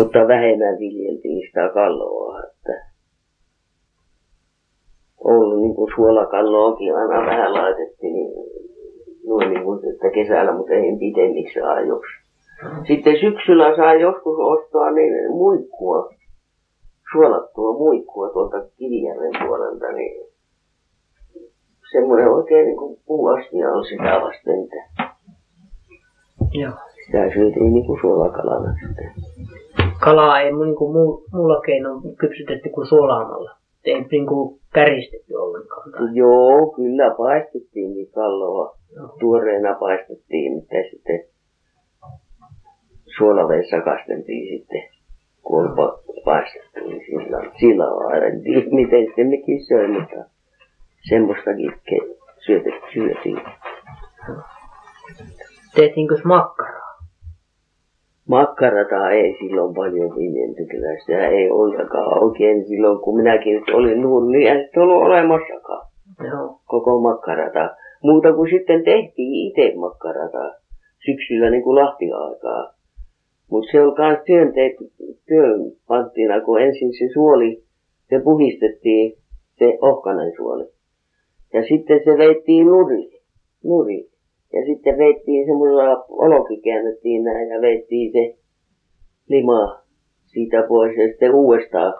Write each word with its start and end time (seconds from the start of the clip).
Mutta 0.00 0.28
vähemmän 0.28 0.78
viljeltiin 0.78 1.46
sitä 1.46 1.70
kalloa, 1.74 2.40
että 2.44 2.90
ollut 5.24 5.60
niin 5.60 5.74
kuin 5.74 5.92
suolakalloakin 5.94 6.96
aina 6.96 7.26
vähän 7.26 7.52
laitettiin 7.52 8.14
niin, 8.14 8.32
noin 9.26 9.50
niin 9.50 9.64
kuin, 9.64 9.80
että 9.94 10.10
kesällä, 10.10 10.52
mutta 10.52 10.72
ei 10.72 10.96
pitemmiksi 10.98 11.60
ajoksi. 11.60 12.12
Sitten 12.86 13.20
syksyllä 13.20 13.76
saa 13.76 13.94
joskus 13.94 14.38
ostaa 14.38 14.90
niin 14.90 15.30
muikkua, 15.30 16.10
suolattua 17.12 17.72
muikkua 17.72 18.28
tuolta 18.28 18.56
Kivijärven 18.76 19.46
puolelta, 19.46 19.92
niin 19.92 20.26
semmoinen 21.92 22.28
oikein 22.28 22.66
niin 22.66 22.76
kuin 22.76 22.98
puuastia 23.06 23.68
on 23.68 23.84
sitä 23.84 24.20
vasten, 24.22 24.64
että 24.64 25.10
Joo. 26.52 26.72
sitä 27.06 27.34
syötiin 27.34 27.72
niin 27.72 27.86
kuin 27.86 28.00
suolakalana 28.00 28.74
sitten. 28.86 29.12
Kalaa 30.00 30.40
ei 30.40 30.52
niin 30.52 30.76
kuin 30.76 30.92
muu, 30.92 31.24
muulla 31.32 31.60
keinoin 31.60 32.16
kypsytetty 32.16 32.68
kuin 32.68 32.86
suolaamalla. 32.86 33.50
Ei 33.84 34.06
niin 34.10 34.26
kuin 34.26 34.60
käristetty 34.74 35.34
ollenkaan. 35.34 35.92
Tai... 35.92 36.00
Joo, 36.12 36.72
kyllä 36.76 37.14
paistettiinkin 37.18 38.10
kalloa. 38.14 38.76
Joo. 38.96 39.16
Tuoreena 39.20 39.74
paistettiin, 39.74 40.52
mutta 40.52 40.74
sitten 40.90 41.24
suolavedessä 43.16 43.80
kasteltiin 43.80 44.58
sitten, 44.58 44.82
kun 45.42 45.60
oli 45.60 45.68
pa- 45.68 46.24
paistettu, 46.24 46.80
niin 46.80 47.02
sillä, 47.06 47.50
sillä 47.60 47.84
tiedä, 48.42 48.66
miten 48.80 49.06
sitten 49.06 49.30
nekin 49.30 49.64
söi, 49.64 49.88
mutta 49.88 50.24
semmoistakin 51.08 51.72
ke- 51.72 52.16
syötet, 52.46 52.74
syötiin. 52.92 53.40
Tehtiinkö 55.74 56.16
makkaraa? 56.24 56.79
Makkarata 58.30 59.10
ei 59.10 59.36
silloin 59.40 59.74
paljon 59.74 60.16
viljelty, 60.16 60.64
kyllä 60.70 61.00
sitä 61.00 61.28
ei 61.28 61.50
ollenkaan 61.50 62.24
oikein 62.24 62.64
silloin, 62.64 63.00
kun 63.00 63.16
minäkin 63.16 63.54
nyt 63.54 63.70
olin 63.74 64.00
nuori, 64.02 64.26
niin 64.26 64.52
ei 64.52 64.64
sitä 64.64 64.80
ollut 64.80 65.02
olemassakaan 65.02 65.86
Joo. 66.30 66.60
koko 66.66 67.00
makkarata. 67.00 67.70
Muuta 68.02 68.32
kuin 68.32 68.50
sitten 68.50 68.84
tehtiin 68.84 69.48
itse 69.48 69.78
makkarata 69.78 70.54
syksyllä 71.06 71.50
niin 71.50 71.62
kuin 71.62 71.74
lahtiaikaa. 71.74 72.72
Mutta 73.50 73.70
se 73.72 73.82
oli 73.82 73.94
myös 73.98 74.18
työn, 74.26 74.52
te- 74.52 74.76
työn 75.26 75.60
panttina, 75.88 76.40
kun 76.40 76.60
ensin 76.60 76.92
se 76.98 77.08
suoli, 77.12 77.62
se 78.08 78.20
puhistettiin, 78.24 79.12
se 79.58 79.78
ohkanen 79.82 80.32
suoli. 80.36 80.64
Ja 81.54 81.62
sitten 81.68 82.00
se 82.04 82.18
veittiin 82.18 82.66
nuri, 82.66 83.20
nuri. 83.64 84.09
Ja 84.52 84.64
sitten 84.66 84.98
veittiin 84.98 85.46
semmoisella, 85.46 86.04
oloki 86.08 86.60
käännettiin 86.60 87.24
näin 87.24 87.48
ja 87.48 87.60
veittiin 87.60 88.12
se 88.12 88.38
lima 89.28 89.82
siitä 90.24 90.62
pois 90.68 90.96
ja 90.96 91.06
sitten 91.08 91.34
uudestaan 91.34 91.94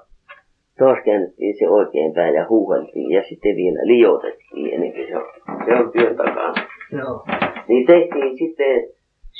taas 0.79 0.99
käännettiin 1.05 1.59
se 1.59 1.69
oikein 1.69 2.15
päin 2.15 2.35
ja 2.35 2.47
huuheltiin 2.49 3.11
ja 3.11 3.23
sitten 3.29 3.57
vielä 3.57 3.81
liotettiin 3.83 4.75
ennen 4.75 4.93
kuin 4.93 5.07
se 5.09 5.17
on, 5.17 5.27
se 5.65 5.75
on 5.75 5.93
työn 5.93 6.17
takana. 6.17 6.55
Joo. 6.99 7.25
Niin 7.69 7.87
tehtiin 7.87 8.39
sitten 8.39 8.89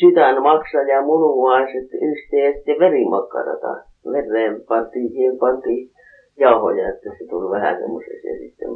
sydän, 0.01 0.43
maksa 0.43 0.79
ja 0.79 1.03
munuaiset 1.03 1.89
yhteen 2.11 2.45
ja 2.45 2.53
sitten 2.53 2.79
verimakkarata. 2.79 3.73
Vereen 4.13 4.61
pantiin, 4.69 5.11
siihen 5.11 5.39
pantiin 5.39 5.91
jauhoja, 6.39 6.89
että 6.89 7.11
se 7.19 7.25
tuli 7.31 7.51
vähän 7.51 7.79
semmoiseksi 7.79 8.29
ja 8.29 8.39
sitten 8.39 8.69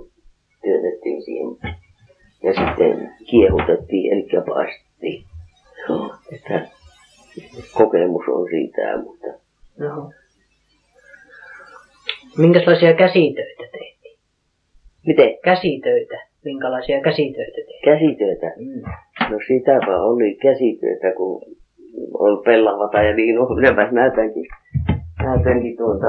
työnnettiin 0.62 1.22
siihen. 1.22 1.48
Ja 2.45 2.53
sitten 2.53 3.11
kiehutettiin, 3.31 4.12
eli 4.12 4.45
paistettiin. 4.47 5.25
Joo, 5.89 6.14
että 6.33 6.69
kokemus 7.73 8.25
on 8.28 8.48
siitä, 8.50 9.03
mutta 9.03 9.27
Joo. 9.78 10.12
Minkälaisia 12.39 12.95
käsitöitä 12.95 13.62
tehtiin? 13.72 14.19
miten? 15.06 15.39
Käsitöitä. 15.45 16.27
Minkälaisia 16.45 17.00
käsitöitä 17.00 17.56
tehtiin? 17.56 17.84
Käsityötä. 17.84 18.53
Mm. 18.56 18.83
No 19.31 19.38
sitäpä 19.47 20.03
oli 20.03 20.34
käsityötä, 20.34 21.16
kun 21.16 21.43
oli 22.19 22.43
pellavata 22.44 23.03
ja 23.03 23.15
niin 23.15 23.38
on. 23.38 23.54
Minäpäs 23.56 23.93
näytänkin, 23.93 24.47
näytänkin 25.22 25.77
tuota. 25.77 26.06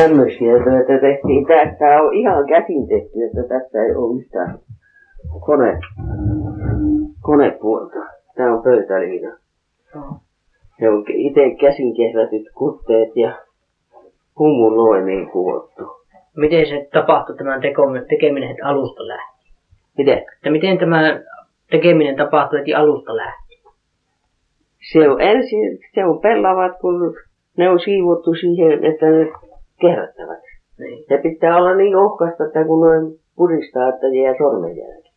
Tämmöisiä 0.00 0.52
töitä 0.64 1.00
tehtiin. 1.00 1.46
Tässä 1.46 2.02
on 2.02 2.14
ihan 2.14 2.46
käsin 2.46 2.88
tehty, 2.88 3.24
että 3.26 3.42
tässä 3.42 3.82
ei 3.84 3.94
ole 3.94 4.16
mitään 4.16 4.58
kone, 5.40 5.78
konepuolta. 7.20 7.98
Tämä 8.36 8.54
on 8.54 8.62
pöytäliina. 8.62 9.36
Joo. 9.94 10.14
Se 10.78 10.88
on 10.88 11.04
itse 11.08 11.40
käsin 11.60 11.96
kehrätyt 11.96 12.46
kutteet 12.54 13.16
ja 13.16 13.38
humuloineen 14.38 15.30
kudottu. 15.30 15.82
Miten 16.36 16.66
se 16.66 16.88
tapahtui 16.92 17.36
tämän 17.36 17.60
tekeminen 18.08 18.50
että 18.50 18.66
alusta 18.66 19.08
lähtien? 19.08 19.54
Miten? 19.98 20.18
Että 20.18 20.50
miten 20.50 20.78
tämä 20.78 21.20
tekeminen 21.70 22.16
tapahtui 22.16 22.58
heti 22.58 22.74
alusta 22.74 23.16
lähtien? 23.16 23.62
Se 24.92 25.08
on 25.10 25.20
ensin, 25.20 25.78
se 25.94 26.04
on 26.04 26.20
pellavat, 26.20 26.72
kun 26.80 27.14
ne 27.56 27.70
on 27.70 27.80
siivottu 27.80 28.34
siihen, 28.34 28.84
että 28.84 29.06
ne 29.06 29.32
kehrättävät. 29.80 30.40
Niin. 30.78 31.04
Se 31.08 31.18
pitää 31.22 31.56
olla 31.56 31.74
niin 31.74 31.96
ohkasta, 31.96 32.44
että 32.44 32.64
kun 32.64 32.80
noin 32.80 33.20
puristaa, 33.36 33.88
että 33.88 34.06
jää 34.06 34.34
sormenjälki. 34.38 35.10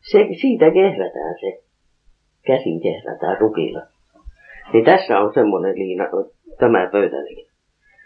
Se, 0.00 0.18
siitä 0.40 0.70
kehrätään 0.70 1.34
se. 1.40 1.62
Käsin 2.46 2.80
kehrätään 2.80 3.40
rukilla. 3.40 3.82
Niin 4.72 4.84
tässä 4.84 5.18
on 5.18 5.34
semmoinen 5.34 5.74
liina, 5.74 6.04
tämä 6.58 6.88
pöytäliina. 6.92 7.52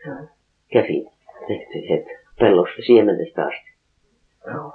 Joo. 0.06 0.16
Käsin 0.72 1.10
tehty 1.48 1.88
heti 1.90 2.10
pellosta 2.38 2.82
siemenestä 2.86 3.42
asti. 3.42 3.72
Joo. 4.46 4.72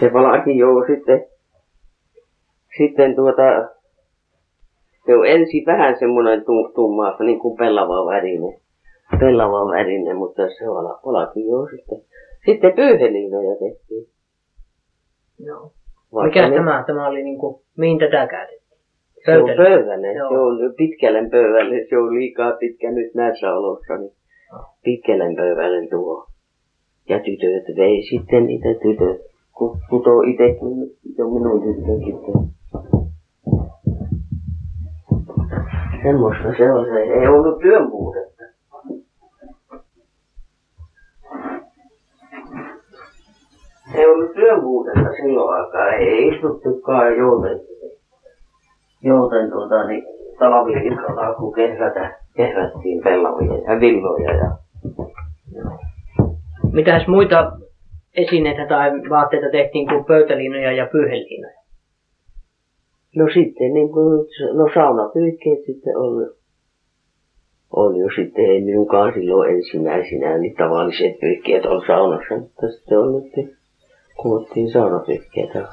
se 0.00 0.10
palaakin 0.10 0.58
jo 0.58 0.66
sitten, 0.86 1.26
sitten 2.78 3.16
tuota, 3.16 3.42
se 5.06 5.16
on 5.16 5.26
ensin 5.26 5.66
vähän 5.66 5.98
semmoinen 5.98 6.44
tu- 6.44 6.72
tumma, 6.74 7.16
niin 7.20 7.38
kuin 7.38 7.56
pellava 7.56 8.06
värinen. 8.06 8.54
Pellava 9.20 9.70
värinen, 9.70 10.16
mutta 10.16 10.42
se 10.58 10.64
ala- 10.64 11.00
palaakin 11.04 11.46
jo 11.46 11.66
sitten. 11.76 11.98
Sitten 12.46 12.72
pyyheliinoja 12.72 13.56
tehtiin. 13.56 14.06
Joo. 15.46 15.70
Vaikka 16.14 16.26
Mikäs 16.40 16.50
ne- 16.50 16.56
tämä? 16.56 16.84
Tämä 16.86 17.06
oli 17.08 17.22
niinku, 17.22 17.62
mihin 17.78 17.98
tätä 17.98 18.26
käytettiin? 18.26 18.64
Se 19.24 19.38
on 19.38 19.50
pöydälle, 19.56 20.12
Joo. 20.12 20.28
se 20.28 20.38
on 20.38 20.74
pitkälle 20.76 21.28
pöydälle, 21.30 21.86
se 21.90 21.98
on 21.98 22.14
liikaa 22.14 22.52
pitkä 22.52 22.90
nyt 22.90 23.14
näissä 23.14 23.54
oloissa, 23.54 23.96
niin 23.96 24.12
pitkälle 24.84 25.24
pöydälle 25.36 25.86
tuo. 25.90 26.26
Ja 27.08 27.18
tytöt 27.18 27.76
vei 27.76 28.02
sitten 28.02 28.46
niitä 28.46 28.68
tytöt, 28.82 29.20
ku- 29.58 29.76
kutoo 29.90 30.22
itsekin 30.22 30.68
jo 31.18 31.28
minun 31.30 31.62
tyttökin. 31.62 32.18
Semmoista 36.04 36.56
se 36.56 36.72
on, 36.72 36.84
se 36.84 37.00
ei 37.00 37.28
ollut 37.28 37.58
työn 37.58 37.90
puutetta. 37.90 38.44
Ei 43.94 44.06
ollut 44.06 44.32
työn 44.34 44.60
puutetta 44.60 45.12
silloin 45.22 45.64
aikaa, 45.64 45.92
ei 45.92 46.28
istuttukaan 46.28 47.16
jouten 47.16 47.60
jouten 49.02 49.50
tuota, 49.50 49.86
niin 49.86 50.04
talvi-illalla, 50.38 51.34
kun 51.34 51.54
kehrätä, 51.54 52.18
kehrättiin 52.36 53.02
pellavia 53.04 53.72
ja 53.72 53.80
villoja 53.80 54.30
ja 54.30 54.50
Mitäs 56.72 57.06
muita 57.06 57.52
esineitä 58.16 58.66
tai 58.66 58.90
vaatteita 59.10 59.46
tehtiin 59.52 59.88
kuin 59.88 60.04
pöytäliinoja 60.04 60.72
ja 60.72 60.86
pyyheliinoja? 60.92 61.53
No 63.16 63.24
sitten 63.34 63.74
niin 63.74 63.92
kuin, 63.92 64.18
nyt 64.18 64.28
no 64.52 64.68
saunapyykkeet 64.74 65.58
sitten 65.66 65.96
oli, 65.96 66.26
oli 67.76 67.98
jo 67.98 68.08
sitten, 68.16 68.44
ei 68.44 68.60
minunkaan 68.60 69.12
silloin 69.14 69.54
ensimmäisenä, 69.54 70.38
niin 70.38 70.56
tavalliset 70.56 71.20
pyykkeet 71.20 71.64
on 71.64 71.82
saunassa, 71.86 72.38
mutta 72.38 72.68
sitten 72.68 72.98
oli 72.98 73.22
nyt, 73.22 73.56
kuvattiin 74.16 74.72
saunapyykkeitä. 74.72 75.68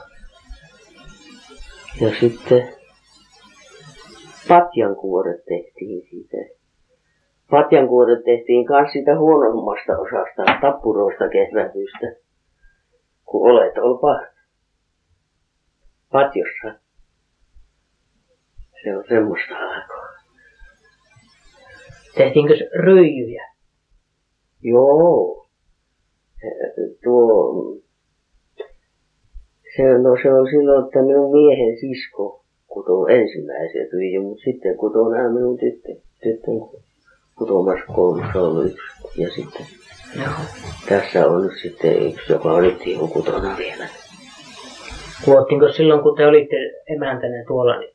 Ja 2.01 2.09
sitten 2.19 2.69
patjankuoret 4.47 5.45
tehtiin 5.45 6.07
siitä. 6.09 6.37
Patjankuoret 7.49 8.23
tehtiin 8.23 8.65
myös 8.69 8.91
siitä 8.91 9.19
huonommasta 9.19 9.97
osasta, 9.97 10.59
tappuroista 10.61 11.29
kehrätystä, 11.29 12.07
kun 13.25 13.51
olet 13.51 13.77
olpa 13.77 14.19
patjossa. 16.11 16.80
Se 18.83 18.97
on 18.97 19.03
semmoista 19.09 19.55
aikaa. 19.55 20.07
Tehtiinkö 22.15 22.53
ryijyjä? 22.83 23.51
Joo. 24.61 25.47
Tuo, 27.03 27.81
se, 29.75 29.83
no 29.83 30.17
se 30.23 30.33
on 30.33 30.47
silloin, 30.49 30.85
että 30.85 31.01
minun 31.01 31.31
miehen 31.31 31.77
sisko 31.79 32.43
kutoo 32.67 33.07
ensimmäiset 33.07 33.93
ryijy, 33.93 34.21
mutta 34.21 34.43
sitten 34.43 34.77
kutoo 34.77 35.09
nämä 35.09 35.29
minun 35.29 35.57
tyttö, 35.57 35.95
tyttön 36.23 36.81
kutomassa 37.37 37.85
koulussa 37.93 38.41
ollut 38.41 38.65
yksi. 38.65 39.21
Ja 39.21 39.29
sitten 39.29 39.65
Joo. 40.15 40.33
tässä 40.89 41.27
on 41.27 41.43
nyt 41.43 41.59
sitten 41.61 42.07
yksi, 42.07 42.31
joka 42.33 42.51
on 42.51 42.63
nyt 42.63 42.87
ihan 42.87 43.09
kutona 43.09 43.57
vielä. 43.57 43.87
Kuottiinko 45.25 45.71
silloin, 45.71 46.01
kun 46.01 46.17
te 46.17 46.25
olitte 46.25 46.55
emäntänä 46.87 47.43
tuolla, 47.47 47.79
niin, 47.79 47.93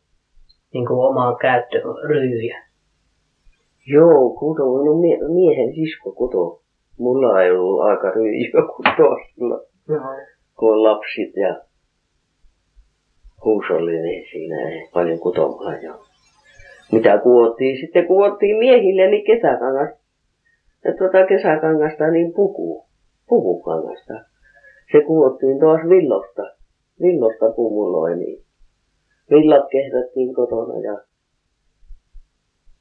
niin 0.74 0.86
kuin 0.86 0.98
omaan 0.98 1.36
käyttöön 1.36 1.82
ryijyjä? 2.08 2.62
Joo, 3.86 4.30
kuto, 4.30 4.62
minun 4.78 5.00
mie- 5.00 5.28
miehen 5.28 5.74
sisko 5.74 6.12
kuto. 6.12 6.60
Mulla 6.98 7.42
ei 7.42 7.50
ollut 7.50 7.80
aika 7.80 8.10
ryijyä 8.10 8.62
kutoa 8.76 9.16
silloin, 9.34 9.66
Joo. 9.88 10.00
kun 10.58 10.72
on 10.72 10.82
lapsit 10.82 11.36
ja 11.36 11.60
huusollinen, 13.44 14.02
niin 14.02 14.26
siinä 14.30 14.68
ei 14.68 14.88
paljon 14.94 15.18
kutomaan. 15.18 15.82
Ja 15.82 15.94
mitä 16.92 17.18
kuottiin? 17.18 17.80
Sitten 17.80 18.06
kuottiin 18.06 18.56
miehille 18.56 19.10
niin 19.10 19.24
kesäkangas. 19.26 19.90
Ja 20.84 20.92
tuota 20.98 21.26
kesäkangasta 21.26 22.10
niin 22.10 22.32
puku, 22.32 22.84
pukukangasta. 23.28 24.14
Se 24.92 25.00
kuottiin 25.06 25.58
taas 25.60 25.80
villosta, 25.88 26.42
villosta 27.02 27.50
pumuloi, 27.56 28.16
niin 28.16 28.45
villat 29.30 29.66
kehrättiin 29.70 30.34
kotona 30.34 30.80
ja 30.80 30.98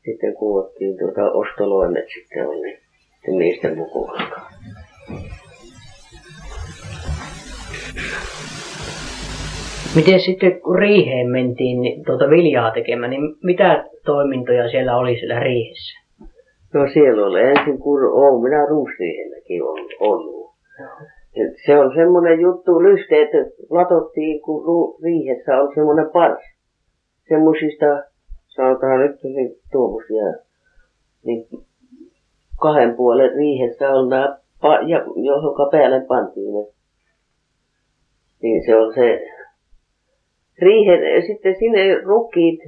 sitten 0.05 0.33
kuottiin 0.33 0.97
tuota 0.97 1.31
ostoloimet 1.31 2.05
sitten 2.13 2.47
oli 2.47 2.77
miesten 3.37 3.77
pukukankaa. 3.77 4.49
Miten 9.95 10.19
sitten 10.19 10.61
kun 10.61 10.79
riiheen 10.79 11.29
mentiin 11.29 11.81
niin 11.81 12.05
tuota 12.05 12.29
viljaa 12.29 12.71
tekemään, 12.71 13.09
niin 13.09 13.21
mitä 13.43 13.85
toimintoja 14.05 14.69
siellä 14.69 14.97
oli 14.97 15.15
siellä 15.19 15.39
riihessä? 15.39 15.99
No 16.73 16.87
siellä 16.93 17.25
oli 17.25 17.41
ensin, 17.41 17.79
kun 17.79 17.99
olen 18.13 18.43
minä 18.43 18.65
ruusriihelläkin 18.65 19.63
ollut. 19.63 19.91
ollut. 19.99 20.55
Se 21.65 21.79
on 21.79 21.95
semmoinen 21.95 22.39
juttu, 22.39 22.83
lysteet 22.83 23.29
latottiin, 23.69 24.41
kun 24.41 24.95
riihessä 25.03 25.61
on 25.61 25.71
semmoinen 25.75 26.09
pars. 26.13 26.43
Semmoisista, 27.29 27.85
sanotaan 28.47 28.99
nyt 28.99 29.23
niin 29.23 29.55
tuommoisia, 29.71 30.23
niin 31.25 31.47
kahden 32.61 32.95
puolen 32.95 33.35
riihessä 33.35 33.89
on 33.89 34.09
nämä, 34.09 34.37
ja, 34.87 35.05
johonka 35.15 35.69
päälle 35.71 36.05
pantiin 36.07 36.53
ne. 36.53 36.67
Niin 38.41 38.65
se 38.65 38.75
on 38.75 38.93
se 38.93 39.21
riihen, 40.61 41.23
sitten 41.27 41.55
sinne 41.59 41.95
rukkiit 41.95 42.59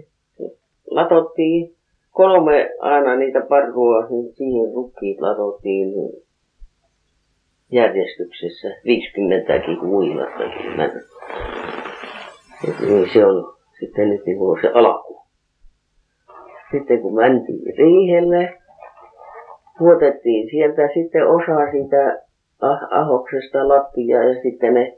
latottiin 0.92 1.76
kolme 2.12 2.70
aina 2.80 3.16
niitä 3.16 3.42
parrua, 3.50 4.08
niin 4.10 4.34
siihen 4.34 4.74
rukkiit 4.74 5.22
latottiin 5.22 5.94
järjestyksessä 7.72 8.68
50 8.86 9.60
kuilastakin. 9.80 10.76
Mä, 10.78 10.90
niin 12.82 13.10
se 13.14 13.26
on 13.26 13.58
sitten 13.80 14.10
nyt 14.10 14.26
niin 14.26 14.62
se 14.62 14.72
alku. 14.74 15.22
Sitten 16.72 17.02
kun 17.02 17.16
mentiin 17.16 17.78
riihelle, 17.78 18.58
puotettiin 19.78 20.50
sieltä 20.50 20.82
sitten 20.94 21.28
osa 21.28 21.72
siitä 21.72 22.22
ah- 22.62 22.88
ahoksesta 22.92 23.68
lattiaa 23.68 24.24
ja 24.24 24.42
sitten 24.42 24.74
ne 24.74 24.98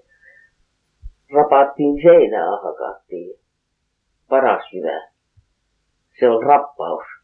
rapattiin 1.33 2.01
seinää 2.01 2.51
hakattiin. 2.51 3.39
Paras 4.29 4.63
hyvä. 4.73 5.07
Se 6.19 6.29
on 6.29 6.43
rappaus. 6.43 7.18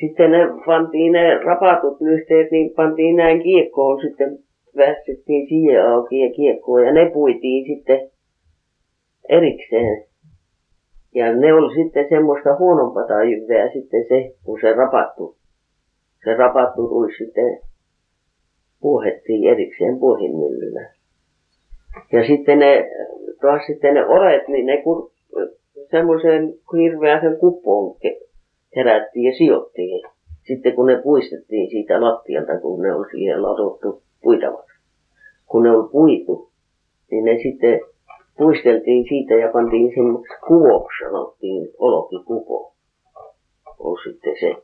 Sitten 0.00 0.30
ne 0.30 0.38
pantiin 0.66 1.12
ne 1.12 1.38
rapatut 1.38 2.00
lyhteet, 2.00 2.50
niin 2.50 2.70
pantiin 2.76 3.16
näin 3.16 3.42
kiekkoon 3.42 4.00
sitten, 4.00 4.38
vässyttiin 4.76 5.48
siihen 5.48 5.86
auki 5.86 6.18
ja 6.20 6.32
kiekkoon 6.32 6.86
ja 6.86 6.92
ne 6.92 7.10
puitiin 7.10 7.66
sitten 7.66 8.10
erikseen. 9.28 10.04
Ja 11.14 11.36
ne 11.36 11.52
oli 11.52 11.74
sitten 11.74 12.08
semmoista 12.08 12.56
huonompaa 12.58 13.24
jyvää 13.24 13.72
sitten 13.72 14.04
se, 14.08 14.34
kun 14.44 14.60
se 14.60 14.72
rapattu. 14.72 15.36
Se 16.24 16.34
rapattu 16.34 16.88
tuli 16.88 17.14
sitten, 17.18 17.58
puohettiin 18.80 19.48
erikseen 19.48 19.98
puohimyllyllä. 19.98 20.90
Ja 22.12 22.26
sitten 22.26 22.58
ne, 22.58 22.90
taas 23.40 23.66
sitten 23.66 23.94
ne 23.94 24.06
olet, 24.06 24.48
niin 24.48 24.66
ne 24.66 24.82
kun 24.82 25.10
semmoiseen 25.90 26.54
hirveäsen 26.72 27.38
kuppoon 27.38 27.96
kerättiin 28.74 29.24
ja 29.24 29.38
sijoittiin. 29.38 30.02
Sitten 30.46 30.74
kun 30.74 30.86
ne 30.86 31.02
puistettiin 31.02 31.70
siitä 31.70 32.00
lattialta, 32.00 32.60
kun 32.60 32.82
ne 32.82 32.94
oli 32.94 33.10
siihen 33.10 33.42
latottu 33.42 34.02
puitavaksi. 34.22 34.78
Kun 35.46 35.62
ne 35.62 35.70
oli 35.70 35.88
puitu, 35.92 36.50
niin 37.10 37.24
ne 37.24 37.38
sitten 37.42 37.80
puisteltiin 38.38 39.04
siitä 39.08 39.34
ja 39.34 39.52
pantiin 39.52 39.92
semmoiksi 39.94 40.34
kuvoksi, 40.46 41.04
sanottiin 41.04 41.68
olkikupo. 41.78 42.72
On 43.78 43.96
sitten 44.04 44.34
se. 44.40 44.54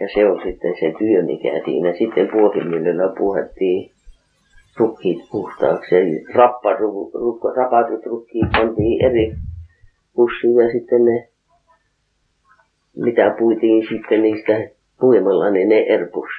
Ja 0.00 0.08
se 0.14 0.30
on 0.30 0.40
sitten 0.44 0.74
se 0.80 0.92
työ, 0.98 1.22
mikä 1.22 1.62
siinä 1.64 1.92
sitten 1.98 2.28
puohimyllyllä 2.32 3.14
puhettiin 3.18 3.90
rukkiit 4.76 5.18
puhtaaksi. 5.30 5.96
Eli 5.96 6.24
rappa, 6.34 6.72
ru, 6.72 7.10
ru, 7.14 7.40
rapatut 7.56 8.06
rukkiit 8.06 8.50
pantiin 8.52 9.04
eri 9.04 9.34
pussiin 10.14 10.56
ja 10.56 10.72
sitten 10.72 11.04
ne, 11.04 11.28
mitä 12.96 13.34
puitiin 13.38 13.88
sitten 13.88 14.22
niistä 14.22 14.52
puimalla, 15.00 15.50
niin 15.50 15.68
ne 15.68 15.78
erpus. 15.78 16.30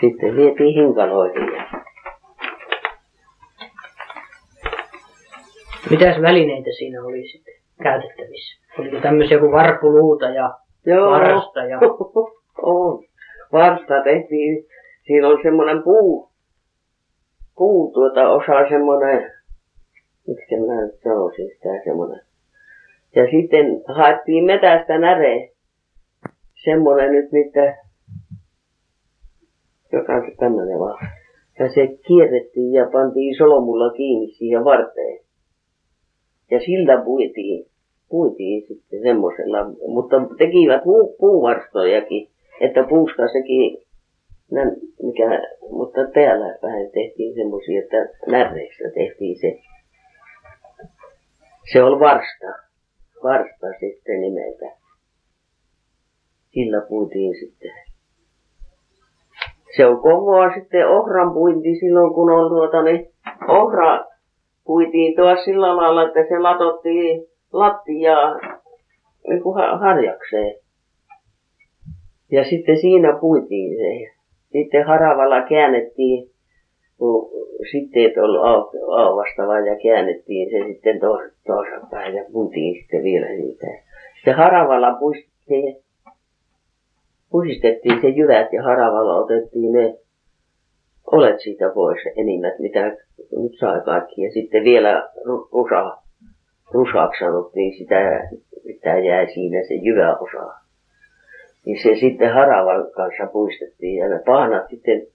Sitten 0.00 0.36
vietiin 0.36 0.74
hinkaloihin 0.74 1.48
Mitäs 5.90 6.22
välineitä 6.22 6.70
siinä 6.78 7.04
oli 7.04 7.28
sitten 7.28 7.54
käytettävissä? 7.82 8.60
Oliko 8.78 9.00
tämmöisiä 9.00 9.38
kuin 9.38 9.52
varpuluuta 9.52 10.28
ja 10.28 10.54
Joo. 10.86 11.10
varasta 11.10 11.64
ja... 11.64 11.78
on. 12.62 13.04
Varsta 13.52 14.02
tehtiin, 14.04 14.66
siinä 15.06 15.28
on 15.28 15.38
semmoinen 15.42 15.82
puu, 15.82 16.30
puu 17.56 17.92
tuota 17.92 18.28
osa 18.28 18.68
semmoinen, 18.68 19.32
miksi 20.26 20.56
minä 20.56 20.86
nyt 20.86 21.00
sanoisin 21.04 21.48
sitä 21.48 21.68
semmoinen. 21.84 22.27
Ja 23.18 23.24
sitten 23.30 23.82
haettiin 23.88 24.44
metästä 24.44 24.98
näre, 24.98 25.50
semmoinen 26.64 27.12
nyt 27.12 27.32
mitä, 27.32 27.76
joka 29.92 30.12
on 30.14 30.32
tämmöinen 30.38 30.78
vaan. 30.78 31.08
Ja 31.58 31.68
se 31.68 31.86
kierrettiin 32.06 32.72
ja 32.72 32.88
pantiin 32.92 33.36
solmulla 33.38 33.92
kiinni 33.92 34.32
siihen 34.32 34.64
varteen. 34.64 35.18
Ja 36.50 36.60
sillä 36.60 37.02
puitiin, 37.04 37.66
puitiin 38.08 38.66
sitten 38.68 39.02
semmoisella, 39.02 39.64
mutta 39.88 40.16
tekivät 40.38 40.84
puu, 40.84 41.16
puuvarstojakin, 41.20 42.28
että 42.60 42.84
puusta 42.88 43.28
sekin, 43.32 43.78
nä, 44.50 44.62
mikä, 45.02 45.42
mutta 45.70 46.00
täällä 46.14 46.58
vähän 46.62 46.90
tehtiin 46.94 47.34
semmoisia, 47.34 47.82
että 47.82 48.08
närreistä 48.26 48.90
tehtiin 48.94 49.40
se. 49.40 49.58
Se 51.72 51.82
oli 51.82 52.00
varsta, 52.00 52.67
varsta 53.22 53.66
sitten 53.80 54.20
nimeltä. 54.20 54.76
Sillä 56.50 56.80
puitiin 56.88 57.34
sitten. 57.40 57.72
Se 59.76 59.86
on 59.86 60.00
kovaa 60.00 60.54
sitten 60.54 60.88
ohran 60.88 61.32
puinti 61.32 61.74
silloin, 61.80 62.14
kun 62.14 62.30
on 62.30 62.48
tuota 62.48 62.82
niin, 62.82 63.08
ohra 63.48 64.04
puitiin 64.64 65.16
tuossa 65.16 65.44
sillä 65.44 65.76
lailla, 65.76 66.02
että 66.08 66.20
se 66.28 66.38
latottiin 66.38 67.26
lattiaa 67.52 68.34
niin 69.28 69.42
harjakseen. 69.80 70.54
Ja 72.32 72.44
sitten 72.44 72.80
siinä 72.80 73.18
puitiin 73.20 73.76
se. 73.76 74.18
Sitten 74.52 74.86
haravalla 74.86 75.42
käännettiin, 75.48 76.30
kun 76.98 77.30
siteet 77.70 78.18
oli 78.18 78.38
au- 78.38 78.92
auvastava 78.96 79.60
ja 79.60 79.76
käännettiin 79.82 80.50
se 80.50 80.72
sitten 80.72 81.00
tois- 81.00 81.32
toisinpäin 81.46 82.14
ja 82.14 82.24
puitiin 82.32 82.74
sitten 82.80 83.02
vielä 83.02 83.28
niitä. 83.28 83.66
Sitten 84.14 84.34
haravalla 84.34 84.98
puistettiin, 87.30 88.00
se 88.00 88.08
jyvät 88.08 88.52
ja 88.52 88.62
haravalla 88.62 89.16
otettiin 89.16 89.72
ne 89.72 89.98
olet 91.12 91.40
siitä 91.40 91.70
pois 91.74 91.98
enimmät, 92.16 92.58
mitä 92.58 92.96
nyt 93.36 93.52
sai 93.58 93.80
kaikki. 93.84 94.22
Ja 94.22 94.32
sitten 94.32 94.64
vielä 94.64 95.08
ru- 95.16 95.48
rusa 95.52 95.96
rusaksi 96.70 97.24
sanottiin 97.24 97.78
sitä, 97.78 98.28
mitä 98.64 98.98
jää 98.98 99.26
siinä 99.34 99.62
se 99.68 99.74
jyväosa. 99.74 100.54
Niin 101.66 101.82
se 101.82 101.94
sitten 102.00 102.34
haravan 102.34 102.90
kanssa 102.90 103.26
puistettiin 103.32 103.96
ja 103.96 104.08
ne 104.08 104.20
pahnat 104.26 104.68
sitten 104.70 105.06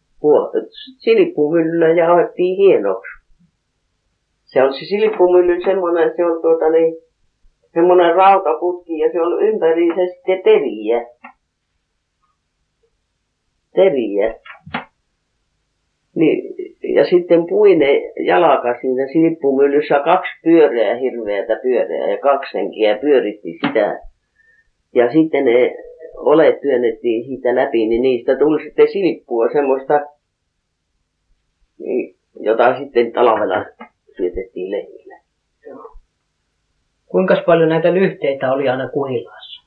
silppumyllyllä 0.97 1.87
jauhettiin 1.87 2.57
hienoksi. 2.57 3.09
Se 4.43 4.63
on 4.63 4.73
se 4.73 4.85
silppumylly 4.85 5.61
semmoinen, 5.61 6.13
se 6.15 6.25
on 6.25 6.41
tuota 6.41 6.69
niin, 6.69 6.95
semmoinen 7.73 8.15
rautaputki 8.15 8.97
ja 8.97 9.11
se 9.11 9.21
on 9.21 9.43
ympäriinsä 9.43 10.13
sitten 10.13 10.43
teriä. 10.43 11.05
Teriä. 13.75 14.35
Niin, 16.15 16.55
ja 16.95 17.05
sitten 17.05 17.45
puine 17.49 18.01
jalaka 18.25 18.79
siinä 18.81 19.07
silppumyllyssä 19.13 19.99
kaksi 19.99 20.31
pyöreää, 20.43 20.95
hirveätä 20.95 21.59
pyöreää 21.63 22.09
ja 22.11 22.17
kaksi 22.17 22.57
henkiä 22.57 22.97
pyöritti 22.97 23.59
sitä. 23.61 23.99
Ja 24.95 25.11
sitten 25.11 25.45
ne 25.45 25.75
olet 26.15 26.61
työnnettiin 26.61 27.25
siitä 27.25 27.55
läpi, 27.55 27.85
niin 27.85 28.01
niistä 28.01 28.35
tuli 28.35 28.63
sitten 28.63 28.87
silppua 28.87 29.49
semmoista, 29.53 29.93
niin, 31.79 32.15
jota 32.39 32.77
sitten 32.77 33.11
talvella 33.11 33.65
syötettiin 34.17 34.71
lehmille. 34.71 35.15
Kuinka 37.05 37.43
paljon 37.45 37.69
näitä 37.69 37.93
lyhteitä 37.93 38.53
oli 38.53 38.69
aina 38.69 38.89
kuhilaassa? 38.89 39.63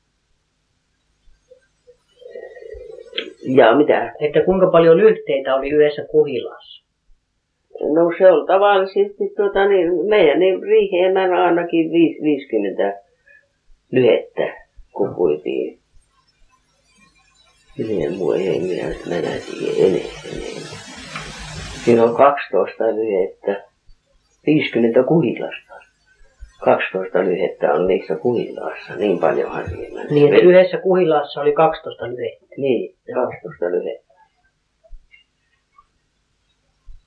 Ja 3.56 3.76
mitä? 3.76 4.14
Että 4.20 4.44
kuinka 4.44 4.70
paljon 4.70 4.96
lyhteitä 4.96 5.54
oli 5.54 5.68
yhdessä 5.68 6.04
kuhilaassa? 6.10 6.86
No 7.80 8.12
se 8.18 8.32
on 8.32 8.46
tavallisesti 8.46 9.32
tuota, 9.36 9.68
niin 9.68 10.06
meidän 10.08 10.38
niin 10.38 10.62
riiheen 10.62 11.16
ainakin 11.16 11.92
50 11.92 13.00
lyhettä, 13.92 14.66
kun 14.92 15.14
puitiin. 15.14 15.78
Minä 17.78 18.16
mua 18.16 18.36
ei 18.36 18.60
minä 18.60 19.30
siihen 19.30 19.86
enemmän. 19.86 20.85
Siinä 21.86 22.04
on 22.04 22.16
12 22.16 22.84
lyhettä, 22.84 23.64
50 24.46 25.02
kuhilasta. 25.02 25.74
12 26.64 27.18
lyhettä 27.18 27.72
on 27.74 27.86
niissä 27.86 28.16
kuhilaassa, 28.16 28.96
niin 28.96 29.18
paljonhan 29.18 29.68
siinä. 29.68 30.04
Niin, 30.10 30.34
että 30.34 30.46
yhdessä 30.46 30.78
kuhilaassa 30.78 31.40
oli 31.40 31.52
12 31.52 32.08
lyhettä. 32.08 32.46
Niin, 32.56 32.94
12 33.14 33.64
lyhettä. 33.64 34.14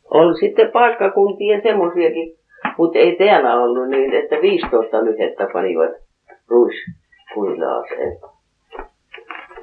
On 0.09 0.37
sitten 0.37 0.71
paikkakuntia 0.71 1.61
semmoisiakin, 1.61 2.37
mutta 2.77 2.99
ei 2.99 3.15
täällä 3.15 3.55
ollut 3.55 3.89
niin, 3.89 4.13
että 4.13 4.35
15 4.41 5.05
lyhettä 5.05 5.47
panivat 5.53 5.91
ruiskuhilaaseen. 6.47 8.17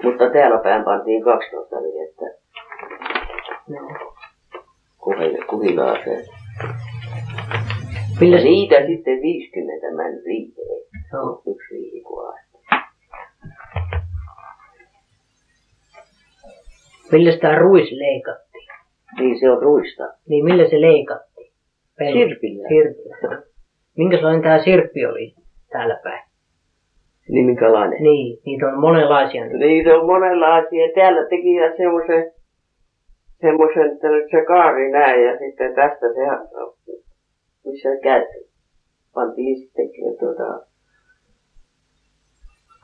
Mutta 0.02 0.30
täällä 0.30 0.58
päin 0.58 0.85
pantiin 0.85 1.23
12 1.23 1.76
lyhettä 1.76 2.26
kuhilaaseen. 5.50 6.25
Ja 8.20 8.44
niitä 8.44 8.86
sitten 8.86 9.22
50 9.22 9.86
meni 9.96 10.22
riiheen. 10.26 10.82
Joo. 11.12 11.42
Yksi 11.46 11.75
riihikuva. 11.75 12.32
Millä 17.12 17.38
tämä 17.40 17.58
ruis 17.58 17.92
leikattiin? 17.92 18.68
Niin 19.18 19.40
se 19.40 19.50
on 19.50 19.62
ruista. 19.62 20.04
Niin 20.28 20.44
millä 20.44 20.68
se 20.68 20.80
leikattiin? 20.80 21.52
Pellolla. 21.98 22.28
Sirpillä. 22.28 22.68
Sirpillä. 22.68 23.42
Minkälainen 23.96 24.42
tämä 24.42 24.64
sirppi 24.64 25.06
oli 25.06 25.34
täällä 25.72 26.00
päin? 26.02 26.22
Niin 27.28 27.46
minkälainen? 27.46 28.02
Niin, 28.02 28.38
niitä 28.46 28.66
on 28.66 28.80
monenlaisia. 28.80 29.44
Niitä 29.44 29.94
on 29.94 30.06
monenlaisia. 30.06 30.92
Täällä 30.94 31.28
tekivät 31.28 31.76
semmoisen, 31.76 32.32
semmoisen, 33.40 33.93
että 33.93 34.09
nyt 34.09 34.31
se 34.31 34.45
kaari 34.45 34.90
näin 34.90 35.25
ja 35.25 35.38
sitten 35.38 35.75
tästä 35.75 36.07
se, 36.07 36.23
missä 37.64 37.88
käy, 38.02 38.26
pantiin 39.14 39.59
sitten 39.59 39.88
tuota, 40.21 40.66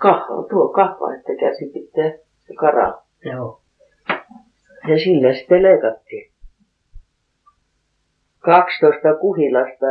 kahva, 0.02 0.42
tuo 0.50 0.68
kahva, 0.68 1.14
että 1.14 1.32
käsi 1.40 1.70
pitää 1.72 2.10
se 2.38 2.54
kara. 2.54 3.02
Joo. 3.24 3.60
Ja 4.88 4.98
sillä 4.98 5.32
sitten 5.34 5.62
leikattiin. 5.62 6.32
12 8.38 9.14
kuhilasta, 9.20 9.86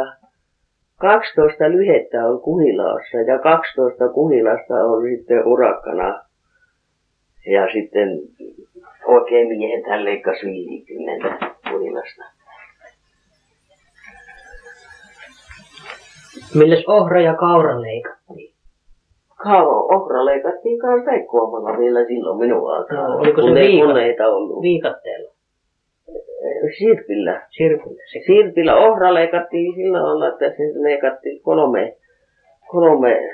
12 0.97 1.69
lyhettä 1.69 2.27
on 2.27 2.41
kuhilaassa 2.41 3.17
ja 3.17 3.39
12 3.39 4.09
kuhilasta 4.09 4.73
on 4.73 5.03
sitten 5.03 5.47
urakkana. 5.47 6.25
Ja 7.45 7.71
sitten 7.73 8.09
oikein 9.05 9.47
miehet 9.47 9.85
hän 9.87 10.05
leikkasi 10.05 10.45
50 10.45 11.47
kuhilasta. 11.71 12.23
Milläs 16.55 16.83
ohra 16.87 17.21
ja 17.21 17.35
kaura 17.35 17.81
leikattiin? 17.81 18.53
Kaavo, 19.43 19.95
ohra 19.95 20.25
leikattiin 20.25 20.79
kanssa 20.79 21.11
leikkuamalla 21.11 21.77
vielä 21.79 22.05
silloin 22.05 22.39
minun 22.39 22.73
aikaa. 22.73 22.97
Joo, 22.97 23.17
oliko 23.17 23.41
se 23.41 23.87
koneita 23.87 24.27
ollut. 24.27 24.61
Viikatteella. 24.61 25.31
Sirpillä. 26.77 27.47
Sirpillä. 27.49 28.01
Se. 28.11 28.19
Sirpillä 28.25 28.75
ohra 28.75 29.13
leikattiin 29.13 29.75
sillä 29.75 30.03
lailla, 30.03 30.27
että 30.27 30.49
se 30.49 30.63
leikattiin 30.73 31.41
kolme, 31.41 31.97
kolme, 32.67 33.29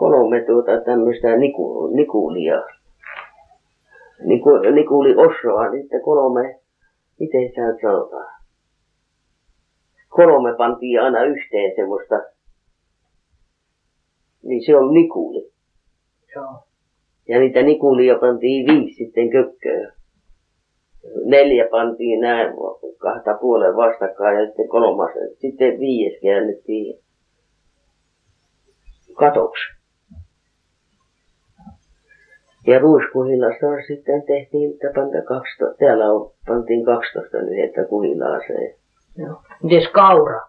kolme 0.00 0.44
tuota 0.46 0.80
tämmöistä 0.84 1.36
niku, 1.36 1.86
nikulia. 1.86 2.62
Niku, 4.24 4.50
nikuli 4.74 5.14
ossoa, 5.16 5.68
niin 5.68 5.82
sitten 5.82 6.02
kolme, 6.02 6.60
miten 7.20 7.48
sitä 7.48 7.66
nyt 7.66 7.80
sanotaan? 7.82 8.40
Kolme 10.08 10.56
pantiin 10.56 11.00
aina 11.02 11.22
yhteen 11.22 11.72
semmoista, 11.76 12.14
niin 14.42 14.66
se 14.66 14.76
on 14.76 14.94
nikuli. 14.94 15.50
Joo. 16.34 16.54
Ja 17.28 17.38
niitä 17.40 17.62
nikulia 17.62 18.18
pantiin 18.18 18.66
viisi 18.66 19.04
sitten 19.04 19.30
kökköön. 19.30 19.92
Neljä 21.24 21.68
pantiin 21.70 22.20
näin 22.20 22.52
kahta 22.98 23.34
puolen 23.40 23.76
vastakkain 23.76 24.38
ja 24.38 24.46
sitten 24.46 24.68
kolmas. 24.68 25.10
Sitten 25.38 25.78
viides 25.78 26.20
käännettiin 26.22 26.98
katoksi. 29.14 29.79
Ja 32.66 32.78
ruiskuhilasta 32.78 33.66
sitten 33.86 34.22
tehtiin, 34.22 34.70
että 34.72 34.90
panta 34.94 35.22
12, 35.22 35.78
täällä 35.78 36.12
on, 36.12 36.30
pantiin 36.46 36.84
12 36.84 37.38
lyhettä 37.38 37.84
kuhilaaseen. 37.84 38.74
Joo. 39.18 39.36
Mites 39.62 39.88
kaura? 39.88 40.40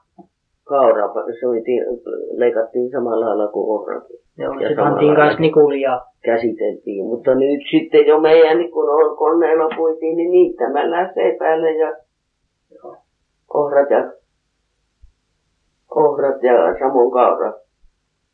Kaura 0.63 1.13
soitiin, 1.39 1.83
leikattiin 2.31 2.91
samalla 2.91 3.25
lailla 3.25 3.47
kuin 3.47 3.69
ohrakin. 3.79 4.19
Joo, 4.37 4.59
Ja 4.59 4.69
se 4.69 4.75
pantiin 4.75 5.15
kanssa 5.15 5.39
nikulia. 5.39 6.01
käsiteltiin. 6.23 7.05
Mutta 7.05 7.35
nyt 7.35 7.61
sitten 7.71 8.07
jo 8.07 8.19
meidän, 8.19 8.57
niin 8.57 8.71
kun 8.71 8.89
on 8.89 9.17
koneella 9.17 9.69
puitiin, 9.75 10.17
niin 10.17 10.31
niittämällä 10.31 11.11
seipäälle 11.13 11.71
ja 11.71 11.93
ohrat 13.53 13.89
ja, 13.89 14.11
ohrat 15.95 16.43
ja 16.43 16.79
samoin 16.79 17.11
kaura. 17.11 17.53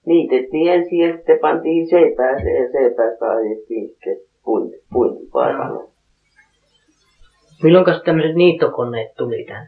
Niitettiin 0.08 0.74
ensin 0.74 1.00
ja 1.00 1.16
sitten 1.18 1.40
pantiin 1.40 1.90
seipääseen 1.90 2.64
ja 2.64 2.72
seipäästä 2.72 3.26
ajettiin 3.32 3.90
sitten 3.90 4.18
puinti, 4.46 4.78
puintipaikalle. 4.94 5.88
Milloinkas 7.64 8.02
tämmöiset 8.06 8.36
niittokoneet 8.36 9.16
tuli 9.18 9.46
tänne? 9.48 9.68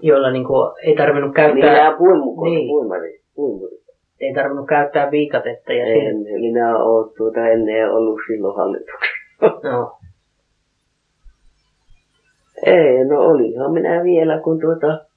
Joilla 0.00 0.30
niinku 0.30 0.52
ei 0.82 0.96
tarvinnut 0.96 1.28
Niin 1.28 1.34
käyttää, 1.34 1.72
nämä 1.72 1.96
puimukot, 1.98 2.44
Niin. 2.44 2.68
puimari, 2.68 3.20
puimuri. 3.34 3.76
ei 4.20 4.34
tarvinnut 4.34 4.66
käyttää 4.68 5.10
viikatetta 5.10 5.72
ja 5.72 5.84
En, 5.86 6.14
sirppiä. 6.16 6.38
minä 6.38 6.76
olen 6.78 7.10
tuota 7.16 7.48
ennen 7.48 7.90
ollut 7.92 8.20
silloin 8.26 8.56
hallituksessa. 8.56 9.68
Joo. 9.68 9.98
Ei, 12.66 13.04
no 13.04 13.20
olihan 13.20 13.72
minä 13.72 14.02
vielä, 14.04 14.40
kun 14.40 14.60
tuota... 14.60 15.07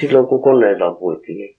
Silloin 0.00 0.26
kun 0.26 0.42
koneella 0.42 0.94
puitiin. 0.94 1.56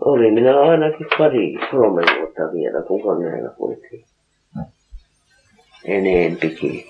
Oli 0.00 0.30
minä 0.30 0.60
ainakin 0.60 1.06
pari, 1.18 1.54
kolme 1.70 2.02
vuotta 2.18 2.42
vielä, 2.52 2.82
kun 2.82 3.02
koneella 3.02 3.50
puitiin. 3.58 4.04
Enempikin. 5.84 6.84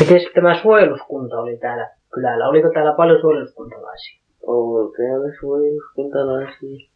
Miten 0.00 0.20
tämä 0.34 0.62
suojeluskunta 0.62 1.40
oli 1.40 1.56
täällä 1.56 1.90
kylällä? 2.14 2.48
Oliko 2.48 2.70
täällä 2.74 2.92
paljon 2.92 3.20
suojeluskuntalaisia? 3.20 4.20
Oli 4.46 4.92
täällä 4.96 5.34
suojeluskuntalaisia. 5.40 6.90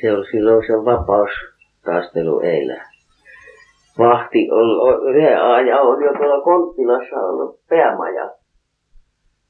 Se 0.00 0.12
oli 0.12 0.30
silloin 0.30 0.66
se 0.66 0.72
vapaustaistelu 1.90 2.40
eilen. 2.40 2.82
Vahti 3.98 4.48
on 4.50 5.08
yhden 5.08 5.42
ajan 5.42 5.82
on 5.82 6.02
jo 6.04 6.12
tuolla 6.12 6.44
Konttilassa 6.44 7.16
ollut 7.16 7.60
päämaja. 7.68 8.30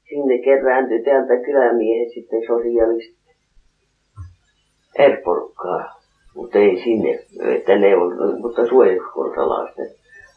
Sinne 0.09 0.37
kerääntyi 0.37 1.03
täältä 1.03 1.37
kylämiehet 1.45 2.13
sitten 2.13 2.41
sosialistit 2.47 3.21
eri 4.99 5.21
porukkaa. 5.23 6.01
Mutta 6.35 6.57
ei 6.57 6.83
sinne, 6.83 7.19
että 7.55 7.75
ne 7.75 7.97
on, 7.97 8.41
mutta 8.41 8.67
suojeluskuntalaisten. 8.67 9.87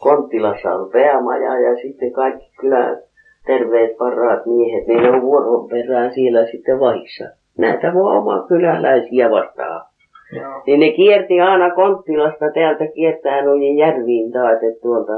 Konttilassa 0.00 0.74
on 0.74 0.90
päämaja 0.90 1.60
ja 1.60 1.76
sitten 1.82 2.12
kaikki 2.12 2.50
kylän 2.60 3.02
terveet 3.46 3.96
parhaat 3.98 4.46
miehet, 4.46 4.86
niin 4.86 5.02
ne 5.02 5.10
on 5.10 5.22
vuoron 5.22 5.68
perään 5.68 6.14
siellä 6.14 6.46
sitten 6.46 6.80
vaissa. 6.80 7.24
Näitä 7.58 7.94
voi 7.94 8.16
oma 8.16 8.46
kyläläisiä 8.48 9.30
vastaan. 9.30 9.93
Joo. 10.34 10.62
Niin 10.66 10.80
ne 10.80 10.90
kierti 10.92 11.40
aina 11.40 11.74
Konttilasta 11.74 12.50
täältä 12.54 12.86
kiertää 12.94 13.44
noin 13.44 13.76
järviin 13.76 14.32
taas, 14.32 14.62
että 14.62 14.80
tuolta 14.82 15.12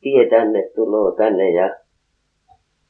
tie 0.00 0.28
tänne 0.28 0.70
tulee 0.74 1.16
tänne 1.16 1.50
ja 1.50 1.76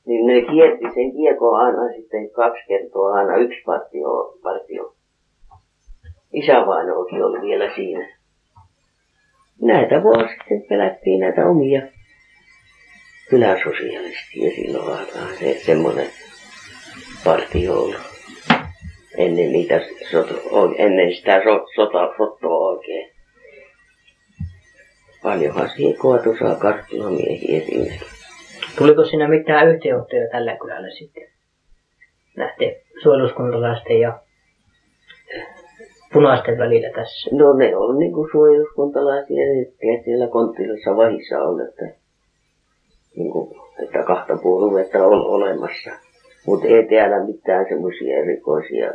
niin 0.07 0.26
ne 0.26 0.42
kierti 0.52 0.85
sen 0.95 1.12
kiekon 1.12 1.61
aina 1.61 1.92
sitten 1.97 2.31
kaksi 2.31 2.64
kertaa 2.69 3.12
aina 3.12 3.37
yksi 3.37 3.62
partio, 3.66 4.38
partio. 4.42 4.95
Isävainoakin 6.33 7.25
oli 7.25 7.40
vielä 7.40 7.75
siinä. 7.75 8.09
Näitä 9.62 10.02
voi 10.02 10.28
sitten 10.28 10.62
pelättiin 10.69 11.21
näitä 11.21 11.47
omia 11.47 11.83
kyläsosialistia 13.31 14.50
silloin 14.50 14.99
aikaan. 14.99 15.28
Se, 15.38 15.54
semmoinen 15.54 16.07
partio 17.25 17.75
ollut. 17.75 18.12
Ennen, 19.16 19.52
niitä 19.52 19.81
soto, 20.11 20.35
ennen 20.78 21.14
sitä 21.14 21.42
sot, 21.45 21.62
sota, 21.75 22.14
sottoa 22.16 22.69
oikein. 22.69 23.11
Paljonhan 25.23 25.71
siihen 25.71 25.99
koatu 25.99 26.37
saa 26.38 26.54
karttulamiehiä 26.54 27.62
esimerkiksi. 27.62 28.07
Tuliko 28.78 29.04
siinä 29.04 29.28
mitään 29.28 29.69
yhteenottoja 29.69 30.28
tällä 30.31 30.57
kylällä 30.57 30.90
sitten? 30.90 31.28
Nähtiin 32.37 32.76
suojeluskuntalaisten 33.02 34.00
ja 34.00 34.19
punaisten 36.12 36.59
välillä 36.59 36.90
tässä? 36.90 37.31
No 37.33 37.52
ne 37.52 37.76
on 37.76 37.99
niin 37.99 38.12
kuin 38.12 38.28
suojeluskuntalaisia, 38.33 39.45
että 39.61 40.04
siellä 40.04 40.28
konttilassa 40.28 40.97
vahissa 40.97 41.38
on, 41.38 41.61
että, 41.69 41.85
niin 43.16 43.33
kuin, 43.33 43.57
että 43.85 44.02
kahta 44.07 44.37
puoluetta 44.42 45.07
on 45.07 45.26
olemassa. 45.26 45.90
Mutta 46.46 46.66
ei 46.66 46.88
täällä 46.88 47.26
mitään 47.26 47.66
semmoisia 47.68 48.16
erikoisia, 48.16 48.92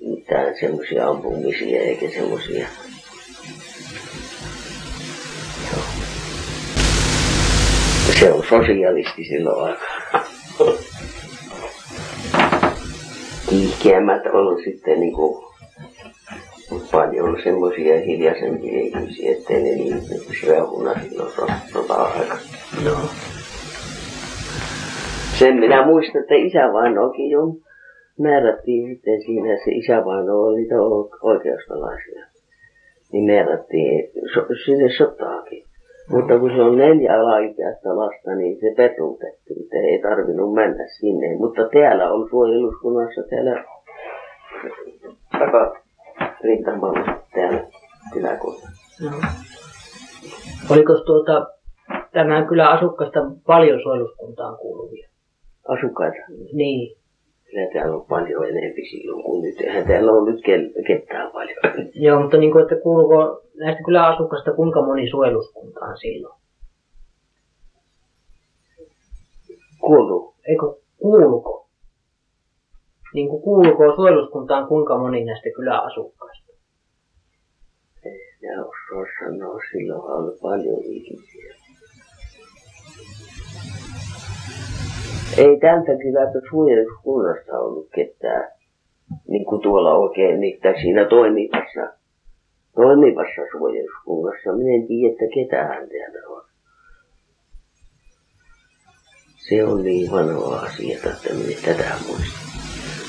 mitään 0.00 0.54
semmoisia 0.60 1.08
ampumisia 1.08 1.80
eikä 1.82 2.10
semmoisia. 2.10 2.66
Se 8.20 8.32
on 8.32 8.44
sosialisti 8.48 9.24
silloin 9.24 9.64
aikaa. 9.70 10.24
Kiihkeämmät 13.48 14.22
on 14.32 14.62
sitten 14.64 15.00
niin 15.00 15.12
kuin 15.12 15.44
paljon 16.92 17.42
semmoisia 17.44 18.00
hiljaisempia 18.00 18.80
ihmisiä, 18.80 19.32
ettei 19.32 19.62
ne 19.62 19.70
niin 19.70 20.02
rehuna 20.46 20.94
silloin 21.02 21.32
sota-aikana. 21.72 22.38
No. 22.84 23.00
Sen 25.40 25.56
minä 25.56 25.86
muistan, 25.86 26.20
että 26.22 26.34
isävainoakin 26.34 27.30
jo 27.30 27.40
määrättiin 28.18 28.88
sitten 28.88 29.22
siinä, 29.22 29.56
se 29.64 29.70
isävaino 29.70 30.32
oli 30.38 30.68
oikeustalaisia. 31.22 32.26
Niin 33.12 33.24
määrättiin 33.24 34.10
so, 34.34 34.40
sinne 34.64 34.88
sotaakin. 34.98 35.64
Mutta 36.10 36.38
kun 36.38 36.50
se 36.56 36.62
on 36.62 36.76
neljä 36.76 37.20
alaikäistä 37.20 37.96
lasta, 37.96 38.34
niin 38.34 38.60
se 38.60 38.74
peruutettiin, 38.76 39.62
että 39.64 39.76
ei 39.76 40.02
tarvinnut 40.02 40.54
mennä 40.54 40.84
sinne. 40.86 41.36
Mutta 41.36 41.68
täällä 41.68 42.12
on 42.12 42.28
suojeluskunnassa 42.30 43.22
täällä 43.30 43.64
taka 45.38 45.76
rintamalla 46.44 47.22
täällä 47.34 47.60
kyläkunnassa. 48.12 49.04
No. 49.04 49.16
Oliko 50.70 50.94
tuota, 51.06 51.46
tämän 52.12 52.46
kylän 52.46 52.72
asukkaista 52.72 53.20
paljon 53.46 53.82
suojeluskuntaan 53.82 54.58
kuuluvia? 54.58 55.09
Asukkaita? 55.68 56.16
Niin. 56.52 56.96
Kyllä 57.44 57.70
täällä 57.72 57.96
on 57.96 58.06
paljon 58.06 58.48
enempi 58.48 58.88
silloin 58.90 59.22
kuin 59.24 59.42
nyt. 59.42 59.60
Eihän 59.60 59.86
täällä 59.86 60.12
on 60.12 60.24
nyt 60.24 60.40
ketään 60.86 61.32
paljon. 61.32 61.56
Joo, 61.94 62.20
mutta 62.20 62.36
niin 62.36 62.52
kuin, 62.52 62.62
että 62.62 62.76
kuuluuko 62.76 63.42
näistä 63.58 63.82
kylän 63.82 64.04
asukkaista 64.04 64.52
kuinka 64.52 64.82
moni 64.82 65.10
suojeluskuntaan 65.10 65.98
silloin? 65.98 66.40
Kuuluu. 69.80 70.34
Eikö 70.48 70.66
kuuluko? 70.98 71.68
Niin 73.14 73.28
kuin 73.28 73.42
kuuluuko 73.42 73.96
suojeluskuntaan 73.96 74.66
kuinka 74.66 74.98
moni 74.98 75.24
näistä 75.24 75.48
kyläasukkaista? 75.56 76.52
En 78.42 78.60
osaa 78.60 79.04
sanoa, 79.20 79.58
silloin 79.72 80.02
on 80.02 80.38
paljon 80.42 80.84
ihmisiä. 80.84 81.54
Ei 85.38 85.60
tältä 85.60 85.92
kylältä 86.02 86.40
suojeluskunnasta 86.50 87.58
ollut 87.58 87.88
ketään, 87.94 88.52
niin 89.28 89.44
kuin 89.44 89.62
tuolla 89.62 89.94
oikein 89.94 90.40
niitä 90.40 90.74
siinä 90.82 91.04
toimivassa, 91.04 91.98
toimivassa 92.74 93.42
suojeluskunnassa. 93.52 94.52
Minä 94.52 94.74
en 94.74 94.86
tiedä, 94.86 95.12
että 95.12 95.24
ketään 95.34 95.88
täällä 95.88 96.28
on. 96.28 96.42
Se 99.36 99.64
on 99.64 99.82
niin 99.82 100.10
vanha 100.10 100.56
asia, 100.66 100.96
että 100.96 101.34
minä 101.34 101.60
tätä 101.66 101.94
muista. 102.06 102.40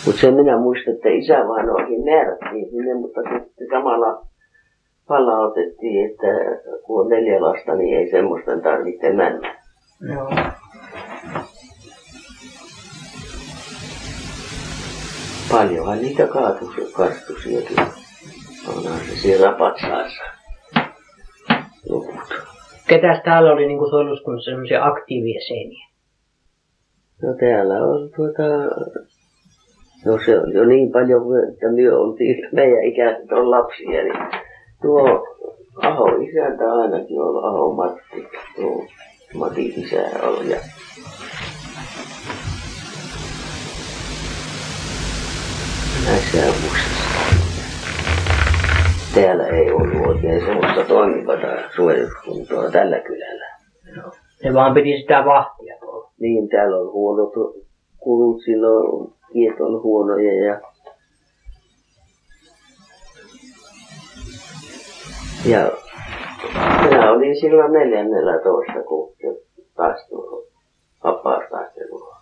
Mutta 0.06 0.22
sen 0.22 0.34
minä 0.34 0.58
muistan, 0.58 0.94
että 0.94 1.10
isävainoakin 1.10 2.06
määrättiin 2.06 2.70
sinne, 2.70 2.94
mutta 2.94 3.22
sitten 3.22 3.68
samalla 3.72 4.26
palautettiin, 5.08 6.12
että 6.12 6.28
kun 6.84 7.02
on 7.02 7.10
neljä 7.10 7.42
lasta, 7.42 7.76
niin 7.76 7.98
ei 7.98 8.12
semmoisten 8.12 8.62
tarvitse 8.62 9.14
mennä. 9.14 9.62
Joo. 10.14 10.30
Paljonhan 15.52 16.02
niitä 16.02 16.28
kaatus, 16.28 16.94
karstusiakin 16.94 17.78
onhan 18.68 19.00
se 19.00 19.16
siellä 19.16 19.52
patsaassa. 19.52 20.24
Luvut. 21.90 22.16
Ketäs 22.88 23.22
täällä 23.24 23.52
oli 23.52 23.68
niin 23.68 23.90
suojeluskunnassa 23.90 24.52
semmoisia 24.52 24.86
aktiivisia 24.86 25.82
No 27.22 27.34
täällä 27.40 27.74
on 27.74 28.10
tuota 28.16 28.44
No 30.06 30.20
se 30.26 30.40
on 30.40 30.54
jo 30.54 30.66
niin 30.66 30.92
paljon, 30.92 31.22
että 31.54 31.72
me 31.72 31.94
oltiin, 31.94 32.50
meidän 32.52 32.84
ikäiset 32.84 33.32
on 33.32 33.52
lapsia, 33.52 34.04
niin 34.04 34.42
tuo 34.82 35.28
Aho 35.82 36.06
isäntä 36.06 36.74
ainakin 36.74 37.22
on 37.22 37.46
Aho 37.46 37.74
Matti, 37.74 38.28
tuo 38.56 38.86
Mati 39.34 39.66
isä 39.66 40.10
on 40.24 40.50
ja 40.50 40.58
näissä 46.06 46.38
muistissa. 46.38 47.12
Täällä 49.16 49.48
ei 49.48 49.72
ollut 49.72 50.08
oikein 50.08 50.46
semmoista 50.46 50.84
toimivaa 50.84 51.72
suojeluskuntoa 51.76 52.72
tällä 52.72 53.00
kylällä. 53.00 53.46
No. 53.96 54.12
Se 54.44 54.54
vaan 54.54 54.74
piti 54.74 55.02
sitä 55.02 55.26
vahtia 55.26 55.76
tuolla. 55.80 56.12
Niin, 56.20 56.50
täällä 56.50 56.78
on 56.78 56.92
huonot 56.92 57.34
kulut 57.98 58.42
silloin 58.46 59.14
tiet 59.34 59.62
on 59.62 59.84
huonoja 59.84 60.46
ja 60.46 60.62
ja 65.46 65.72
minä 66.84 67.12
olin 67.12 67.40
silloin 67.40 67.72
neljännellä 67.72 68.40
toista, 68.44 68.84
kun 68.88 69.14
taistelu, 69.76 70.48
vapaustaistelua. 71.04 72.16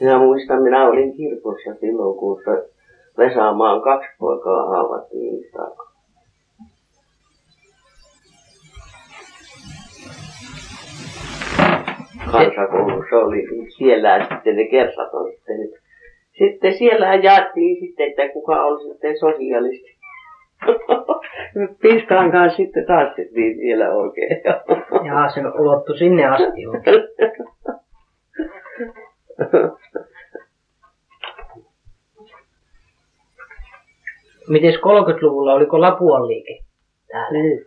Minä 0.00 0.18
muistan, 0.18 0.62
minä 0.62 0.88
olin 0.88 1.16
kirkossa 1.16 1.74
silloin, 1.80 2.18
kun 2.18 2.42
se 2.44 2.77
Vesamaan 3.18 3.82
kaksi 3.82 4.08
poikaa 4.18 4.66
haavattiin 4.68 5.38
yhtä 5.38 5.62
aikaa. 5.62 5.88
Kansakoulussa 12.32 13.16
oli 13.16 13.46
siellä 13.78 14.26
sitten 14.30 14.56
ne 14.56 14.64
kersat 14.64 15.14
on 15.14 15.30
sitten 15.32 15.56
sitten 16.38 16.74
siellä 16.74 17.14
jaettiin 17.14 17.80
sitten, 17.80 18.08
että 18.10 18.28
kuka 18.28 18.64
oli 18.64 18.88
sitten 18.88 19.18
sosialisti. 19.18 19.98
Piskaan 21.82 22.32
kanssa 22.32 22.56
sitten 22.56 22.86
taas 22.86 23.16
niin 23.16 23.58
vielä 23.58 23.94
oikein. 23.94 24.42
Jaa, 25.06 25.28
se 25.28 25.40
ulottui 25.40 25.98
sinne 25.98 26.24
asti 26.24 26.66
oikein. 26.66 27.02
Miten 34.48 34.74
30-luvulla, 34.74 35.54
oliko 35.54 35.80
Lapuan 35.80 36.28
liike 36.28 36.58
täällä? 37.12 37.38
Niin. 37.42 37.64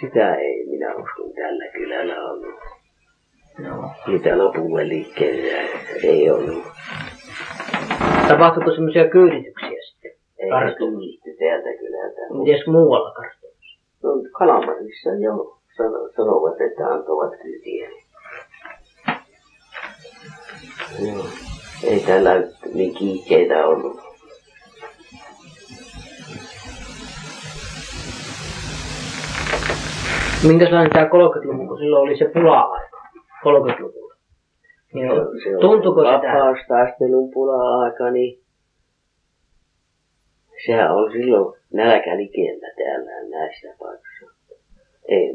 Sitä 0.00 0.34
ei 0.34 0.66
minä 0.66 0.94
uskon 0.94 1.32
tällä 1.34 1.64
kylällä 1.72 2.30
ollut. 2.30 2.54
No. 3.58 3.90
Niitä 4.06 4.38
lopulle 4.38 4.88
liikkeellä 4.88 5.68
ei 6.02 6.30
ollut. 6.30 6.64
Tapahtuiko 8.28 8.70
semmoisia 8.70 9.08
kyydityksiä 9.08 9.78
sitten? 9.90 10.10
Ei 10.38 10.50
Karstu. 10.50 10.78
tullut 10.78 11.20
täältä 11.38 11.78
kylältä. 11.78 12.20
Miten 12.38 12.72
muualla 12.72 13.10
Karstulassa? 13.14 13.80
No, 14.02 14.10
Kalamarissa 14.38 15.10
jo 15.10 15.58
sano, 15.76 16.08
sanovat, 16.16 16.60
että 16.60 16.86
antavat 16.86 17.32
kyytiä. 17.42 17.90
Joo. 21.06 21.24
Ei 21.84 22.00
täällä 22.00 22.30
niin 22.74 22.94
kiihkeitä 22.94 23.66
ollut. 23.66 24.09
Minkälainen 30.48 30.90
tämä 30.92 31.04
30-luku, 31.06 31.66
kun 31.66 31.78
silloin 31.78 32.02
oli 32.02 32.16
se 32.16 32.30
pula-aika 32.34 32.98
30-luvulla? 33.46 34.14
Niin, 34.94 35.10
Se 35.42 35.56
on 35.56 35.60
tuntuuko 35.60 36.04
sitä? 36.04 36.12
Vapaustaistelun 36.12 37.30
pula-aika, 37.30 38.10
niin 38.10 38.40
sehän 40.66 40.94
on 40.94 41.12
silloin 41.12 41.60
nälkälikellä 41.72 42.66
täällä 42.76 43.38
näissä 43.38 43.68
paikoissa. 43.78 44.26
Ei, 45.08 45.34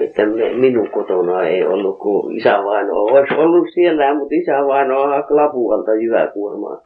että 0.00 0.26
minun 0.60 0.90
kotona 0.90 1.42
ei 1.42 1.66
ollut, 1.66 1.98
kun 1.98 2.36
isävaino 2.36 2.94
olisi 2.94 3.34
ollut 3.34 3.68
siellä, 3.74 4.14
mutta 4.14 4.34
isävaino 4.34 5.06
haki 5.06 5.34
Lapualta 5.34 5.94
jyväkuormaa. 5.94 6.80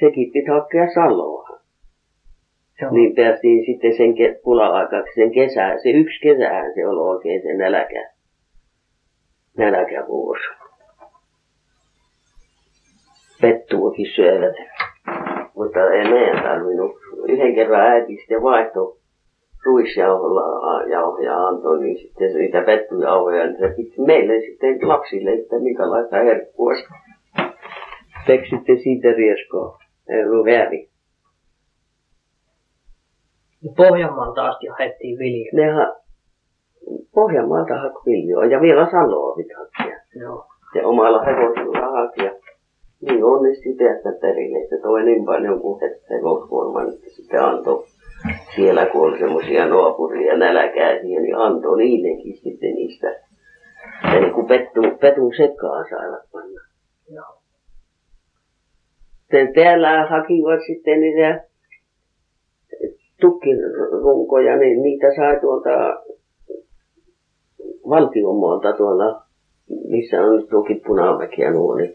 Sekin 0.00 0.32
piti 0.32 0.50
hakea 0.50 0.94
Saloa. 0.94 1.59
Joo. 2.80 2.92
Niin 2.92 3.14
päästiin 3.14 3.66
sitten 3.66 3.96
sen 3.96 4.10
ke- 4.10 4.40
pula-aikaksi 4.44 5.14
sen 5.14 5.30
kesä, 5.32 5.76
se 5.82 5.90
yksi 5.90 6.20
kesähän 6.20 6.74
se 6.74 6.86
oli 6.86 7.00
oikein 7.00 7.42
se 7.42 7.54
nälkä, 7.54 8.10
nälkävuosi. 9.56 10.42
Pettuakin 13.40 14.06
syövät, 14.14 14.54
mutta 15.54 15.90
ei 15.90 16.10
meidän 16.10 16.42
tarvinnut. 16.42 16.92
Yhden 17.28 17.54
kerran 17.54 17.80
äiti 17.80 18.16
sitten 18.16 18.42
vaihtoi 18.42 18.96
ruisjauholla 19.64 20.82
jauhoja 20.82 21.46
antoi, 21.46 21.80
niin 21.80 21.98
sitten 21.98 22.34
niitä 22.34 22.62
pettujauhoja, 22.62 23.46
niin 23.46 23.58
se 23.58 23.74
piti 23.76 24.00
meille 24.06 24.40
sitten 24.40 24.88
lapsille, 24.88 25.30
että 25.30 25.58
minkälaista 25.58 26.16
herkkua. 26.16 26.72
Teki 28.26 28.50
sitten 28.50 28.78
siitä 28.78 29.08
rieskoa. 29.08 29.78
Ei 30.08 30.24
ollut 30.24 30.46
väärin. 30.46 30.89
Ja 33.64 33.70
Pohjanmaalta 33.76 34.48
asti 34.48 34.66
haettiin 34.66 35.18
viljaa. 35.18 35.50
Ne 35.52 35.72
ha- 35.72 35.96
Pohjanmaalta 37.14 37.74
haki 37.74 37.96
viljoa 38.06 38.44
ja 38.44 38.60
vielä 38.60 38.90
Saloa 38.90 39.36
piti 39.36 39.52
hakea. 39.52 40.00
Joo. 40.20 40.46
Se 40.72 40.84
omalla 40.84 41.24
hevosella 41.24 41.90
haki 41.90 42.24
ja 42.24 42.32
niin 43.00 43.24
onnisti 43.24 43.68
päästä 43.78 44.12
perille. 44.20 44.68
Se 44.68 44.78
toi 44.82 45.04
niin 45.04 45.24
paljon 45.24 45.60
kuin 45.60 45.80
hevoskuorman, 46.10 46.88
että 46.94 47.10
sitten 47.10 47.42
antoi 47.42 47.84
siellä, 48.54 48.86
kun 48.86 49.08
oli 49.08 49.18
semmoisia 49.18 49.66
naapuria 49.68 50.36
nälkäisiä, 50.36 51.20
niin 51.20 51.36
antoi 51.36 51.78
niillekin 51.78 52.36
sitten 52.36 52.74
niistä. 52.74 53.06
Ja 54.04 54.20
niin 54.20 54.34
kuin 54.34 54.46
pettu, 54.46 54.80
petun 55.00 55.34
sekaan 55.36 55.84
saivat 55.90 56.22
panna. 56.32 56.60
Joo. 57.14 57.36
Sitten 59.20 59.54
täällä 59.54 60.06
hakivat 60.06 60.60
sitten 60.66 61.00
niitä 61.00 61.49
tukkirunkoja, 63.20 64.56
niin 64.56 64.82
niitä 64.82 65.06
sai 65.16 65.40
tuolta 65.40 65.70
valtionmaalta 67.88 68.72
tuolla, 68.72 69.22
missä 69.88 70.22
on 70.22 70.46
tuokin 70.50 70.82
punamäki 70.86 71.42
ja 71.42 71.50
nuo, 71.50 71.74
niin, 71.74 71.94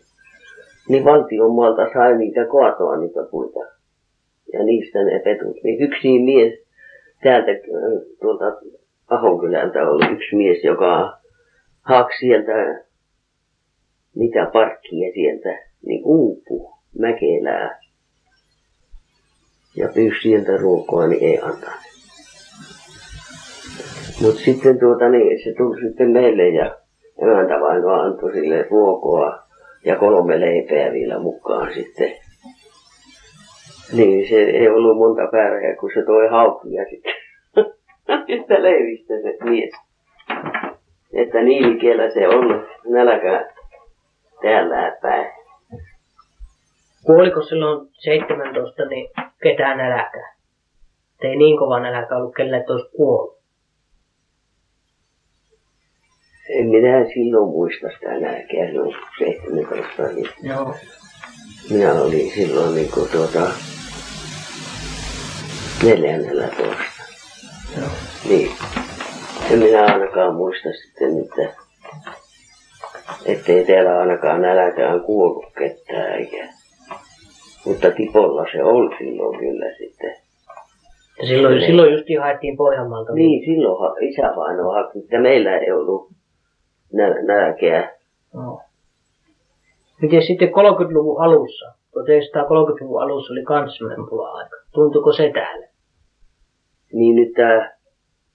niin 0.90 1.06
valtionmaalta 1.06 1.88
sai 1.94 2.18
niitä 2.18 2.46
kaatoa 2.46 2.98
niitä 2.98 3.20
puita. 3.32 3.60
Ja 4.54 4.64
niistä 4.64 5.04
ne 5.04 5.22
petut. 5.24 5.64
Niin 5.64 5.82
yksi 5.82 6.20
mies 6.20 6.54
täältä 7.24 7.52
tuolta 8.22 8.46
Ahonkylältä 9.08 9.90
oli 9.90 10.14
yksi 10.14 10.36
mies, 10.36 10.64
joka 10.64 11.18
haki 11.82 12.18
sieltä 12.20 12.86
niitä 14.16 14.50
parkkia 14.54 15.14
sieltä, 15.14 15.50
niin 15.86 16.02
uupu 16.06 16.76
Mäkelää 17.00 17.85
ja 19.76 19.90
pyysi 19.94 20.22
sieltä 20.22 20.58
ruokoa, 20.58 21.08
niin 21.08 21.24
ei 21.24 21.40
antanut. 21.40 21.86
Mutta 24.22 24.40
sitten 24.40 24.80
tuota 24.80 25.10
niin, 25.10 25.44
se 25.44 25.54
tuli 25.58 25.82
sitten 25.82 26.12
meille 26.12 26.50
ja 26.50 26.76
emäntä 27.22 27.60
vain 27.60 27.90
antoi 28.06 28.34
sille 28.34 28.68
ruokoa 28.70 29.40
ja 29.86 29.96
kolme 29.96 30.40
leipää 30.40 30.92
vielä 30.92 31.20
mukaan 31.20 31.74
sitten. 31.74 32.12
Niin 33.94 34.30
se 34.30 34.36
ei 34.36 34.70
ollut 34.70 34.98
monta 34.98 35.28
päivää, 35.32 35.76
kun 35.80 35.92
se 35.94 36.06
toi 36.06 36.28
haukia 36.28 36.86
sitten. 36.90 37.14
Sitten 38.28 38.64
leivistä 38.64 39.14
se 39.22 39.38
mies. 39.44 39.72
Että 41.14 41.42
niin 41.42 41.74
likellä 41.74 42.10
se 42.10 42.28
on 42.28 42.68
nälkä 42.86 43.50
täällä 44.42 44.98
päin. 45.02 45.32
Kuoliko 47.06 47.42
silloin 47.42 47.88
17, 47.92 48.86
niin 48.86 49.10
ketään 49.44 49.78
nälkää? 49.78 50.36
Et 51.16 51.30
Ei 51.30 51.36
niin 51.36 51.58
kova 51.58 51.80
nälkä 51.80 52.16
ollut, 52.16 52.36
kelle 52.36 52.58
et 52.58 52.70
olisi 52.70 52.90
kuollut. 52.98 53.36
En 56.50 56.68
minä 56.68 57.06
silloin 57.14 57.50
muista 57.50 57.88
sitä 57.94 58.20
nälkeä, 58.20 58.68
silloin 58.68 58.96
17. 59.18 60.04
Niin 60.04 60.30
Joo. 60.44 60.76
minä 61.70 61.94
olin 61.94 62.32
silloin 62.32 62.76
niin 62.76 62.92
kuin 62.92 63.10
tuota 63.12 63.52
14. 65.84 66.64
Joo. 67.78 67.90
Niin. 68.30 68.52
En 69.52 69.60
minä 69.60 69.86
ainakaan 69.86 70.36
muista 70.36 70.70
sitten, 70.72 71.20
että 71.20 71.62
ettei 73.26 73.66
täällä 73.66 74.00
ainakaan 74.00 74.42
nälkään 74.42 75.02
kuollut 75.02 75.54
ketään 75.58 76.12
eikä. 76.12 76.55
Mutta 77.66 77.92
Tipolla 77.92 78.46
se 78.52 78.64
oli 78.64 78.98
silloin 78.98 79.40
kyllä 79.40 79.66
sitten. 79.78 80.16
Ja 81.22 81.28
silloin, 81.28 81.62
silloin 81.66 81.92
just 81.94 82.06
haettiin 82.22 82.58
Pohjanmaalta. 82.58 83.14
Niin, 83.14 83.46
silloin 83.46 83.80
ha- 83.80 83.96
isävaino 84.02 84.72
haki, 84.72 85.00
että 85.00 85.20
meillä 85.20 85.58
ei 85.58 85.72
ollut 85.72 86.10
nä- 86.94 87.22
nälkeä. 87.24 87.96
Joo. 88.34 88.62
Miten 90.02 90.24
sitten 90.24 90.48
30-luvun 90.50 91.22
alussa, 91.22 91.66
1930-luvun 91.66 93.02
alussa 93.04 93.34
oli 93.34 93.44
kans 93.44 93.80
pula-aika. 94.10 94.56
Tuntuiko 94.74 95.14
se 95.14 95.32
täällä? 95.34 95.68
Niin 96.94 97.16
nyt 97.16 97.34
tämä 97.34 97.72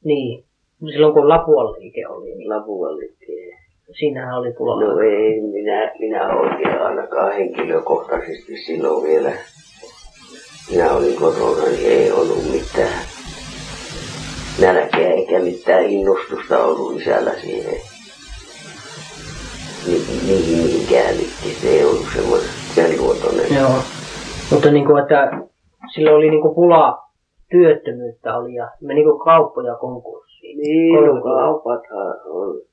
Niin. 0.05 0.45
Silloin 0.93 1.13
kun 1.13 1.29
Lapuan 1.29 1.73
liike 1.73 2.07
oli, 2.09 2.35
niin. 2.35 2.51
Siinähän 3.99 4.39
oli 4.39 4.53
pula 4.53 4.81
No 4.81 4.99
ei, 4.99 5.41
minä, 5.41 5.93
minä 5.99 6.29
oikein 6.29 6.81
ainakaan 6.81 7.33
henkilökohtaisesti 7.33 8.57
silloin 8.57 9.09
vielä. 9.09 9.33
Minä 10.71 10.93
olin 10.93 11.17
kotona, 11.17 11.63
niin 11.63 11.91
ei 11.91 12.13
ollut 12.13 12.51
mitään 12.53 13.05
nälkeä 14.61 15.11
eikä 15.11 15.39
mitään 15.39 15.85
innostusta 15.85 16.65
ollut 16.65 17.01
isällä 17.01 17.31
siihen. 17.31 17.81
Ni, 19.87 19.93
niihin 20.27 20.65
mihinkään 20.65 21.17
liikkeeseen. 21.17 21.61
Se 21.61 21.69
ei 21.69 21.85
ollut 21.85 22.07
semmoinen 22.15 22.49
sen 22.75 23.01
luotoinen. 23.01 23.55
Joo. 23.55 23.79
Mutta 24.51 24.71
niin 24.71 24.87
kuin, 24.87 25.03
että 25.03 25.31
silloin 25.95 26.17
oli 26.17 26.31
niin 26.31 26.43
kuin 26.43 26.55
pula 26.55 26.99
työttömyyttä 27.51 28.37
oli 28.37 28.55
ja 28.55 28.71
meni 28.81 28.95
niin 28.95 29.09
kuin 29.11 29.25
kauppoja 29.25 29.75
konkurssiin. 29.75 30.59
Niin, 30.59 30.95
no 30.95 31.01
30-luvulla. 31.01 31.41
kaupathan 31.41 32.17
on. 32.25 32.70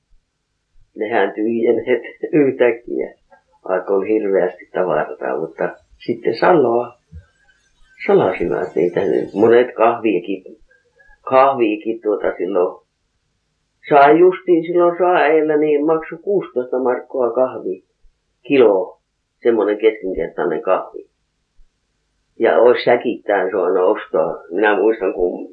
Nehän 0.97 1.33
tyhjenet 1.33 2.01
yhtäkkiä, 2.41 3.13
vaikka 3.69 3.93
oli 3.93 4.07
hirveästi 4.07 4.69
tavaraa, 4.73 5.39
mutta 5.39 5.69
sitten 6.05 6.35
Saloa 6.35 6.97
salasivat 8.05 8.75
niitä. 8.75 9.01
Monet 9.33 9.75
kahviakin, 9.75 10.43
kahviakin 11.21 12.01
tuota 12.01 12.27
silloin 12.37 12.87
sai 13.89 14.19
justiin 14.19 14.63
silloin 14.63 14.97
saaeilla, 14.97 15.57
niin 15.57 15.85
maksu 15.85 16.17
16 16.17 16.79
markkoa 16.79 17.31
kahvi, 17.31 17.83
kilo, 18.47 18.99
semmoinen 19.43 19.77
keskinkertainen 19.77 20.61
kahvi. 20.61 21.07
Ja 22.39 22.57
olisi 22.59 22.83
säkittäin 22.83 23.51
saanut 23.51 23.97
ostaa. 23.97 24.43
Minä 24.51 24.75
muistan, 24.75 25.13
kun 25.13 25.49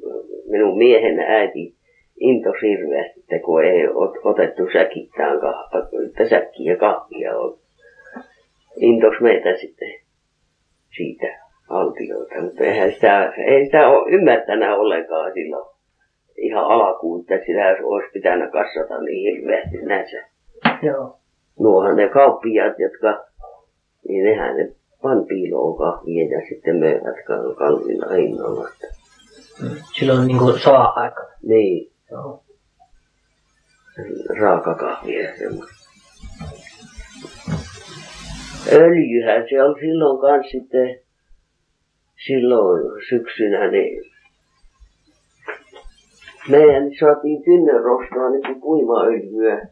minun 0.49 0.77
miehen 0.77 1.19
äiti 1.19 1.75
intos 2.19 2.55
hirveästi, 2.61 3.19
että 3.19 3.45
kun 3.45 3.63
ei 3.63 3.87
ot- 3.87 4.21
otettu 4.23 4.61
säkittäin 4.73 5.39
kahvia, 5.39 6.07
että 6.07 6.29
säkkiä 6.29 6.75
kahvia 6.75 7.37
on. 7.37 7.57
Intos 8.75 9.21
meitä 9.21 9.57
sitten 9.57 9.93
siitä. 10.97 11.45
altioita, 11.69 12.41
mutta 12.41 12.63
eihän 12.63 12.91
sitä, 12.91 13.33
ei 13.37 13.65
sitä 13.65 13.87
ole 13.87 14.11
ymmärtänyt 14.11 14.77
ollenkaan 14.77 15.33
silloin 15.33 15.75
ihan 16.37 16.65
alkuun, 16.65 17.21
että 17.21 17.45
sitä 17.45 17.75
olisi 17.83 18.11
pitänyt 18.13 18.51
kassata 18.51 19.01
niin 19.01 19.35
hirveästi 19.35 19.77
näissä. 19.77 20.17
Joo. 20.81 21.17
Nuohan 21.59 21.95
ne 21.95 22.09
kauppiaat, 22.09 22.79
jotka, 22.79 23.25
niin 24.07 24.25
nehän 24.25 24.57
ne 24.57 24.71
pan 25.01 25.25
piiloon 25.25 25.77
kahvia 25.77 26.27
ja 26.29 26.41
sitten 26.49 26.75
möivät 26.75 27.25
kalliilla 27.57 28.13
hinnalla. 28.15 28.69
Silloin 29.99 30.27
niin 30.27 30.37
kuin 30.37 30.59
soa-aika. 30.59 31.21
Niin, 31.43 31.91
Joo. 32.11 32.43
raakakahvia 34.39 35.21
ja. 35.21 35.49
Öljyhän 38.71 39.45
se 39.49 39.63
on 39.63 39.75
silloin 39.79 40.21
kanssa 40.21 40.51
sitten, 40.51 40.99
silloin 42.27 42.81
syksynä, 43.09 43.71
niin 43.71 44.03
meidän 46.49 46.83
saatiin 46.99 47.43
kynnönrostoa 47.43 48.29
niin 48.29 48.43
kuin 48.43 48.61
kuimaöljyä 48.61 49.67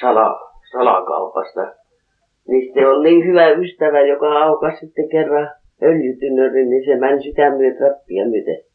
sala, 0.00 0.52
salakaupasta. 0.72 1.74
Niin 2.48 2.64
sitten 2.64 2.88
oli 2.88 3.10
niin 3.10 3.26
hyvä 3.26 3.48
ystävä, 3.48 4.00
joka 4.00 4.42
aukasi 4.42 4.86
sitten 4.86 5.08
kerran 5.08 5.50
öljytynnyrin, 5.82 6.70
niin 6.70 6.84
se 6.84 6.96
meni 6.96 7.22
sitä 7.22 7.50
myötä 7.50 7.84
rappia 7.84 8.24
myöten. 8.26 8.67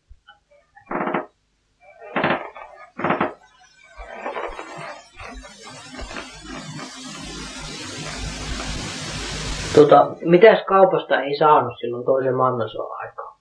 Tota, 9.76 10.16
mitäs 10.22 10.66
kaupasta 10.68 11.22
ei 11.22 11.38
saanut 11.38 11.74
silloin 11.80 12.06
toisen 12.06 12.36
maailmansodan 12.36 12.98
aikaa? 13.00 13.40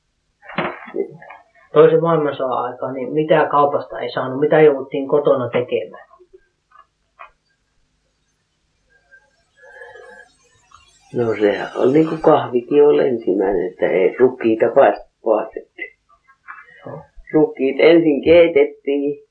Toisen 1.72 2.02
maailmansodan 2.02 2.64
aikaa, 2.64 2.92
niin 2.92 3.12
mitä 3.12 3.48
kaupasta 3.50 4.00
ei 4.00 4.12
saanut? 4.12 4.40
Mitä 4.40 4.60
jouduttiin 4.60 5.08
kotona 5.08 5.48
tekemään? 5.48 6.08
No 11.14 11.34
sehän 11.40 11.68
on 11.76 11.92
niin 11.92 12.08
kuin 12.08 12.20
kahvikin 12.20 12.84
oli 12.84 13.08
ensimmäinen, 13.08 13.70
että 13.70 13.86
ei 13.86 14.16
rukkiita 14.18 14.66
paast- 14.66 15.10
paastettu. 15.24 15.82
Joo. 16.86 16.98
Rukkiit 17.32 17.76
ensin 17.80 18.24
keitettiin 18.24 19.24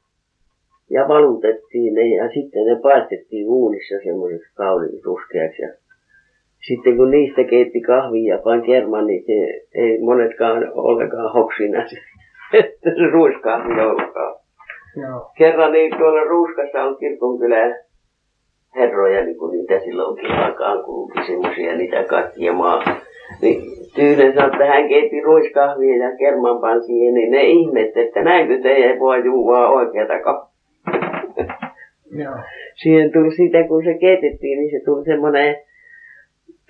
ja 0.89 1.07
valutettiin 1.07 1.93
ne 1.93 2.15
ja 2.15 2.29
sitten 2.33 2.65
ne 2.65 2.79
paistettiin 2.81 3.47
uunissa 3.47 3.95
semmoiseksi 4.03 4.53
kauniin 4.55 5.03
ruskeaksi. 5.03 5.61
Ja 5.61 5.80
sitten 6.67 6.97
kun 6.97 7.11
niistä 7.11 7.43
keitti 7.43 7.81
kahvia 7.81 8.35
ja 8.35 8.41
pani 8.43 8.61
kerman, 8.61 9.07
niin 9.07 9.23
se 9.25 9.61
ei 9.75 10.01
monetkaan 10.01 10.71
ollenkaan 10.73 11.33
hoksina 11.33 11.87
se, 11.87 11.97
että 12.53 12.89
se 12.97 13.07
ruiskahvi 13.11 13.81
ollutkaan. 13.81 14.35
Joo. 15.01 15.31
Kerran 15.37 15.71
niin 15.71 15.97
tuolla 15.97 16.23
Ruuskassa 16.23 16.83
on 16.83 16.97
kirkonkylän 16.97 17.75
herroja, 18.75 19.23
niin 19.25 19.37
kuin 19.37 19.51
niitä 19.51 19.79
silloinkin 19.79 20.31
aikaan 20.31 20.83
kulki 20.83 21.25
semmoisia 21.25 21.77
niitä 21.77 22.03
kaikkia 22.03 22.53
maa. 22.53 22.83
Niin 23.41 23.61
Tyynen 23.95 24.33
sanoi, 24.33 24.49
että 24.51 24.65
hän 24.65 24.87
keitti 24.89 25.21
ruiskahvia 25.21 26.05
ja 26.05 26.17
kerman 26.17 26.61
pan 26.61 26.83
siihen, 26.83 27.13
niin 27.13 27.31
ne 27.31 27.43
ihmetti, 27.43 27.99
että 27.99 28.23
näinkö 28.23 28.61
te 28.61 28.69
ei 28.69 28.99
voi 28.99 29.25
juua 29.25 29.69
oikeata 29.69 30.19
kahvia. 30.19 30.51
Joo. 32.23 32.35
Siihen 32.75 33.11
tuli 33.11 33.31
siitä, 33.35 33.63
kun 33.67 33.83
se 33.83 33.93
keitettiin, 33.93 34.59
niin 34.59 34.71
se 34.71 34.85
tuli 34.85 35.05
semmoinen, 35.05 35.55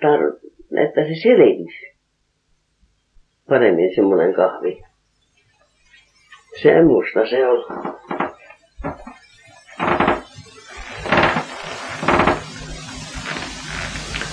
tar- 0.02 0.50
että 0.86 1.00
se 1.00 1.14
selvisi 1.22 1.92
paremmin 3.48 3.94
semmoinen 3.94 4.34
kahvi. 4.34 4.82
Semmoista 6.62 7.26
se 7.26 7.48
on. 7.48 7.64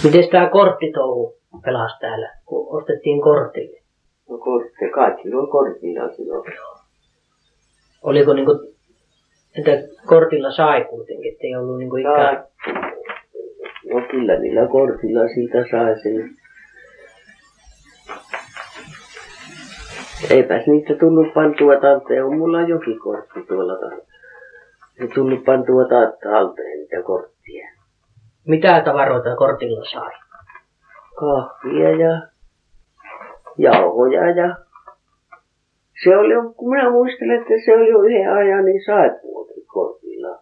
Miten 0.03 0.29
tämä 0.31 0.49
korttitouhu 0.49 1.35
pelasi 1.65 1.99
täällä, 1.99 2.33
kun 2.45 2.77
ostettiin 2.77 3.21
kortille? 3.21 3.79
No 4.29 4.37
kortti, 4.37 4.89
kaikki 4.93 5.33
on 5.33 5.49
kortilla 5.49 6.15
silloin. 6.15 6.53
Oliko 8.01 8.33
niinku, 8.33 8.51
että 9.57 9.71
kortilla 10.05 10.51
sai 10.51 10.85
kuitenkin, 10.85 11.33
ettei 11.33 11.55
ollut 11.55 11.77
niinku 11.77 11.95
ikään... 11.95 12.45
No 13.93 14.01
kyllä 14.11 14.39
niillä 14.39 14.67
kortilla 14.67 15.27
siitä 15.27 15.57
sai 15.71 15.99
sen. 15.99 16.29
Eipäs 20.29 20.67
niitä 20.67 20.95
tullut 20.95 21.33
pantua 21.33 21.79
talteen. 21.79 22.25
On 22.25 22.37
mulla 22.37 22.61
jokin 22.61 22.99
kortti 22.99 23.41
tuolla. 23.47 23.73
Ei 25.01 25.07
tullut 25.07 25.45
pantua 25.45 25.83
ta- 25.85 26.17
talteen 26.23 26.79
niitä 26.79 27.01
korttia. 27.03 27.69
Mitä 28.47 28.81
tavaroita 28.85 29.35
kortilla 29.35 29.85
sai? 29.85 30.11
Kahvia 31.19 31.89
ja 31.89 32.21
jauhoja 33.57 34.29
ja 34.29 34.55
se 36.03 36.17
oli 36.17 36.53
kun 36.55 36.69
minä 36.69 36.89
muistelen, 36.89 37.41
että 37.41 37.53
se 37.65 37.73
oli 37.75 37.89
jo 37.89 38.01
yhden 38.01 38.33
ajan, 38.33 38.65
niin 38.65 38.85
saippuakin 38.85 39.65
kortilla. 39.67 40.39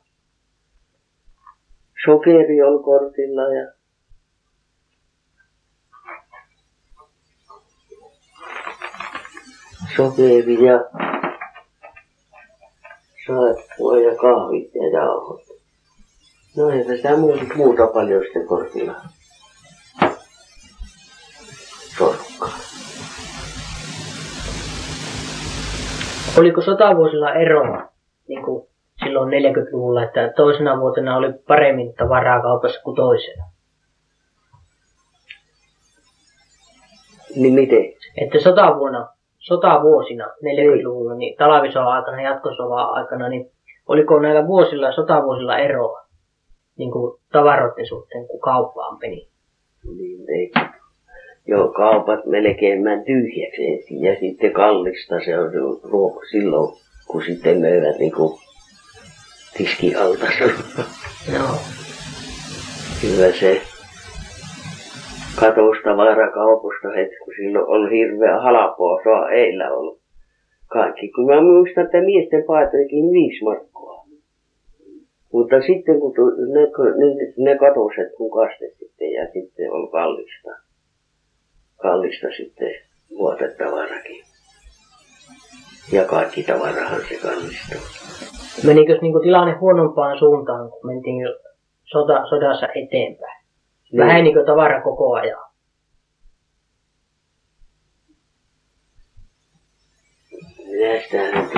Sokeri 2.07 2.61
oli 2.61 2.83
kortilla 2.83 3.41
ja 3.41 3.71
sokeri 9.95 10.65
ja 10.65 10.79
saippua 13.27 13.97
ja 13.97 14.15
kahvit 14.15 14.75
ja 14.75 14.99
jauhot. 14.99 15.41
No 16.57 16.69
eipä 16.69 16.95
sitä 16.95 17.17
muuta, 17.55 17.87
paljon 17.87 18.23
sitten 18.23 18.47
kortilla. 18.47 18.95
Sorkkaa. 21.97 22.59
Oliko 26.37 26.61
sotavuosilla 26.61 27.33
eroa 27.33 27.91
niin 28.27 28.43
kuin 28.43 28.67
silloin 29.17 29.55
40-luvulla, 29.55 30.03
että 30.03 30.33
toisena 30.35 30.79
vuotena 30.79 31.17
oli 31.17 31.33
paremmin 31.47 31.93
tavaraa 31.93 32.41
kaupassa 32.41 32.81
kuin 32.83 32.95
toisena? 32.95 33.43
Niin 37.35 37.53
miten? 37.53 37.93
Että 38.21 38.39
sotavuonna, 38.39 39.07
sotavuosina 39.37 40.25
40-luvulla, 40.25 41.15
niin 41.15 41.37
talvisodan 41.37 41.87
aikana, 41.87 42.21
jatkosodan 42.21 42.89
aikana, 42.89 43.29
niin 43.29 43.51
oliko 43.87 44.19
näillä 44.19 44.47
vuosilla, 44.47 44.91
sotavuosilla 44.91 45.57
eroa 45.57 46.01
niin 46.77 46.91
kuin 46.91 47.19
tavaroiden 47.31 47.87
suhteen, 47.87 48.27
kun 48.27 48.39
kauppaan 48.39 48.97
meni? 49.01 49.27
Niin 49.97 50.29
ei. 50.29 50.51
Joo, 51.47 51.67
kaupat 51.67 52.25
melkein 52.25 52.83
meni 52.83 53.05
tyhjäksi 53.05 53.67
ensin 53.67 54.01
ja 54.01 54.19
sitten 54.19 54.53
kallista 54.53 55.15
se 55.25 55.39
on 55.39 55.51
ruoka 55.83 56.25
silloin, 56.31 56.73
kun 57.07 57.23
sitten 57.23 57.61
möivät 57.61 57.97
niinku 57.97 58.39
tiskialta. 59.57 60.25
Joo. 61.33 61.55
Kyllä 63.01 63.31
se 63.39 63.61
katosi 65.39 65.81
tavarakaupoista 65.83 66.89
heti, 66.95 67.15
kun 67.23 67.33
silloin 67.37 67.65
on 67.67 67.91
hirveä 67.91 68.41
halpoa 68.41 69.01
saa 69.03 69.29
eillä 69.29 69.71
ollut. 69.71 70.01
Kaikki, 70.67 71.11
kun 71.11 71.25
mä 71.25 71.41
muistan, 71.41 71.85
että 71.85 72.01
miesten 72.01 72.43
paitoikin 72.43 73.11
viisi 73.11 73.43
markkoa. 73.43 74.07
Mutta 75.33 75.61
sitten 75.61 75.99
kun 75.99 76.13
ne, 76.53 76.61
ne, 76.61 77.33
ne 77.37 77.57
katoset 77.57 78.15
kun 78.17 78.31
kaste 78.31 78.65
sitten 78.79 79.11
ja 79.11 79.25
sitten 79.33 79.71
on 79.71 79.91
kallista. 79.91 80.51
Kallista 81.77 82.27
sitten 82.37 82.75
vuotetavarakin. 83.09 84.23
Ja 85.91 86.05
kaikki 86.05 86.43
tavarahan 86.43 87.01
se 87.09 87.15
kallistuu. 87.21 87.81
Menikö 88.65 88.97
niin 89.01 89.13
kuin 89.13 89.23
tilanne 89.23 89.53
huonompaan 89.53 90.19
suuntaan, 90.19 90.69
kun 90.69 90.79
mentiin 90.83 91.27
sota, 91.83 92.25
sodassa 92.29 92.67
eteenpäin? 92.75 93.43
Vähenikö 93.97 94.45
tavara 94.45 94.81
koko 94.81 95.13
ajan? 95.13 95.47
Sitä 101.03 101.17
nyt. 101.17 101.51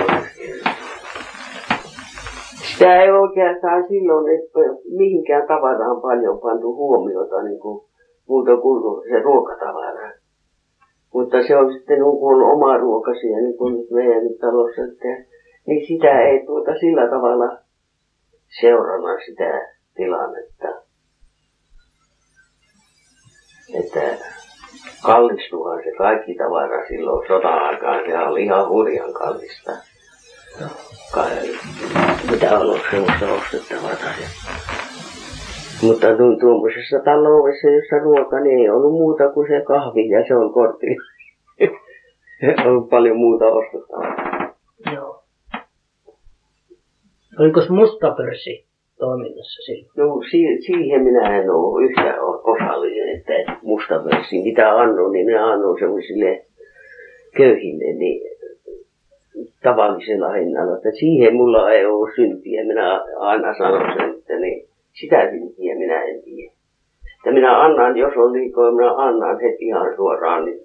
Sitä 2.71 3.01
ei 3.01 3.11
oikeastaan 3.11 3.87
silloin 3.87 4.25
että 4.35 4.59
mihinkään 4.97 5.47
tavaraan 5.47 6.01
paljon 6.01 6.39
pantu 6.39 6.75
huomiota 6.75 7.43
niin 7.43 7.59
kuin 7.59 7.85
muuta 8.27 8.57
kuin 8.57 9.09
se 9.09 9.19
ruokatavara. 9.21 10.11
Mutta 11.13 11.37
se 11.47 11.57
on 11.57 11.73
sitten 11.73 11.99
niin 11.99 12.19
kuin 12.19 12.41
oma 12.41 12.77
ruokasia, 12.77 13.37
niin 13.37 13.57
kuin 13.57 13.77
nyt 13.77 13.89
meidän 13.91 14.23
talossa, 14.41 14.81
että 14.81 15.28
niin 15.69 15.87
sitä 15.87 16.21
ei 16.21 16.45
tuota 16.45 16.71
sillä 16.79 17.09
tavalla 17.09 17.57
seurana 18.61 19.19
sitä 19.25 19.75
tilannetta. 19.95 20.67
Että 23.79 24.25
kallistuhan 25.05 25.83
se 25.83 25.91
kaikki 25.97 26.35
tavara 26.35 26.87
silloin 26.87 27.27
sota-aikaan. 27.27 28.05
Se 28.05 28.17
oli 28.17 28.43
ihan 28.43 28.69
hurjan 28.69 29.13
kallista. 29.13 29.71
Mitä 32.31 32.55
on 32.55 32.61
ollut 32.61 32.81
semmoista 32.91 33.25
ostettavaa. 33.25 33.91
Mutta 35.81 36.07
tuommoisessa 36.39 36.99
taloudessa, 36.99 37.67
jossa 37.67 37.99
ruoka, 38.03 38.39
niin 38.39 38.59
ei 38.59 38.69
ollut 38.69 38.91
muuta 38.91 39.31
kuin 39.33 39.47
se 39.47 39.65
kahvi 39.65 40.09
ja 40.09 40.27
se 40.27 40.35
on 40.35 40.53
kortti. 40.53 40.87
on 42.67 42.89
paljon 42.89 43.17
muuta 43.17 43.45
ostettavaa. 43.45 44.29
Joo. 44.95 45.18
Oliko 47.39 47.61
musta 47.69 48.11
pörssi 48.17 48.65
toiminnassa? 48.99 49.71
No 49.97 50.21
si- 50.31 50.61
siihen 50.65 51.03
minä 51.03 51.39
en 51.41 51.49
ole 51.49 51.85
yhtään 51.85 52.19
osallinen, 52.43 53.17
että 53.17 53.57
musta 53.61 53.99
pörssi, 54.03 54.41
mitä 54.43 54.75
annon, 54.75 55.11
niin 55.11 55.27
ne 55.27 55.37
annon 55.37 55.79
semmoisille 55.79 56.45
köyhille, 57.37 57.93
niin 57.93 58.21
tavallisella 59.63 60.29
hinnalla. 60.29 60.75
Että 60.75 60.91
siihen 60.99 61.35
mulla 61.35 61.71
ei 61.71 61.85
ole 61.85 62.15
syntiä. 62.15 62.63
Minä 62.63 63.01
aina 63.17 63.57
sanon 63.57 63.93
sen, 63.97 64.15
että 64.19 64.39
niin, 64.39 64.67
sitä 64.93 65.29
syntiä 65.29 65.75
minä 65.75 66.03
en 66.03 66.21
tiedä. 66.23 66.53
Että 67.17 67.31
minä 67.31 67.61
annan, 67.61 67.97
jos 67.97 68.13
on 68.17 68.33
liikoja, 68.33 68.71
minä 68.71 68.95
annan 68.95 69.39
heti 69.41 69.65
ihan 69.65 69.95
suoraan 69.95 70.45
niin 70.45 70.59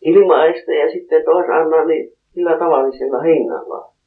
ilmaista 0.00 0.72
ja 0.72 0.90
sitten 0.92 1.24
taas 1.24 1.46
annan 1.60 1.86
niin 1.86 2.12
sillä 2.34 2.58
tavallisella 2.58 3.22
hinnalla. 3.22 3.97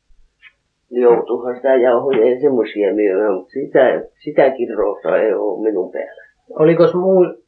Joutuuhan 0.92 1.56
sitä 1.56 1.76
jauhoja 1.76 2.30
ja 2.30 2.42
semmoisia 2.42 2.94
myymään, 2.94 3.34
mutta 3.34 3.52
sitä, 3.52 4.04
sitä 4.24 4.50
kirrousta 4.50 5.18
ei 5.18 5.34
ole 5.34 5.64
minun 5.64 5.92
päällä. 5.92 6.24
Oliko 6.60 6.84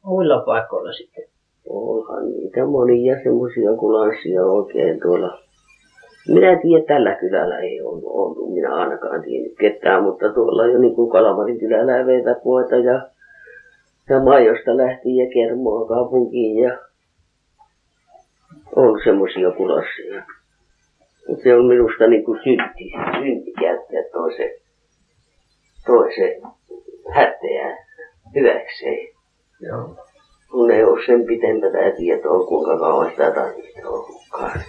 muilla 0.03 0.43
paikoilla 0.45 0.93
sitten? 0.93 1.23
Onhan 1.69 2.29
niitä 2.29 2.65
monia 2.65 3.23
semmoisia 3.23 3.73
kulanssia 3.79 4.45
oikein 4.45 4.99
tuolla 4.99 5.43
minä 6.27 6.59
tiedän, 6.61 6.87
tällä 6.87 7.15
kylällä 7.15 7.59
ei 7.59 7.81
ollut, 7.81 8.03
ollut. 8.05 8.53
minä 8.53 8.75
ainakaan 8.75 9.21
tiennyt 9.21 9.57
ketään, 9.59 10.03
mutta 10.03 10.33
tuolla 10.33 10.65
jo 10.65 10.79
niin 10.79 10.95
kuin 10.95 11.11
Kalamarin 11.11 11.59
kylällä 11.59 12.05
veivät 12.05 12.45
voita 12.45 12.75
ja, 12.75 13.07
ja 14.09 14.19
Majosta 14.19 14.77
lähti 14.77 15.15
ja 15.15 15.29
Kermoa 15.33 15.87
kaupunkiin 15.87 16.57
ja 16.57 16.77
on 18.75 18.99
semmoisia 19.03 19.51
kulassia. 19.51 20.23
Se 21.43 21.55
on 21.55 21.65
minusta 21.65 22.07
niin 22.07 22.25
kuin 22.25 22.39
synti, 22.43 22.91
synti 23.19 23.51
käyttää 23.51 24.03
toisen, 24.11 24.49
toisen 25.85 26.41
hätteä 27.13 27.77
hyväkseen. 28.35 29.07
Joo. 29.61 29.95
Kun 30.51 30.71
ei 30.71 30.83
ole 30.83 31.05
sen 31.05 31.25
pitempää 31.25 31.91
tietoa, 31.97 32.47
kuinka 32.47 32.79
kauan 32.79 33.11
sitä 33.11 33.31
tarvitsee 33.31 33.85
ollutkaan. 33.85 34.59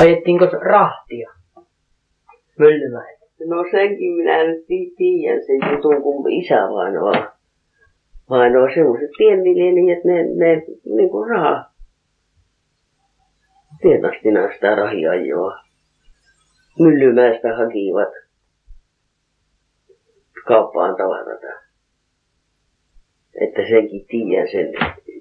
Ajettiinko 0.00 0.46
rahtia 0.46 1.30
Myllymäelle? 2.58 3.18
No 3.46 3.64
senkin 3.70 4.12
minä 4.12 4.44
nyt 4.44 4.66
tiedän 4.96 5.42
sen 5.46 5.72
jutun, 5.72 6.02
kun 6.02 6.30
isä 6.30 6.54
vain 6.54 6.98
on. 6.98 7.28
Vain 8.30 8.56
on 8.56 8.70
semmoiset 8.74 9.10
pienviljelijät, 9.18 10.04
ne, 10.04 10.22
ne 10.22 10.62
niin 10.96 11.10
kuin 11.10 11.30
raha. 11.30 11.64
Tienastina 13.82 14.52
sitä 14.54 14.74
rahiajoa. 14.74 15.58
Myllymäestä 16.78 17.56
hakivat 17.56 18.08
kauppaan 20.46 20.96
tavarata. 20.96 21.62
Että 23.40 23.62
senkin 23.68 24.06
tiedän 24.06 24.48
sen 24.52 24.72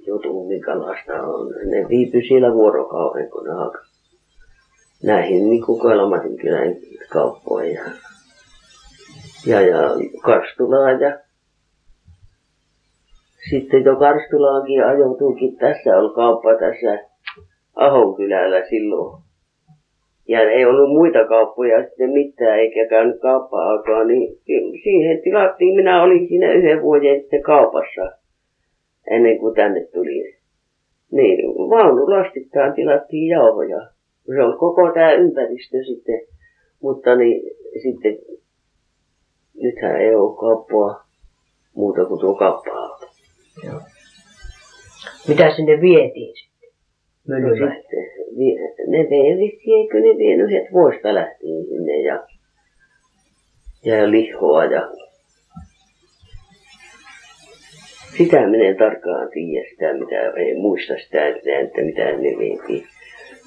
jutun, 0.07 0.47
minkälaista 0.47 1.13
on. 1.13 1.49
Ne 1.49 1.87
viipy 1.89 2.21
siellä 2.27 2.53
vuorokauden, 2.53 3.29
kun 3.29 3.43
ne 3.43 3.53
hakivat 3.53 3.91
näihin 5.03 5.49
niin 5.49 5.65
kuin 5.65 5.81
Kalmatin 5.81 6.37
kylän 6.37 6.75
kauppoihin 7.09 7.73
ja, 7.73 7.83
ja, 9.45 9.61
ja 9.61 9.79
Karstulaan 10.21 11.01
ja 11.01 11.19
sitten 13.49 13.83
jo 13.83 13.95
Karstulaankin 13.95 14.85
ajoutuukin, 14.85 15.57
tässä 15.57 15.97
oli 15.97 16.13
kauppa 16.15 16.49
tässä 16.59 17.07
Ahon 17.75 18.15
kylällä 18.15 18.65
silloin. 18.69 19.23
Ja 20.27 20.41
ei 20.41 20.65
ollut 20.65 20.89
muita 20.89 21.27
kauppoja 21.27 21.83
sitten 21.83 22.09
mitään, 22.09 22.59
eikä 22.59 22.87
käynyt 22.89 23.21
kauppa 23.21 24.03
niin 24.07 24.37
siihen 24.83 25.21
tilattiin, 25.23 25.75
minä 25.75 26.03
olin 26.03 26.27
siinä 26.27 26.53
yhden 26.53 26.81
vuoden 26.81 27.21
sitten 27.21 27.43
kaupassa, 27.43 28.11
ennen 29.11 29.37
kuin 29.39 29.55
tänne 29.55 29.87
tuli. 29.93 30.35
Niin, 31.11 31.39
vaunulastittain 31.69 32.73
tilattiin 32.73 33.27
jauhoja 33.27 33.87
se 34.25 34.43
on 34.43 34.57
koko 34.57 34.91
tämä 34.93 35.11
ympäristö 35.11 35.83
sitten, 35.83 36.21
mutta 36.81 37.15
niin 37.15 37.41
sitten 37.81 38.17
nythän 39.53 40.01
ei 40.01 40.15
ole 40.15 40.37
kauppaa 40.39 41.07
muuta 41.75 42.05
kuin 42.05 42.19
tuo 42.19 42.35
kauppa 42.35 42.71
Joo. 43.63 43.81
Mitä 45.27 45.55
sinne 45.55 45.81
vietiin 45.81 46.35
sitten? 46.35 46.69
No 47.27 47.35
sitten 47.49 48.11
ne 48.87 49.09
vei 49.09 49.59
eikö 49.79 49.99
ne 49.99 50.17
vienyt 50.17 50.51
heti 50.51 50.71
vuosta 50.71 51.13
lähtien 51.13 51.65
sinne 51.65 52.01
ja, 52.01 52.27
ja 53.85 54.11
lihoa 54.11 54.65
ja 54.65 54.91
sitä 58.17 58.47
minä 58.47 58.69
en 58.69 58.77
tarkkaan 58.77 59.29
tiedä 59.33 59.69
sitä, 59.69 59.93
mitä 59.93 60.21
ei 60.37 60.55
muista 60.55 60.93
sitä, 61.03 61.27
että 61.27 61.81
mitä 61.81 62.05
ne 62.05 62.37
vietiin. 62.37 62.87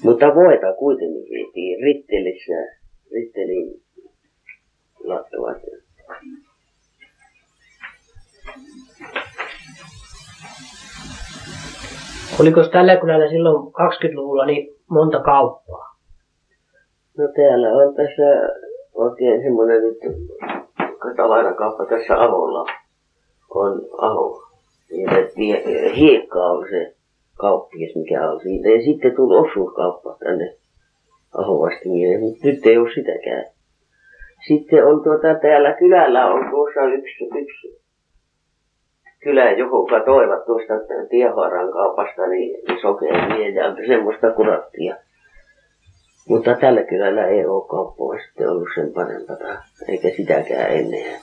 Mutta 0.03 0.35
voita 0.35 0.73
kuitenkin 0.79 1.29
vietiin 1.29 1.83
Rittelissä, 1.83 2.79
Rittelin 3.11 3.81
lattuvat. 5.03 5.57
Oliko 12.39 12.63
tällä 12.71 12.97
kylällä 12.97 13.29
silloin 13.29 13.67
20-luvulla 13.67 14.45
niin 14.45 14.75
monta 14.89 15.19
kauppaa? 15.19 15.95
No 17.17 17.27
täällä 17.35 17.67
on 17.69 17.95
tässä 17.95 18.53
oikein 18.93 19.41
semmoinen 19.41 19.81
nyt 19.81 19.97
tavarakauppa 21.15 21.85
tässä 21.85 22.19
Aholla. 22.23 22.65
On 23.49 23.81
Aho. 23.97 24.43
Hiekka 25.95 26.39
on 26.39 26.65
se 26.69 26.95
kauppias, 27.37 27.95
mikä 27.95 28.29
on 28.29 28.39
siitä. 28.39 28.69
Ja 28.69 28.81
sitten 28.81 29.15
tuli 29.15 29.37
osuuskauppa 29.37 30.17
tänne 30.19 30.55
Ahovastimille, 31.37 32.19
mutta 32.19 32.47
nyt 32.47 32.65
ei 32.65 32.77
ole 32.77 32.93
sitäkään. 32.93 33.45
Sitten 34.47 34.85
on 34.85 35.03
tuota, 35.03 35.39
täällä 35.41 35.73
kylällä 35.73 36.25
on 36.25 36.49
tuossa 36.49 36.81
yksi, 36.81 37.23
yksi 37.23 37.84
kylä, 39.25 39.51
johon 39.51 39.85
toivat 40.05 40.45
tuosta 40.45 40.73
Tiehaaran 41.09 41.71
kaupasta 41.71 42.27
niin 42.27 42.81
sokeriviejältä 42.81 43.81
semmoista 43.87 44.31
kurattia. 44.31 44.95
Mutta 46.29 46.55
tällä 46.55 46.83
kylällä 46.83 47.27
ei 47.27 47.45
ole 47.45 47.67
kauppaa 47.67 48.17
sitten 48.25 48.49
ollut 48.49 48.69
sen 48.75 48.93
parempaa, 48.93 49.63
eikä 49.87 50.09
sitäkään 50.09 50.71
ennen. 50.71 51.19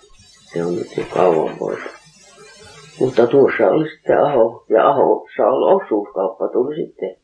Se 0.53 0.65
on 0.65 0.75
nyt 0.75 0.97
jo 0.97 1.05
kauan 1.15 1.57
pois. 1.59 1.81
Mutta 3.01 3.27
tuossa 3.27 3.69
oli 3.71 3.88
sitten 3.88 4.19
Aho, 4.19 4.65
ja 4.69 4.88
Ahossa 4.88 5.47
oli 5.47 5.83
osuuskauppa 5.83 6.49
tuli 6.49 6.77
sitten 6.77 7.17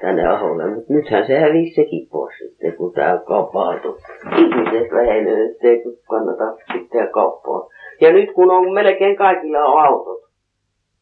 tänne 0.00 0.26
Aholle, 0.28 0.66
mutta 0.74 0.92
nythän 0.92 1.26
se 1.26 1.38
hävisi 1.38 1.74
sekin 1.74 2.08
pois 2.12 2.34
sitten, 2.38 2.72
kun 2.72 2.92
tämä 2.92 3.20
kauppa-auto. 3.26 3.98
Ihmiset 4.38 4.92
vähenee, 4.92 5.44
ettei 5.50 5.82
kannata 6.08 6.56
sitten 6.72 7.08
kauppaa. 7.12 7.68
Ja 8.00 8.12
nyt 8.12 8.34
kun 8.34 8.50
on 8.50 8.74
melkein 8.74 9.16
kaikilla 9.16 9.58
on 9.58 9.84
autot, 9.84 10.30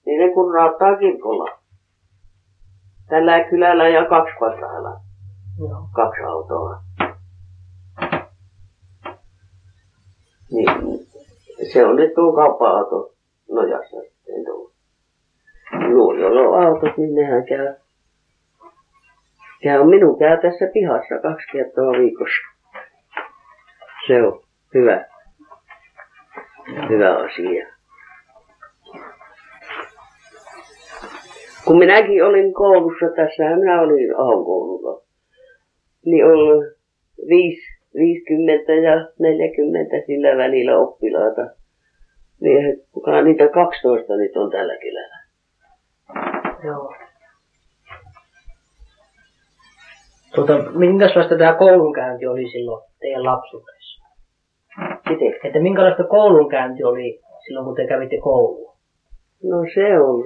niin 0.06 0.20
ne 0.20 0.34
kun 0.34 0.54
raattaa 0.54 0.96
kirkolla. 0.96 1.58
Tällä 3.08 3.44
kylällä 3.44 3.88
ja 3.88 4.04
kaksi. 4.04 4.34
Joo. 5.58 5.88
Kaksi 5.94 6.22
autoa. 6.22 6.76
Niin, 10.50 10.68
se 11.72 11.86
on 11.86 11.96
nyt 11.96 12.14
tuo 12.14 12.32
kauppa-auto 12.32 13.12
nojassa 13.50 14.00
sitten 14.00 14.44
tullut. 14.44 14.72
Nuo, 15.88 16.14
joilla 16.14 16.40
on 16.40 16.66
autot, 16.66 16.96
niin 16.96 17.14
nehän 17.14 17.46
käy. 17.46 17.74
Käy 19.62 19.84
minun 19.84 20.18
käy 20.18 20.40
tässä 20.42 20.66
pihassa 20.72 21.18
kaksi 21.22 21.46
kertaa 21.52 21.92
viikossa. 21.92 22.42
Se 24.06 24.22
on 24.22 24.40
hyvä. 24.74 25.11
Hyvä 26.88 27.16
asia. 27.16 27.66
Kun 31.64 31.78
minäkin 31.78 32.24
olin 32.24 32.54
koulussa, 32.54 33.06
tässä 33.16 33.56
minä 33.56 33.80
olin 33.80 34.16
Ahon 34.16 34.44
koululla, 34.44 35.02
niin 36.04 36.24
viisi 37.28 37.62
50 37.94 38.72
ja 38.72 39.08
40 39.18 39.96
sillä 40.06 40.36
välillä 40.36 40.78
oppilaita. 40.78 41.42
Niin, 42.40 42.82
kukaan 42.92 43.24
niitä 43.24 43.48
12 43.48 44.16
nyt 44.16 44.36
on 44.36 44.50
tällä 44.50 44.76
kylällä. 44.76 45.18
Joo. 46.64 46.94
Tuota, 50.34 50.70
minkälaista 50.70 51.38
tämä 51.38 51.54
koulunkäynti 51.54 52.26
oli 52.26 52.50
silloin 52.50 52.84
teidän 53.00 53.24
lapsuudessa? 53.24 53.81
Miten? 55.12 55.34
Että 55.44 55.60
minkälaista 55.60 56.04
koulunkäynti 56.04 56.84
oli 56.84 57.20
silloin, 57.46 57.66
kun 57.66 57.74
te 57.74 57.86
kävitte 57.86 58.18
koulua? 58.18 58.72
No 59.42 59.56
se 59.74 60.00
on, 60.00 60.24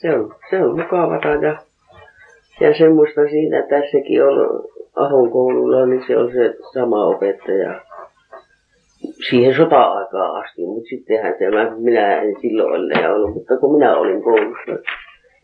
se, 0.00 0.14
on, 0.16 0.34
se 0.50 0.64
on 0.64 0.80
mukavata 0.80 1.28
ja, 1.28 1.56
ja 2.60 2.78
semmoista 2.78 3.20
siinä 3.30 3.62
tässäkin 3.62 4.24
on 4.24 4.64
Ahon 4.96 5.30
koululla, 5.30 5.86
niin 5.86 6.04
se 6.06 6.16
on 6.16 6.32
se 6.32 6.54
sama 6.72 7.06
opettaja 7.06 7.80
siihen 9.30 9.54
sota-aikaan 9.56 10.44
asti, 10.44 10.66
mutta 10.66 10.88
sittenhän 10.88 11.34
se, 11.38 11.44
minä 11.76 12.22
en 12.22 12.34
silloin 12.40 12.70
ole 12.70 13.08
ollut, 13.14 13.34
mutta 13.34 13.56
kun 13.56 13.74
minä 13.74 13.96
olin 13.96 14.22
koulussa, 14.22 14.72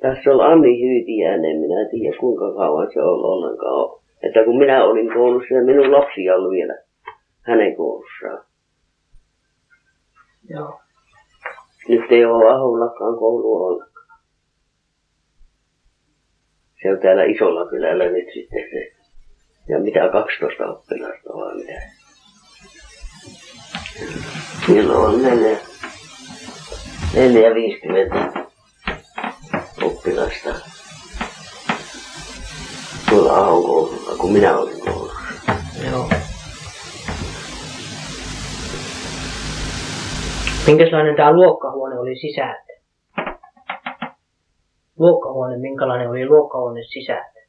tässä 0.00 0.30
on 0.30 0.40
Anni 0.40 0.80
Hyytiäinen, 0.80 1.60
minä 1.60 1.80
en 1.80 1.88
tiedä 1.90 2.16
kuinka 2.20 2.54
kauan 2.54 2.88
se 2.94 3.02
on 3.02 3.24
ollenkaan. 3.24 3.98
Että 4.22 4.44
kun 4.44 4.58
minä 4.58 4.84
olin 4.84 5.12
koulussa 5.14 5.54
ja 5.54 5.64
minun 5.64 5.92
lapsia 5.92 6.36
oli 6.36 6.56
vielä 6.56 6.74
hänen 7.42 7.76
koulussaan. 7.76 8.47
Joo. 10.48 10.80
Nyt 11.88 12.12
ei 12.12 12.24
ole 12.24 12.54
Ahollakaan 12.54 13.18
koulu 13.18 13.64
ollenkaan. 13.64 14.20
Se 16.82 16.90
on 16.92 16.98
täällä 17.02 17.24
isolla 17.24 17.70
kylällä 17.70 18.04
nyt 18.04 18.26
sitten 18.34 18.64
se. 18.70 18.92
Ja 19.68 19.78
mitä 19.78 20.08
12 20.12 20.66
oppilasta 20.66 21.30
vai 21.34 21.54
mitä. 21.54 21.80
Silloin 24.66 25.14
on 25.14 25.22
neljä, 25.22 25.58
neljä 27.14 27.54
viisikymmentä 27.54 28.32
oppilasta 29.82 30.54
tuolla 33.08 33.36
Ahon 33.36 33.62
koululla, 33.62 34.16
kun 34.16 34.32
minä 34.32 34.58
olin 34.58 34.80
koulussa. 34.80 35.18
Joo. 35.90 36.17
Minkälainen 40.68 41.16
tämä 41.16 41.32
luokkahuone 41.32 41.98
oli 41.98 42.16
sisältä? 42.16 42.72
Luokkahuone, 44.98 45.56
minkälainen 45.56 46.10
oli 46.10 46.26
luokkahuone 46.28 46.82
sisältä? 46.82 47.40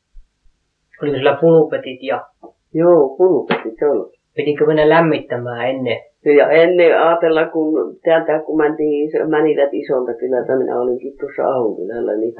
Oliko 1.01 1.17
sillä 1.17 1.37
pulupetit 1.41 2.03
ja 2.03 2.25
Joo, 2.73 3.15
pulupetit 3.17 3.73
se 3.79 3.85
oli. 3.89 4.11
pitikö 4.35 4.65
mennä 4.65 4.89
lämmittämään 4.89 5.69
ennen? 5.69 5.97
Ja 6.37 6.49
ennen 6.49 7.01
ajatella, 7.01 7.45
kun 7.45 7.97
täältä 8.03 8.39
kun 8.39 8.57
mentiin, 8.57 9.09
menivät 9.29 9.69
isolta 9.73 10.13
kylältä, 10.13 10.55
minä 10.57 10.81
olinkin 10.81 11.13
tuossa 11.19 11.43
Ahon 11.43 11.75
kylällä, 11.75 12.15
niin 12.15 12.33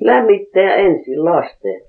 lämmittää 0.00 0.74
ensin 0.74 1.24
lasten. 1.24 1.80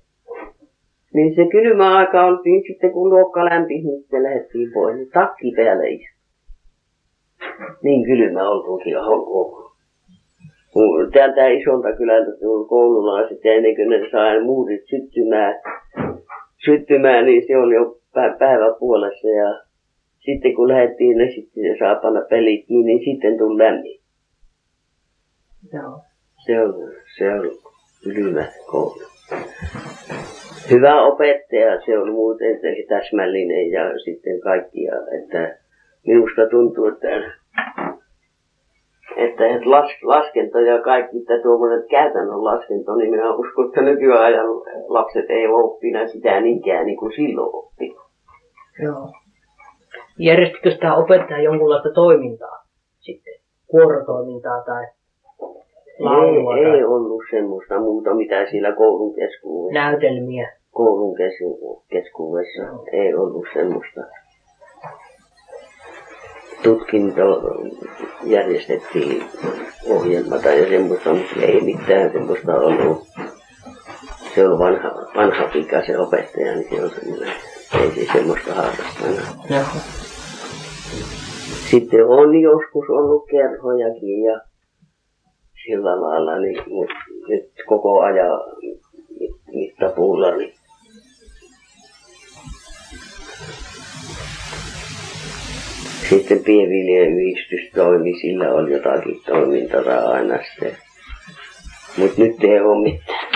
Niin 1.13 1.35
se 1.35 1.45
kylmä 1.51 1.97
aika 1.97 2.25
oltiin 2.25 2.63
sitten, 2.67 2.91
kun 2.91 3.09
luokka 3.09 3.45
lämpisi, 3.45 3.87
niin 3.87 4.01
sitten 4.01 4.23
lähdettiin 4.23 4.71
pois, 4.73 4.95
niin 4.95 5.09
takki 5.13 5.53
päälle 5.55 5.89
istui. 5.89 6.16
Niin 7.83 8.05
kylmä 8.05 8.49
Ahon 8.99 9.25
koulu. 9.25 9.71
Kun 10.73 11.11
täältä 11.11 11.47
isolta 11.47 11.95
kylältä 11.97 12.31
tuli 12.31 12.67
koululaiset 12.67 13.39
ja 13.43 13.53
ennen 13.53 13.75
kuin 13.75 13.89
ne 13.89 14.09
sai 14.11 14.43
muurit 14.43 14.81
syttymään, 14.89 15.55
syttymään, 16.65 17.25
niin 17.25 17.43
se 17.47 17.57
oli 17.57 17.75
jo 17.75 17.99
pä- 18.15 18.37
päivä 18.39 18.75
puolessa 18.79 19.27
ja 19.27 19.63
sitten 20.19 20.55
kun 20.55 20.67
lähdettiin, 20.67 21.17
ne 21.17 21.31
sitten 21.35 21.77
saa 21.79 21.95
panna 21.95 22.21
pelit 22.29 22.65
kiinni, 22.67 22.93
niin 22.93 23.05
sitten 23.05 23.37
tuli 23.37 23.57
lämmin. 23.57 23.99
Joo. 25.73 25.99
Se 26.45 26.61
on, 26.61 26.73
se 27.17 27.33
on 27.33 27.51
kylmä 28.03 28.45
koulu. 28.71 29.01
Hyvä 30.71 31.01
opettaja, 31.01 31.81
se 31.85 31.99
on 31.99 32.11
muuten 32.11 32.59
täsmällinen 32.87 33.71
ja 33.71 33.99
sitten 33.99 34.39
kaikkia, 34.41 34.93
että 35.21 35.57
minusta 36.07 36.41
tuntuu, 36.51 36.85
että, 36.85 37.07
että, 39.17 39.43
las, 39.65 39.91
laskento 40.03 40.59
ja 40.59 40.81
kaikki, 40.81 41.17
että 41.17 41.39
tuommoinen 41.43 41.83
käytännön 41.89 42.43
laskento, 42.43 42.95
niin 42.95 43.11
minä 43.11 43.33
uskon, 43.33 43.65
että 43.65 43.81
nykyajan 43.81 44.47
lapset 44.87 45.25
ei 45.29 45.47
ole 45.47 45.63
oppina 45.63 46.07
sitä 46.07 46.41
niinkään 46.41 46.85
niin 46.85 46.97
kuin 46.97 47.11
silloin 47.15 47.55
oppi. 47.55 47.95
Joo. 48.83 49.09
Järjestikö 50.19 50.71
sitä 50.71 50.95
opettaja 50.95 51.41
jonkunlaista 51.41 51.89
toimintaa 51.93 52.57
sitten? 52.99 53.33
Kuorotoimintaa 53.67 54.63
tai 54.65 54.85
laulua 55.99 56.57
Ei, 56.57 56.63
tai 56.63 56.75
ei 56.75 56.83
ollut 56.83 57.23
semmoista 57.29 57.79
muuta, 57.79 58.13
mitä 58.13 58.45
siellä 58.45 58.71
koulun 58.71 59.15
keskuudessa. 59.15 59.79
näytelmiä? 59.79 60.57
koulun 60.71 61.15
keskuudessa 61.89 62.63
ei 62.91 63.13
ollut 63.13 63.45
semmoista. 63.53 64.01
Tutkinto 66.63 67.21
järjestettiin 68.23 69.23
ohjelmata 69.89 70.49
ja 70.49 70.69
semmoista, 70.69 71.13
mutta 71.13 71.41
ei 71.41 71.61
mitään 71.61 72.11
semmoista 72.11 72.55
ollut. 72.55 73.07
Se 74.35 74.47
on 74.47 74.59
vanha, 74.59 74.89
vanha 75.15 75.47
pika 75.53 75.85
se 75.85 75.97
opettaja, 75.97 76.55
niin 76.55 76.69
se 76.69 76.83
on 76.83 76.89
semmoinen, 76.89 77.33
ei 77.81 77.91
se 78.05 78.13
semmoista 78.13 78.53
harrastanut. 78.53 79.19
Joo. 79.49 79.63
Sitten 81.71 82.05
on 82.05 82.35
joskus 82.41 82.89
ollut 82.89 83.25
kerhojakin 83.31 84.23
ja 84.23 84.41
sillä 85.65 86.01
lailla, 86.01 86.39
niin, 86.39 86.63
mut 86.67 86.89
nyt 87.27 87.51
koko 87.67 87.99
ajan 88.01 88.39
mit- 88.61 89.41
mittapuulla, 89.53 90.35
niin 90.35 90.53
sitten 96.09 96.43
pienviljelijäyhdistys 96.43 97.71
toimi, 97.75 98.19
sillä 98.19 98.53
oli 98.53 98.71
jotakin 98.71 99.21
toimintaa 99.25 100.09
aina 100.11 100.39
sitten. 100.43 100.77
Mutta 101.97 102.21
nyt 102.21 102.43
ei 102.43 102.59
ole 102.59 102.83
mitään. 102.83 103.27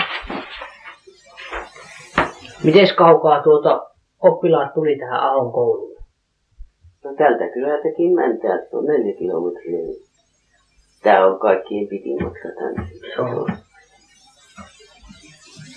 Miten 2.64 2.86
kaukaa 2.96 3.42
tuota 3.42 3.86
oppilaat 4.22 4.74
tuli 4.74 4.98
tähän 4.98 5.20
Ahon 5.20 5.52
kouluun? 5.52 5.96
No 7.04 7.14
tältä 7.14 7.48
kylältäkin 7.48 8.14
mäntää, 8.14 8.58
se 8.58 8.76
on 8.76 8.84
neljä 8.84 9.18
kilometriä. 9.18 9.78
Tää 11.02 11.26
on 11.26 11.38
kaikkien 11.38 11.88
pitin 11.88 12.22
matka 12.22 12.48
tänne. 12.58 12.90
Joo. 13.16 13.48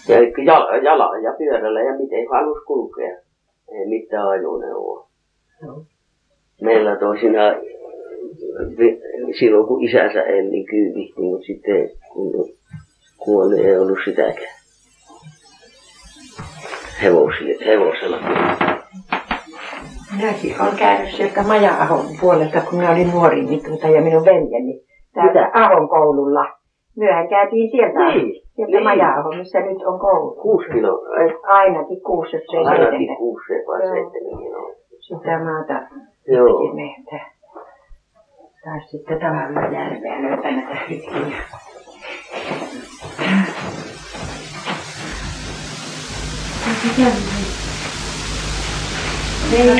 Ja 0.07 0.43
jala, 0.45 0.77
jala 0.77 1.17
ja 1.17 1.33
pyörällä 1.37 1.81
ja 1.81 1.93
miten 1.97 2.27
halus 2.31 2.57
kulkea. 2.67 3.17
Ei 3.71 3.85
mitään 3.85 4.27
ajoneuvoa. 4.27 5.07
Joo. 5.63 5.85
Meillä 6.61 6.95
toisinaan 6.95 7.55
silloin 9.39 9.67
kun 9.67 9.83
isänsä 9.83 10.21
eli 10.21 10.63
kyyvihti, 10.63 11.21
mutta 11.21 11.45
sitten 11.45 11.89
kun 12.13 12.49
kuoli 13.17 13.65
ei 13.65 13.77
ollut 13.77 13.97
sitäkään. 14.05 14.55
Hevosi, 17.03 17.65
hevosella. 17.65 18.17
Minäkin 20.17 20.55
olen 20.61 20.77
käynyt 20.77 21.11
sieltä 21.15 21.43
Maja-Ahon 21.43 22.05
puolelta, 22.21 22.61
kun 22.61 22.77
minä 22.79 22.91
olin 22.91 23.11
nuori 23.11 23.43
niin 23.45 23.63
tuota, 23.63 23.87
ja 23.87 24.01
minun 24.01 24.25
veljeni 24.25 24.81
täältä 25.13 25.45
Mitä? 25.45 25.51
Ahon 25.53 25.89
koululla. 25.89 26.45
Myöhän 26.97 27.27
käytiin 27.29 27.71
sieltä, 27.71 27.99
Niin, 27.99 28.41
sieltä 28.55 28.71
niin. 28.71 28.83
Maja-Ahon, 28.83 29.37
missä 29.37 29.59
nyt 29.59 29.83
on 29.85 29.99
koulu. 29.99 30.35
Kuusi 30.41 30.67
kiloa, 30.73 31.17
ei, 31.19 31.29
Ainakin 31.43 32.01
kuusi, 32.01 32.35
jos 32.35 32.43
ei 32.53 32.59
ainakin 32.65 32.85
seitsemän. 32.89 33.17
kuusi 33.17 33.53
vai 33.67 33.81
seitsemän 33.81 34.43
kiloa. 34.43 34.75
Sitä 34.99 35.39
maata 35.43 35.87
Joo. 36.27 36.73
meitä. 36.73 37.25
Tai 38.63 38.81
sitten 38.87 39.19
tavallaan 39.19 39.73
järveä 39.73 40.21
löytää 40.21 40.51
näitä 40.51 40.75
hytkiä. 40.89 41.37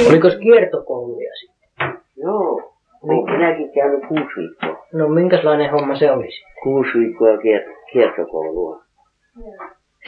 Oliko 0.09 0.27
kiertokouluja 0.43 1.31
sitten? 1.35 2.01
Joo. 2.17 2.71
Olen 3.01 3.37
minäkin 3.37 3.71
käynyt 3.73 4.07
kuusi 4.07 4.35
viikkoa. 4.37 4.85
No 4.93 5.07
minkälainen 5.07 5.71
homma 5.71 5.95
se 5.95 6.11
oli 6.11 6.31
sitten? 6.31 6.53
Kuusi 6.63 6.99
viikkoa 6.99 7.35
kier- 7.35 7.75
kiertokoulua. 7.91 8.81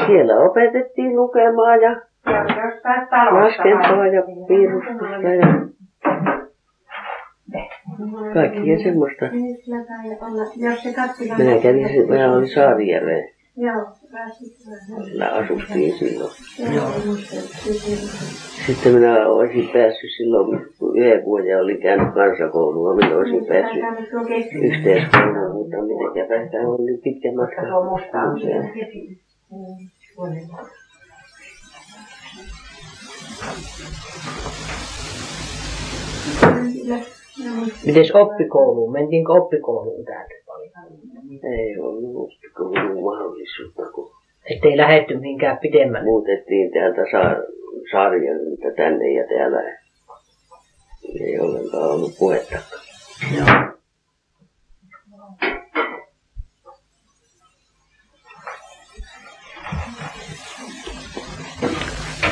Siellä 0.06 0.36
opetettiin 0.40 1.16
lukemaan 1.16 1.82
ja 1.82 1.96
laskentaa 3.32 4.08
ja 4.08 4.24
piirustusta 4.48 5.34
ja 5.34 5.68
kaikkia 8.34 8.80
semmoista. 8.84 9.26
Minä 11.38 11.62
kävin, 11.62 11.88
se- 11.88 12.06
minä 12.10 12.34
olin 12.34 12.50
Saarijärven 12.50 13.30
Joo, 13.60 13.86
Sillä 15.06 15.28
asuttiin 15.28 15.98
silloin. 15.98 16.32
Joo. 16.76 16.92
Sitten 18.68 18.94
minä 18.94 19.28
olisin 19.28 19.70
päässyt 19.74 20.10
silloin, 20.18 20.66
kun 20.80 20.98
yhden 20.98 21.26
vuoden 21.26 21.62
olin 21.62 21.82
käynyt 21.82 22.14
kansakoulua, 22.14 22.96
minä 22.96 23.18
olisin 23.18 23.46
päässyt 23.46 23.84
yhteiskouluun, 24.64 25.56
mutta 25.56 25.78
mitenkäpä 25.82 26.46
sitä 26.46 26.58
on 26.58 26.86
niin 26.86 27.00
pitkä 27.04 27.32
matka. 27.32 27.62
On 28.32 28.40
siellä. 28.40 28.70
Mites 37.86 38.12
oppikouluun? 38.16 38.92
Mentiinkö 38.92 39.34
oppikouluun 39.34 40.06
täältä 40.06 40.34
paljon? 40.46 40.72
Ei 41.54 41.80
ollut 41.80 42.32
koulun 42.54 43.04
mahdollisuutta, 43.04 43.92
kun 43.96 44.12
Ettei 44.52 44.78
lähetty 44.78 45.20
mihinkään 45.20 45.58
pidemmälle. 45.58 46.06
muutettiin 46.06 46.72
täältä 46.72 47.02
sa- 47.12 47.44
Saarijärveltä 47.92 48.72
tänne 48.76 49.12
ja 49.14 49.28
täällä 49.28 49.78
ei 51.26 51.40
ollenkaan 51.40 51.92
ollut 51.92 52.12
puhettakaan. 52.20 52.84
Joo. 53.38 53.48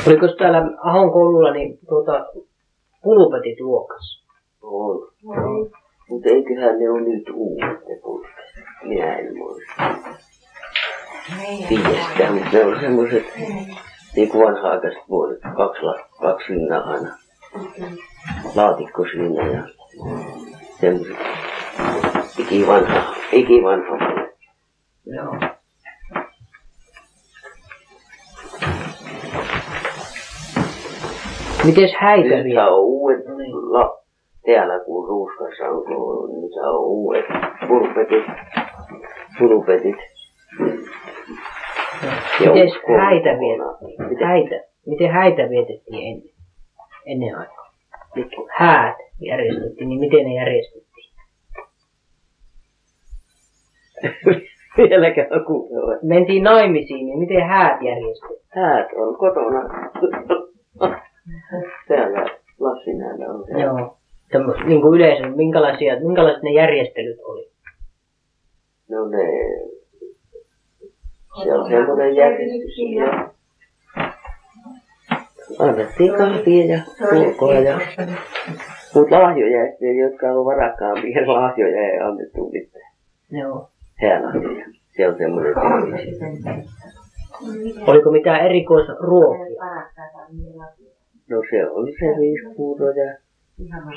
Oliko 0.06 0.28
täällä 0.38 0.62
Ahon 0.82 1.12
koululla 1.12 1.52
niin 1.52 1.78
tuota, 1.88 2.26
pulupetit 3.06 3.60
luokassa? 3.60 4.26
On. 4.62 5.08
Mutta 6.08 6.28
eiköhän 6.28 6.78
ne 6.78 6.90
ole 6.90 7.00
nyt 7.00 7.28
uudet 7.34 7.88
ne 7.88 7.94
pulpetit. 8.02 8.34
Minä 8.84 9.16
en 9.18 9.36
muista. 9.36 9.72
Tiedä 11.68 12.30
mutta 12.32 12.48
ne 12.52 12.64
on 12.64 12.80
semmoiset 12.80 13.24
niin 14.16 14.28
kuin 14.28 14.46
vanha-aikaiset 14.46 15.02
vuodet. 15.08 15.38
Kaksi, 15.56 15.82
la- 15.82 16.08
kaksi 16.20 16.52
linnaa 16.52 16.80
aina. 16.82 17.16
Laatikko 18.54 19.04
siinä 19.12 19.46
ja 19.48 19.62
semmoiset 20.80 21.16
ikivanha, 22.38 23.14
ikivanha. 23.32 23.96
Joo. 25.06 25.55
Mites 31.66 31.94
häitä 31.94 32.28
Nyt 32.36 32.44
vielä? 32.44 32.68
on 32.68 32.80
uudet, 32.84 33.26
niin. 33.36 33.72
la, 33.72 33.98
täällä 34.46 34.84
kun 34.84 35.08
Ruuskassa 35.08 35.64
on, 35.64 35.84
kun 35.84 36.42
nyt 36.42 36.52
on 36.62 36.80
uudet 36.80 37.24
pulpetit, 37.68 38.24
pulpetit. 39.38 39.96
Koulu 42.38 42.98
häitä 42.98 43.28
vietettiin? 43.38 44.08
Miten? 44.08 44.26
Häitä. 44.26 44.60
Miten 44.86 45.10
häitä 45.10 45.42
vietettiin 45.50 46.06
ennen? 46.06 46.30
Ennen 47.06 47.38
aikaa. 47.38 47.70
Nyt 48.16 48.28
kun 48.36 48.48
häät 48.58 48.96
järjestettiin, 49.20 49.88
niin 49.88 50.00
miten 50.00 50.26
ne 50.26 50.34
järjestettiin? 50.34 51.12
Vieläkään 54.76 55.44
kuulee. 55.46 55.98
Mentiin 56.02 56.42
naimisiin, 56.42 57.06
niin 57.06 57.18
miten 57.18 57.46
häät 57.48 57.82
järjestettiin? 57.82 58.40
Häät 58.48 58.88
on 58.96 59.16
kotona. 59.18 59.60
Täällä 61.88 62.26
Lassinäällä 62.60 63.26
on 63.26 63.44
se. 63.46 63.52
Joo. 63.60 63.96
Tämmö, 64.32 64.54
niin 64.64 64.80
kuin 64.80 64.96
yleensä, 64.96 65.36
minkälaisia, 65.36 66.00
minkälaiset 66.00 66.42
ne 66.42 66.52
järjestelyt 66.52 67.18
oli? 67.24 67.50
No 68.90 69.08
ne... 69.08 69.18
Se 71.42 71.54
on 71.54 71.68
semmoinen 71.70 72.16
järjestys. 72.16 72.78
Ja 72.96 73.30
annettiin 75.58 76.14
kahvia 76.14 76.64
ja 76.66 76.80
ruokaa 77.10 77.54
ja... 77.54 77.80
Mutta 78.94 79.22
lahjoja, 79.22 79.70
sitten, 79.70 79.96
jotka 79.96 80.26
on 80.26 80.44
varakkaampia, 80.44 81.26
lahjoja 81.26 81.80
ei 81.80 81.98
annettu 81.98 82.50
mitään. 82.50 82.92
Joo. 83.30 83.68
Häälahjoja. 83.94 84.64
Se 84.96 85.08
on 85.08 85.18
semmoinen. 85.18 85.54
Oliko 87.86 88.10
mitään 88.10 88.46
erikoisruokia? 88.46 89.56
No 91.30 91.42
se 91.50 91.70
oli 91.70 91.92
se 91.92 92.18
riispuuro 92.18 92.86
ja 92.90 93.18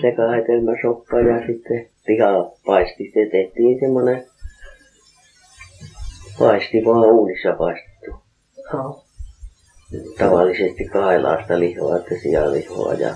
sekahetelmäsoppa 0.01 1.19
ja 1.19 1.47
sitten 1.47 1.89
pihapaisti. 2.05 3.11
Se 3.13 3.29
tehtiin 3.31 3.79
semmoinen 3.79 4.23
paisti 6.39 6.85
vaan 6.85 7.11
uunissa 7.11 7.53
paistettu. 7.53 8.11
Tavallisesti 10.17 10.85
kahdenlaista 10.85 11.59
lihoa, 11.59 11.97
että 11.97 12.15
sianlihoa 12.21 12.93
ja 12.93 13.15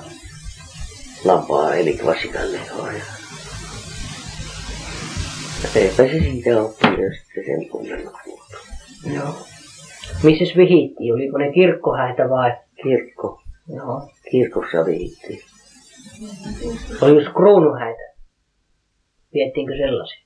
lampaa 1.26 1.76
eli 1.76 2.00
vasikan 2.06 2.52
lihoa. 2.52 2.92
Ja... 2.92 3.04
Eipä 5.76 6.04
se 6.04 6.20
siitä 6.20 6.62
oppinut 6.62 7.14
sitten 7.24 7.46
sen 7.46 7.70
kummemmin. 7.70 8.10
Joo. 9.16 9.36
Missäs 10.24 10.58
vihittiin? 10.58 11.14
Oliko 11.14 11.38
ne 11.38 11.52
kirkkohäitä 11.52 12.30
vai? 12.30 12.52
Kirkko. 12.84 13.43
Joo. 13.68 14.10
Kirkossa 14.32 14.86
vihittiin. 14.86 15.40
Oliko 17.02 17.32
kruunuhäitä? 17.32 18.02
Viettiinkö 19.34 19.74
sellaisia? 19.78 20.26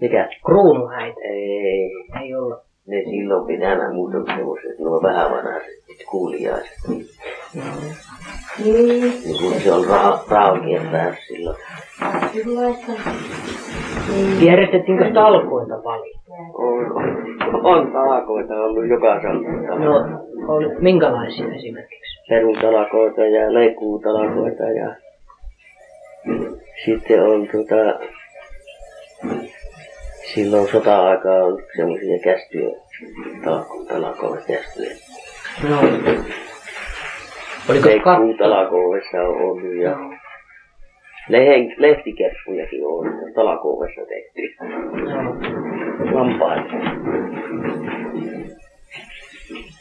Mikä? 0.00 0.28
Kruunuhäitä. 0.46 1.20
Ei. 1.20 1.90
Ei 2.22 2.34
ollut. 2.34 2.58
Ne 2.86 3.02
silloin 3.04 3.46
pitää 3.46 3.74
nämä 3.74 3.92
muut 3.92 4.14
on 4.14 4.26
semmoiset, 4.26 4.78
nuo 4.78 5.02
vähävanaiset 5.02 5.74
kuulijaiset. 6.10 6.78
Niin 8.64 9.38
kun 9.40 9.60
se 9.60 9.72
on 9.72 9.84
ra- 9.84 10.30
raukien 10.30 10.88
päässä 10.88 11.22
silloin. 11.26 11.56
Järjestettiinkö 14.46 15.12
talkoita 15.14 15.74
paljon? 15.84 16.20
On, 16.54 16.92
on 16.92 17.13
talakoita 17.92 18.54
ollut 18.54 18.88
joka 18.88 19.22
salkuta. 19.22 19.78
No, 19.78 19.94
oli, 20.48 20.66
minkälaisia 20.80 21.54
esimerkiksi? 21.54 22.04
perutalakoita 22.28 23.26
ja 23.26 23.54
leikkuutalakoita 23.54 24.62
ja 24.62 24.96
sitten 26.84 27.22
on 27.22 27.48
tota, 27.48 28.08
silloin 30.34 30.68
sota-aikaa 30.68 31.44
on 31.44 31.62
semmoisia 31.76 32.18
kästyjä, 32.24 32.76
talakolakoita 33.44 34.46
kästyjä. 34.46 34.96
No. 35.68 35.78
Oliko? 37.70 37.88
Leikkuutalakoissa 37.88 39.18
on 39.18 39.42
ollut 39.42 39.74
ja 39.82 39.96
lehen, 41.28 41.74
lehtikerppujakin 41.76 42.86
on 42.86 43.06
talakoissa 43.34 44.00
tehty. 44.08 44.54
Joo. 45.10 46.14
Lampaat. 46.14 46.66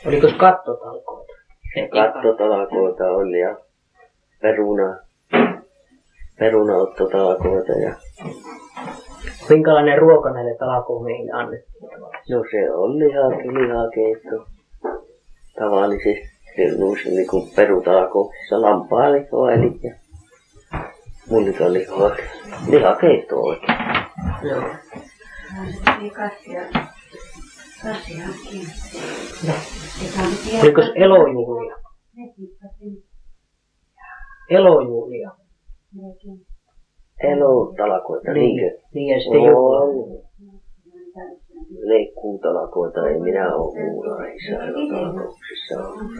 Oliko 0.07 0.27
kattotalkoita? 0.37 1.33
Kattotalakoita 1.91 3.03
on 3.03 3.35
ja 3.35 3.57
peruna, 4.41 4.99
perunaottotalakoita 6.39 7.71
ja 7.71 7.95
Minkälainen 9.49 9.97
ruoka 9.97 10.33
näille 10.33 10.55
talakomiehille 10.59 11.31
annettiin? 11.31 11.89
No 12.29 12.43
se 12.51 12.71
on 12.71 12.99
liha, 12.99 13.29
lihakeitto. 13.29 14.47
Tavallisesti 15.59 16.29
se 16.55 17.09
niin 17.09 17.27
kuin 17.27 17.49
perutalakoksissa 17.55 18.61
lampaalihoa, 18.61 19.51
eli 19.51 19.79
mullikalihoa. 21.29 22.15
Lihakeitto 22.69 23.41
oikein. 23.41 23.77
Joo. 24.49 24.63
Oliko 30.63 30.81
elojuhlia? 30.95 31.75
Elojuhlia. 34.49 35.31
Elotalakoita, 37.23 38.31
Niin, 38.34 38.55
niinkö? 38.55 38.77
niin 38.93 39.07
ja 39.15 39.19
sitten. 39.23 39.55
On. 39.55 40.23
Leikkuutalakoita 41.79 43.07
ei 43.09 43.19
minä 43.19 43.55
ole 43.55 43.84
muuraissa 43.91 44.51
elotalakoksissa. 44.63 45.75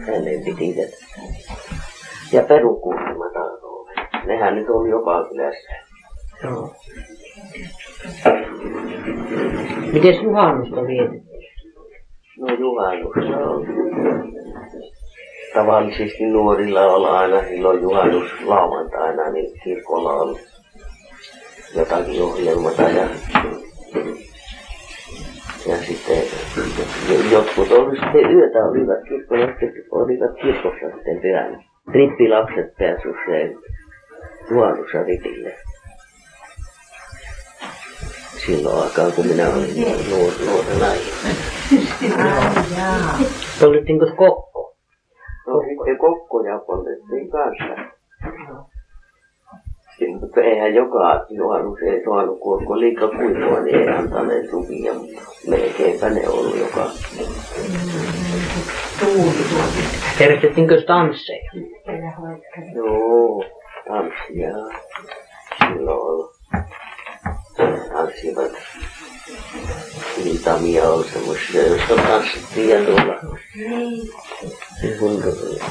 Hänen 0.06 0.44
piti 0.44 0.72
tätä. 0.74 0.96
Ja 2.32 2.42
perukuulimatalakoita. 2.42 4.00
Nehän 4.26 4.54
nyt 4.54 4.68
on 4.68 4.90
joka 4.90 5.28
kylässä. 5.28 5.70
Joo. 6.44 6.74
Miten 9.92 10.22
juhannusta 10.22 10.86
vietettiin? 10.86 11.33
No 12.38 12.54
juhannussa 12.58 13.36
on. 13.36 13.66
Tavallisesti 15.54 16.26
nuorilla 16.26 16.80
on 16.80 17.10
aina 17.10 17.40
silloin 17.48 17.82
juhannus 17.82 18.30
lauantaina, 18.44 19.30
niin 19.30 19.60
kirkolla 19.64 20.12
on 20.12 20.36
jotakin 21.76 22.22
ohjelmata 22.22 22.82
ja 22.82 23.08
Ja 25.66 25.76
sitten 25.76 26.22
jotkut 27.30 27.72
oli 27.72 27.96
sitten 27.96 28.36
yötä 28.36 28.58
olivat 28.58 29.08
kirkolla, 29.08 29.44
olivat 29.90 30.36
kirkossa 30.42 30.96
sitten 30.96 31.20
pyhänä. 31.20 31.64
Rippilapset 31.92 32.76
pääsivät 32.78 33.16
usein 33.16 33.58
juhannussa 34.50 35.02
ripille. 35.02 35.54
Silloin 38.46 38.82
aikaan, 38.84 39.12
kun 39.12 39.26
minä 39.26 39.48
olin 39.48 40.10
nuor, 40.10 40.32
nuorena 40.46 40.94
Poltettiinko 43.60 44.06
kokko? 44.16 44.74
No 45.46 45.60
sitten 45.68 45.98
kokkoja 45.98 46.58
poltettiin 46.58 47.30
kanssa. 47.30 47.94
Mutta 50.20 50.40
eihän 50.40 50.74
joka 50.74 51.26
juhannus 51.28 51.78
ei 51.82 52.04
saanut, 52.04 52.40
kun 52.40 52.66
kun 52.66 52.80
liikaa 52.80 53.08
kuivua, 53.08 53.60
niin 53.60 53.76
ei 53.76 53.88
antaneet 53.88 54.52
luvia, 54.52 54.94
mutta 54.94 55.22
melkeinpä 55.48 56.10
ne 56.10 56.28
ollut 56.28 56.58
joka. 56.58 56.90
Järjestettiinkö 60.20 60.82
tansseja? 60.82 61.50
Joo, 62.74 63.44
tanssia 63.88 64.48
silloin 68.20 68.50
ollut. 69.54 69.68
Tanssivat. 69.68 70.26
Iltamia 70.26 70.88
oli 70.88 71.04
semmoisia, 71.04 71.66
joissa 71.66 71.96
tanssittiin 71.96 72.68
ja 72.68 72.84
tuolla. 72.84 73.20
Niin 74.82 74.98
kun 74.98 75.22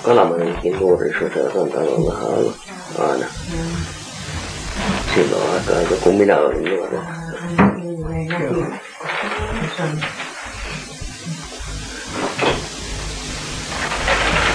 Kalamanenkin 0.04 0.80
nuorisoseurantalolla 0.80 2.14
ollut 2.14 2.58
aina. 3.00 3.26
Silloin 5.16 5.52
aikaa, 5.52 5.98
kun 6.04 6.16
minä 6.16 6.40
olin 6.40 6.64
nuorena. 6.64 7.14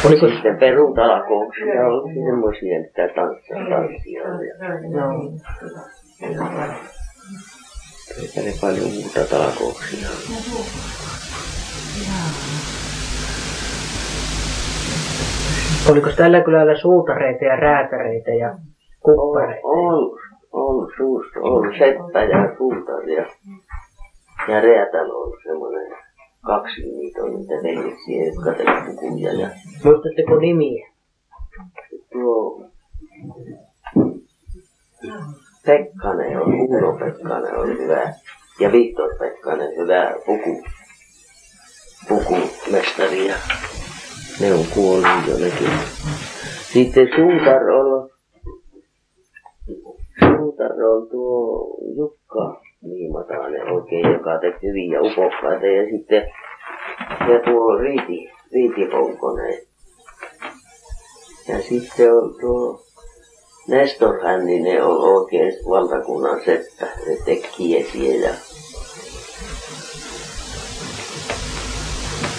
Oliko 0.04 0.28
Sitten 0.28 0.58
peruutalakouksia 0.58 1.86
oli 1.86 2.14
semmoisia, 2.14 2.78
että 2.78 3.08
tanssia, 3.14 3.56
tanssia 3.56 4.22
oli. 4.24 4.48
Eikä 8.22 8.40
ne 8.40 8.52
paljon 8.60 8.92
muuta 8.92 9.20
talakouksia. 9.30 10.08
Oliko 15.90 16.10
tällä 16.16 16.40
kylällä 16.40 16.78
suutareita 16.78 17.44
ja 17.44 17.56
räätäreitä 17.56 18.30
ja 18.30 18.58
kuppareita? 19.00 19.68
Ollut, 19.68 20.20
ollut 20.52 20.90
suusta, 20.96 21.40
ollut 21.40 21.74
seppä 21.78 22.22
ja 22.24 22.56
suutari 22.56 23.14
ja, 23.14 23.26
ja 24.48 24.60
räätällä 24.60 25.14
on 25.14 25.32
semmoinen 25.42 25.96
kaksi 26.46 26.82
niitä 26.82 27.22
on 27.22 27.30
niitä 27.30 27.54
veljeksiä, 27.54 28.26
jotka 28.26 28.52
tekevät 28.52 28.86
pukuja 28.86 29.32
ja 29.32 29.48
Muistatteko 29.84 30.36
nimiä? 30.36 30.88
tuo 32.12 32.62
Pekkanen 35.68 36.40
on, 36.40 36.54
Uno 36.54 36.92
Pekkanen 36.98 37.58
on 37.58 37.78
hyvä 37.78 38.12
ja 38.60 38.72
Vihtor 38.72 39.18
Pekkanen 39.18 39.76
hyvä 39.76 40.14
puku, 40.26 40.64
pukumestari 42.08 43.26
ja 43.26 43.34
ne 44.40 44.54
on 44.54 44.64
kuollut 44.74 45.26
jo 45.28 45.38
nekin. 45.38 45.70
Sitten 46.72 47.08
suutar 47.16 47.62
on, 47.70 48.10
suutar 50.18 50.72
on 50.72 51.08
tuo 51.10 51.76
Jukka 51.96 52.60
Niimatainen 52.82 53.72
oikein, 53.72 54.12
joka 54.12 54.38
teki 54.38 54.66
hyviä 54.66 55.00
upokkaita 55.00 55.66
ja 55.66 55.90
sitten 55.90 56.22
ja 57.32 57.40
tuo 57.44 57.76
Riiti, 57.76 58.30
Riiti 58.52 58.84
Honkonen. 58.92 59.58
Ja 61.48 61.62
sitten 61.62 62.12
on 62.12 62.34
tuo 62.40 62.87
Nestor 63.68 64.24
Hänninen 64.24 64.84
on 64.84 64.96
oikein 64.96 65.52
valtakunnan 65.68 66.40
seppä, 66.44 66.86
se 67.04 67.16
teki 67.24 67.48
kiesiä 67.56 68.28
ja 68.28 68.34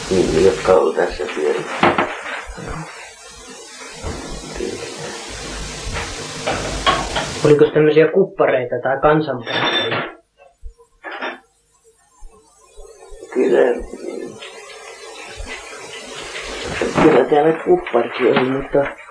niin, 0.10 0.46
jotka 0.46 0.74
on 0.74 0.96
tässä 0.96 1.24
pyörissä. 1.36 1.90
Oliko 7.46 7.66
tämmöisiä 7.74 8.08
kuppareita 8.08 8.76
tai 8.84 9.00
kansanpareita? 9.02 10.20
Kyllä, 13.34 13.84
kyllä 17.04 17.26
täällä 17.30 17.64
kupparki 17.64 18.28
on, 18.28 18.52
mutta, 18.52 19.09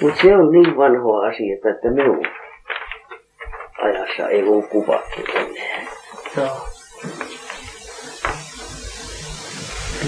mutta 0.00 0.22
se 0.22 0.36
on 0.36 0.52
niin 0.52 0.76
vanha 0.76 1.26
asia, 1.28 1.54
että 1.54 1.90
minun 1.90 2.26
ajassa 3.82 4.28
ei 4.28 4.42
ollut 4.42 4.68
kupattu 4.68 5.20
enää. 5.34 5.86
Joo. 6.36 6.48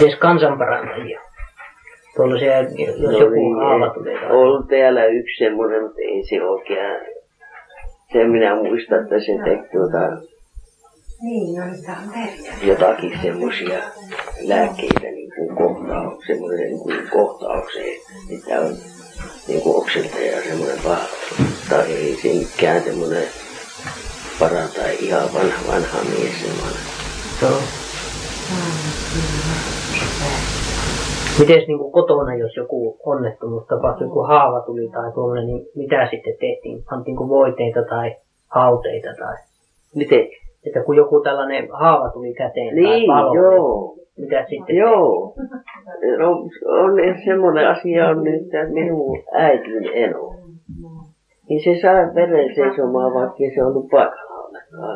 Mites 0.01 0.19
kansanparantajia? 0.19 1.21
Tuollaisia, 2.17 2.61
jos 2.61 2.99
No 3.01 3.11
joku 3.19 3.31
niin, 3.35 3.57
haava 3.57 3.91
tulee. 3.95 4.27
On 4.33 4.69
täällä 4.69 5.05
yksi 5.07 5.45
semmoinen, 5.45 5.83
mutta 5.83 6.01
ei 6.01 6.23
se 6.29 6.43
oikein. 6.43 7.01
Sen 8.13 8.31
minä 8.31 8.55
muistan, 8.55 9.03
että 9.03 9.21
se 9.21 9.33
teki 9.45 9.69
tuota, 9.73 9.99
Niin, 11.23 11.57
no 11.61 11.65
terve. 11.87 12.67
jotakin 12.73 13.19
semmoisia 13.23 13.79
lääkkeitä 14.49 15.01
niin 15.01 15.31
kuin 15.37 15.57
kohtaus, 15.57 16.25
semmoinen 16.27 16.59
niin 16.67 16.79
kuin 16.83 16.97
kohtaukseen, 17.13 17.97
että 18.37 18.61
on 18.61 18.73
niin 19.51 19.63
kuin 19.63 19.77
oksentaja 19.77 20.43
semmoinen 20.43 20.79
paha. 20.85 21.07
Tai 21.71 21.93
ei 21.93 22.17
se 22.23 22.29
mikään 22.29 22.83
semmoinen 22.83 23.29
parantaa 24.39 24.87
ihan 25.01 25.29
vanha, 25.35 25.61
vanha 25.69 25.99
mies 26.11 26.41
semmoinen. 26.41 26.83
Joo. 27.43 27.61
Mites 31.39 31.67
niin 31.69 31.79
kuin 31.79 31.93
kotona, 31.93 32.35
jos 32.35 32.57
joku 32.57 32.99
onnettomuus 33.07 33.67
tapahtui, 33.67 34.07
joku 34.07 34.23
haava 34.23 34.61
tuli 34.61 34.89
tai 34.89 35.13
tuollainen, 35.13 35.47
niin 35.47 35.67
mitä 35.75 36.09
sitten 36.11 36.37
tehtiin? 36.41 36.85
Pantiinko 36.91 37.29
voiteita 37.29 37.81
tai 37.89 38.17
hauteita 38.49 39.09
tai... 39.19 39.37
Miten? 39.95 40.40
Että 40.67 40.83
kun 40.83 40.97
joku 40.97 41.21
tällainen 41.21 41.69
haava 41.73 42.11
tuli 42.11 42.35
käteen 42.35 42.75
tai 42.75 42.75
Niin, 42.75 43.07
palo, 43.07 43.35
joo. 43.35 43.95
niin 44.17 44.25
mitä 44.25 44.47
sitten? 44.49 44.77
Joo. 44.77 45.35
No, 46.19 46.31
on 46.83 46.93
semmoinen 47.25 47.69
asia 47.69 48.09
on 48.09 48.25
nyt, 48.25 48.43
että 48.43 48.73
minun 48.73 49.19
äitin 49.33 49.91
eno. 49.95 50.35
Niin 51.49 51.65
se 51.65 51.81
sai 51.81 52.15
veren 52.15 52.55
seisomaan, 52.55 53.15
vaikka 53.15 53.55
se 53.55 53.65
ollut 53.65 53.89
paikalla. 53.91 54.31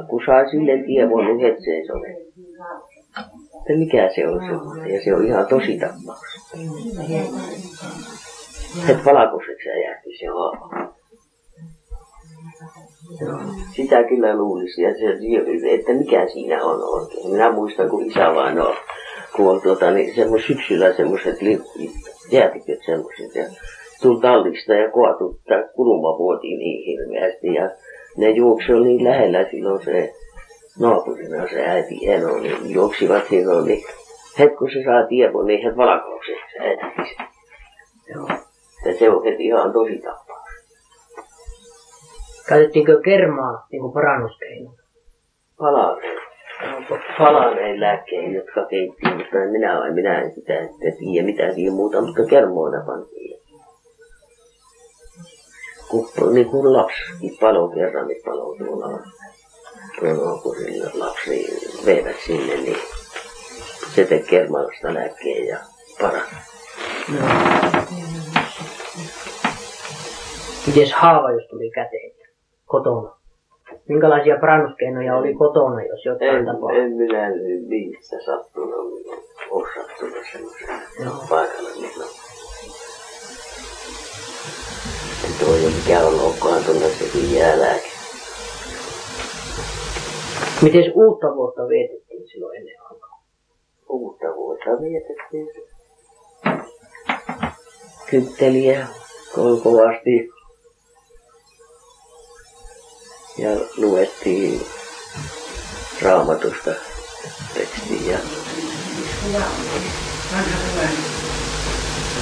Kun 0.08 0.20
sai 0.26 0.50
sille 0.50 0.82
tievon, 0.86 1.24
niin 1.24 1.38
heti 1.38 1.62
seisoi. 1.62 2.10
Että 3.60 3.78
mikä 3.78 4.08
se 4.14 4.28
on 4.28 4.40
semmoinen, 4.46 4.94
ja 4.94 5.04
se 5.04 5.14
on 5.14 5.26
ihan 5.26 5.46
tosi 5.46 5.78
tapaus. 5.78 6.50
Et 8.90 9.04
valkoiseksi 9.04 9.68
jäätti 9.84 10.16
se 10.18 10.26
haava. 10.26 10.94
Sitä 13.76 14.04
kyllä 14.04 14.36
luulisi, 14.36 14.82
ja 14.82 14.94
se, 14.94 15.18
että 15.74 15.92
mikä 15.92 16.26
siinä 16.26 16.64
on 16.64 17.00
oikein. 17.00 17.30
Minä 17.30 17.52
muistan, 17.52 17.88
kun 17.90 18.06
isä 18.06 18.34
vain 18.34 18.60
on, 18.60 18.74
kun 19.36 19.50
on 19.50 19.60
tuota, 19.62 19.90
niin 19.90 20.14
semmos, 20.14 20.46
syksyllä 20.46 20.92
semmoiset 20.92 21.38
jäätiköt 22.30 22.78
semmoiset, 22.86 23.34
ja 23.34 23.44
tuli 24.02 24.20
tallista 24.20 24.74
ja 24.74 24.90
kaatui, 24.90 25.34
tai 25.48 25.64
kulma 25.74 26.18
vuotiin 26.18 26.58
niin 26.58 26.84
hirveästi, 26.84 27.54
ja 27.54 27.70
ne 28.16 28.30
juoksi 28.30 28.72
niin 28.72 29.04
lähellä 29.04 29.46
silloin 29.50 29.84
se 29.84 30.12
naapurina 30.80 31.48
se 31.48 31.64
äiti 31.64 32.10
Eno, 32.10 32.38
niin 32.38 32.70
juoksivat 32.70 33.24
silloin, 33.28 33.64
niin 33.64 33.84
heti 34.38 34.56
kun 34.56 34.70
se 34.70 34.84
saa 34.84 35.06
tiedon, 35.06 35.46
niin 35.46 35.62
heti 35.64 35.76
valkoiseksi 35.76 36.58
äiti 36.60 37.08
se. 37.08 37.24
Joo. 38.14 38.28
Ja 38.86 38.98
se 38.98 39.10
on 39.10 39.24
heti 39.24 39.44
ihan 39.44 39.72
tosi 39.72 39.98
tapaus. 39.98 40.23
Käytettiinkö 42.48 43.00
kermaa 43.00 43.66
niin 43.72 43.82
kuin 43.82 43.92
parannuskeino? 43.92 44.70
Palaneen. 45.58 46.20
Palaneen 47.18 47.80
lääkkeen, 47.80 48.34
jotka 48.34 48.66
keittiin, 48.66 49.16
mutta 49.16 49.38
en 49.42 49.50
minä, 49.50 49.90
minä 49.94 50.22
en 50.22 50.34
sitä 50.34 50.54
en 50.54 50.68
tiedä 50.98 51.26
mitä 51.26 51.54
siihen 51.54 51.72
muuta, 51.72 52.00
mutta 52.00 52.26
kermoina 52.30 52.84
pantiin. 52.86 53.40
Kun, 55.88 56.34
niin 56.34 56.50
kuin 56.50 56.72
lapsi 56.72 57.02
palo 57.40 57.68
kerran, 57.68 58.08
niin 58.08 58.22
palo 58.24 58.56
tuolla 58.56 58.98
tuolla 60.00 60.42
kun 60.42 60.56
lapsi 60.94 61.46
veivät 61.86 62.16
sinne, 62.26 62.56
niin 62.56 62.76
se 63.94 64.04
teki 64.04 64.26
kermallista 64.28 64.94
lääkkeen 64.94 65.46
ja 65.46 65.58
parani. 66.00 66.36
Mites 70.66 70.92
haava, 70.92 71.30
jos 71.30 71.46
tuli 71.50 71.70
käteen 71.70 72.03
kotona? 72.74 73.10
Minkälaisia 73.88 74.36
parannuskeinoja 74.40 75.16
oli 75.16 75.34
kotona, 75.34 75.82
jos 75.82 76.04
jotain 76.04 76.30
En, 76.36 76.46
tapahtui? 76.46 76.78
en 76.80 76.90
minä 76.92 77.30
niistä 77.68 78.16
sattunut, 78.24 78.92
ole 79.50 79.68
sattunut 79.74 80.24
semmoiseen 80.32 80.80
Joo. 81.04 81.14
paikalle. 81.30 81.70
Niin 81.80 81.98
no. 82.00 82.04
Tuo 85.40 85.56
jo 85.56 85.68
mikä 85.76 86.00
on 86.06 86.16
loukkaantunut, 86.16 86.92
sekin 86.98 87.34
jää 87.38 87.58
lääke. 87.60 87.88
Miten 90.62 90.92
uutta 90.94 91.26
vuotta 91.36 91.68
vietettiin 91.68 92.28
silloin 92.28 92.56
ennen 92.58 92.74
aikaa? 92.90 93.18
Uutta 93.88 94.26
vuotta 94.36 94.70
vietettiin. 94.82 95.48
Kytteliä 98.10 98.86
ko- 99.34 99.62
kovasti. 99.62 100.30
Ja 103.38 103.50
luettiin 103.76 104.60
raamatusta 106.02 106.70
tekstiä. 107.54 108.18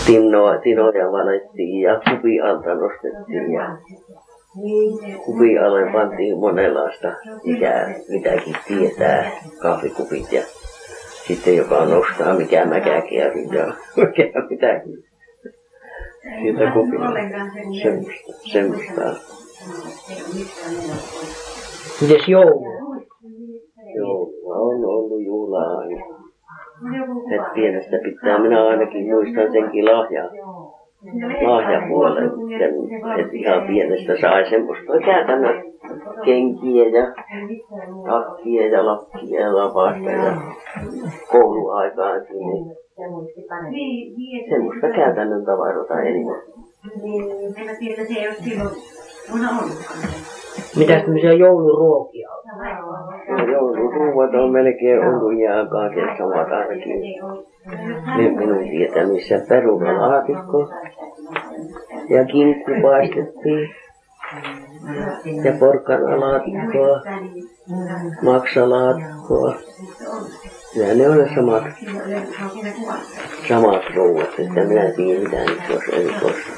Tinoa, 0.06 0.58
tinoja 0.58 1.12
valettiin 1.12 1.80
ja 1.80 2.00
kupi 2.10 2.40
alta 2.40 2.74
nostettiin 2.74 3.52
ja 3.52 3.76
kupi 5.24 5.58
alle 5.58 5.92
pantiin 5.92 6.38
monenlaista, 6.38 7.08
mikä 7.44 7.94
mitäkin 8.08 8.56
tietää, 8.66 9.30
kahvikupit 9.58 10.32
ja 10.32 10.42
sitten 11.26 11.56
joka 11.56 11.84
nostaa 11.84 12.34
mikä 12.34 12.64
mäkäkäärin 12.64 13.52
ja 13.52 13.74
mikä 13.96 14.24
mitäkin. 14.50 15.04
Siitä 16.42 16.70
kupilla. 16.70 17.10
Semmoista. 17.82 18.32
semmoista. 18.52 19.41
Mites 22.00 22.28
joulu? 22.28 22.64
Joulua 23.96 24.56
on 24.56 24.84
ollut 24.84 25.24
juhlaa 25.24 25.78
aina. 25.78 26.04
Et 27.34 27.54
pienestä 27.54 27.96
pitää. 28.02 28.38
Minä 28.38 28.66
ainakin 28.66 29.06
muistan 29.10 29.52
senkin 29.52 29.84
lahja, 29.84 30.24
lahjapuolen. 31.48 32.30
Sen, 32.58 32.74
et 33.20 33.34
ihan 33.34 33.66
pienestä 33.66 34.20
sai 34.20 34.50
semmoista 34.50 34.92
käytännön 35.04 35.64
kenkiä 36.24 36.84
ja 36.88 37.06
takkia 38.06 38.66
ja 38.66 38.86
lakkia 38.86 39.40
ja 39.40 39.56
lapasta 39.56 40.10
ja 40.10 40.36
kouluaikaankin. 41.32 42.36
Niin 43.70 44.50
semmoista 44.50 44.88
käytännön 44.88 45.44
tavaroita 45.44 46.00
enemmän. 46.00 46.42
Mitäs 50.76 51.02
tämmöisiä 51.02 51.32
jouluruokia 51.32 52.28
on? 52.30 52.42
No 53.38 53.52
jouluruuat 53.52 54.34
on 54.34 54.52
melkein 54.52 55.00
ollut 55.00 55.32
ihan 55.32 55.68
kaiken 55.68 56.16
samat 56.18 56.52
ainakin. 56.52 57.00
Nyt 58.16 58.36
minun 58.36 58.58
tietämissä 58.70 59.40
perunalaatikko 59.48 60.70
ja 62.08 62.24
kinkku 62.24 62.70
paistettiin 62.82 63.74
ja 65.44 65.52
porkkanalaatikkoa, 65.60 67.00
maksalaatikkoa. 68.22 69.54
Ja 70.76 70.94
ne 70.94 71.08
on 71.08 71.18
ne 71.18 71.34
samat, 71.34 71.64
samat 73.48 73.82
ruuat, 73.94 74.28
että 74.38 74.64
minä 74.64 74.82
en 74.82 74.94
tiedä 74.96 75.20
mitä 75.20 75.36
nyt 75.36 75.60
olisi 75.70 75.96
erikoista 75.96 76.52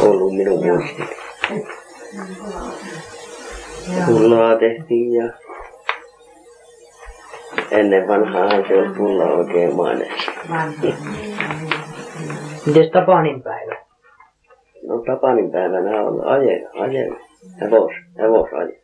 ollut 0.00 0.36
minun 0.36 0.66
muisti. 0.66 1.02
Pullaa 4.06 4.58
tehtiin 4.58 5.12
ja 5.12 5.32
ennen 7.70 8.08
vanhaa 8.08 8.48
se 8.68 8.78
oli 8.78 8.94
pulla 8.96 9.24
oikein 9.24 9.76
maineessa. 9.76 10.32
Mites 12.66 12.90
Tapanin 12.92 13.42
päivä? 13.42 13.76
No 14.82 14.98
Tapanin 15.06 15.50
päivänä 15.50 16.02
on 16.02 16.26
aje, 16.26 16.68
aje, 16.80 17.10
hevos, 17.60 17.92
hevosaje. 18.18 18.82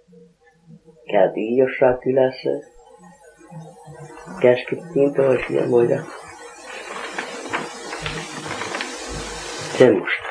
Käytiin 1.12 1.56
jossain 1.56 1.98
kylässä, 1.98 2.50
käskettiin 4.40 5.14
toisia 5.14 5.66
muita. 5.66 5.94
Semmoista. 9.78 10.27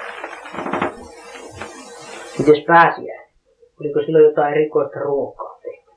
Mites 2.39 2.63
pääsiäinen? 2.67 3.27
Oliko 3.79 3.99
silloin 3.99 4.25
jotain 4.25 4.53
erikoista 4.53 4.99
ruokaa 4.99 5.59
tehty? 5.63 5.91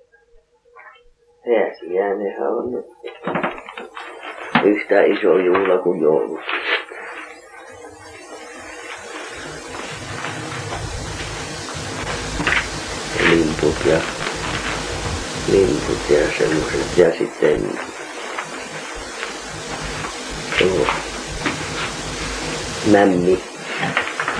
Pääsiäinenhän 1.45 2.53
on 2.53 2.84
yhtä 4.64 5.03
iso 5.03 5.38
juhla 5.38 5.78
kuin 5.78 6.01
joulu. 6.01 6.41
Limput 13.30 13.86
ja 13.86 14.01
limput 15.53 16.11
ja 16.11 16.30
semmoiset 16.38 16.99
ja 16.99 17.11
sitten 17.18 17.61
tuo 20.59 20.86
mämmi, 22.93 23.41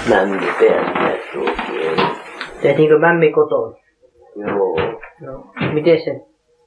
mämmi 0.09 0.47
pääsiäisruokia. 0.47 1.70
Tehtiinkö 2.63 2.99
mämmi 2.99 3.33
kotona? 3.33 3.77
Joo, 4.37 4.77
No. 5.21 5.45
Miten 5.73 6.01
se 6.05 6.21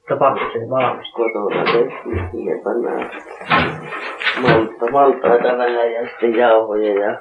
tapahtui 0.08 0.52
sen 0.52 0.70
valmistus? 0.70 1.14
kotona 1.14 1.64
tehtiin 1.64 2.28
siihen 2.32 2.60
pannaan 2.64 3.10
malta, 4.42 4.90
maltaita 4.92 5.58
vähän 5.58 5.92
ja 5.92 6.08
sitten 6.08 6.36
jauhoja 6.36 6.94
ja, 7.04 7.18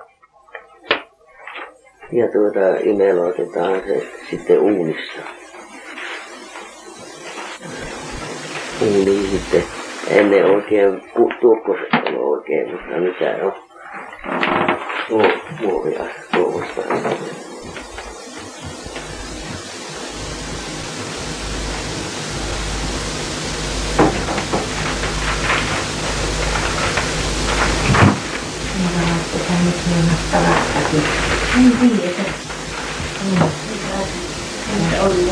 ja 2.11 2.27
tuota 2.31 2.79
imeloitetaan 2.83 3.81
se 3.87 4.07
sitten 4.29 4.59
uunissa. 4.59 5.21
Uuniin 8.81 9.27
sitten 9.27 9.63
ennen 10.09 10.45
oikein 10.45 10.93
pu- 11.15 11.37
tuokkoset 11.41 11.89
on 12.07 12.17
oikein, 12.17 12.71
mutta 12.71 12.97
mitä 12.97 13.35
on 13.45 13.53
tuo, 15.09 15.23
muovia 15.61 16.03
tuosta. 16.35 16.81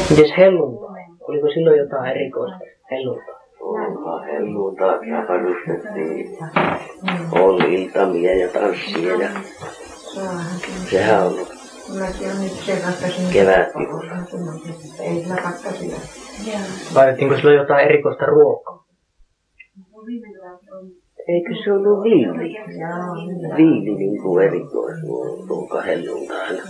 Mites 0.10 0.32
helluntai? 0.38 1.04
Oliko 1.22 1.47
silloin 1.54 1.80
jotain 1.80 2.12
erikoista 2.12 2.58
helluntai? 2.91 3.36
Onhan 3.60 4.26
helluntaa 4.26 4.93
rakadustettiin. 5.12 6.38
Oli 7.32 7.74
iltamia 7.74 8.38
ja 8.38 8.47
tanssia 8.47 9.16
ja 9.16 9.30
sehän 10.89 11.26
on 11.26 11.34
sillä 12.66 12.93
pakkasia. 15.43 15.95
Laitettiinko 16.95 17.36
silloin 17.36 17.58
jotain 17.58 17.86
erikoista 17.88 18.26
ruokaa? 18.26 18.86
Eikö 21.28 21.63
se 21.63 21.72
ollut 21.72 22.03
viili? 22.03 22.55
Viili 23.57 23.95
niin 23.95 24.22
kuin 24.22 24.45
erikoisruoka 24.45 25.82
helluntaina. 25.82 26.61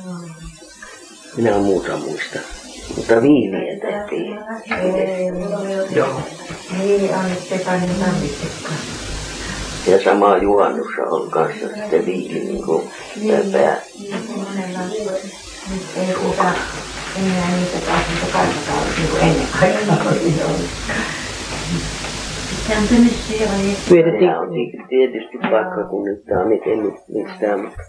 Minä 1.38 1.58
muuta 1.58 1.98
muista. 1.98 2.40
Mutta 2.98 3.22
viiliä 3.22 3.80
tehtiin. 3.80 4.40
Joo. 5.96 6.22
ei 6.82 7.14
annettekaan 7.14 7.82
niin 7.82 7.96
tarvitsekaan. 8.00 8.80
Ja 9.88 10.04
sama 10.04 10.38
juhannussa 10.38 11.02
on 11.02 11.32
kanssa 11.32 11.68
sitten 11.68 12.06
viili 12.06 12.40
niin 12.40 12.64
kuin 12.64 12.84
pää. 13.52 13.82
Nyt 15.70 15.84
ei 15.98 16.14
tuota 16.14 16.44
enää 17.16 17.52
niitä 17.58 17.86
taas 17.86 18.04
niitä 18.10 18.26
karvakaudet 18.34 18.98
niin 18.98 19.10
kuin 19.10 19.22
ennen 19.22 19.48
aikaa 19.62 20.12
oli 20.12 20.34
on 24.40 24.50
tietysti 24.90 25.38
paikkakunnittaa, 25.52 26.46
miten 26.46 26.84
nyt 26.84 26.96
mistään, 27.08 27.60
mutta, 27.60 27.84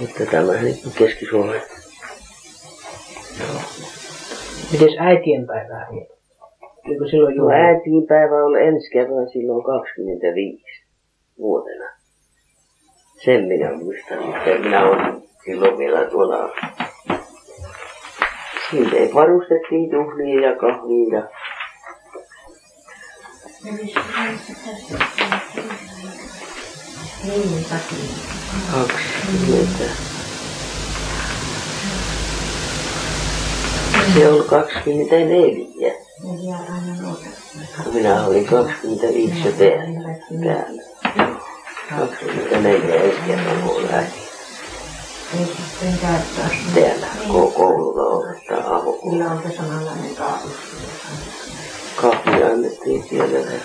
mutta 0.00 0.26
tämä 0.30 0.52
niin 0.52 0.76
Keski-Suomen. 0.98 1.62
mites 4.72 4.96
äitienpäivää 4.98 5.86
vietettiin? 5.92 6.20
Oliko 6.86 7.06
silloin 7.06 7.36
No 7.36 7.42
juhla? 7.42 7.54
äitiinpäivä 7.54 8.44
on 8.44 8.62
ensi 8.62 8.90
kerran 8.90 9.28
silloin 9.28 9.64
25 9.64 10.64
vuotena. 11.38 11.84
Sen 13.24 13.44
minä 13.44 13.72
muistan, 13.72 14.18
että 14.18 14.58
minä 14.58 14.88
olen 14.88 15.22
silloin 15.44 15.78
vielä 15.78 16.04
tuolla 16.10 16.50
Niille 18.72 19.14
varustettiin 19.14 19.90
juhlia 19.90 20.50
ja 20.50 20.56
kahvia 20.56 21.18
ja 21.18 21.28
Niin, 23.64 23.94
takia. 27.64 27.98
20. 28.72 29.84
Se 34.14 34.28
on 34.28 34.44
24. 34.44 35.92
Neljä 36.24 36.56
aina 36.56 37.02
noita. 37.02 37.26
Minä 37.92 38.26
olin 38.26 38.46
25 38.46 39.44
jo 39.46 39.52
täällä. 39.52 40.14
täällä. 40.44 40.82
24 41.98 42.94
ensi 42.94 43.20
kerran 43.26 43.62
kun 43.62 43.82
lähdin 43.90 44.12
täällä 46.74 47.06
ko- 47.28 47.52
koululla 47.52 48.02
opettaa 48.02 48.76
avokoulu. 48.76 49.10
Kyllä 49.10 49.30
on 49.30 49.42
se 49.42 49.50
samanlainen 49.56 50.14
kaavus. 50.16 50.52
Kahvia 51.96 52.46
annettiin 52.46 53.02
siellä 53.02 53.38
ja 53.38 53.60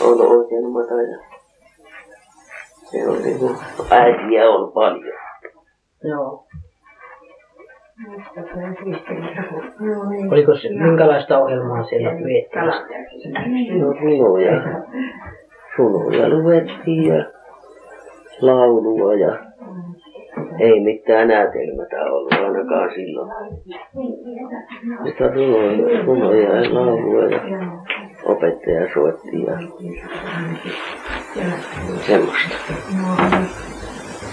on 0.00 0.20
oikein 0.20 0.70
matala. 0.70 1.36
Se 2.90 3.08
on 3.08 3.22
niinku, 3.22 3.56
äitiä 3.90 4.48
on 4.48 4.72
paljon. 4.72 5.18
Joo. 6.04 6.46
No 9.80 10.10
niin. 10.10 10.32
Oliko 10.32 10.54
se, 10.54 10.68
minkälaista 10.68 11.38
ohjelmaa 11.38 11.84
siellä 11.84 12.10
vietti? 12.10 12.56
No 13.78 13.92
runoja, 13.92 14.62
runoja 15.78 16.28
luettiin 16.28 17.04
ja 17.04 17.24
laulua 18.40 19.14
ja 19.14 19.38
ei 20.60 20.80
mitään 20.80 21.28
näytelmätä 21.28 22.04
ollut 22.04 22.32
ainakaan 22.32 22.90
silloin. 22.94 23.30
Mutta 25.04 25.28
runoja, 25.34 26.04
runoja 26.04 26.56
ja 26.56 26.74
laulua 26.74 27.22
ja 27.22 27.40
opettaja 28.24 28.94
soitti 28.94 29.42
ja 29.42 29.58
semmoista. 32.06 32.72
No, 32.96 33.16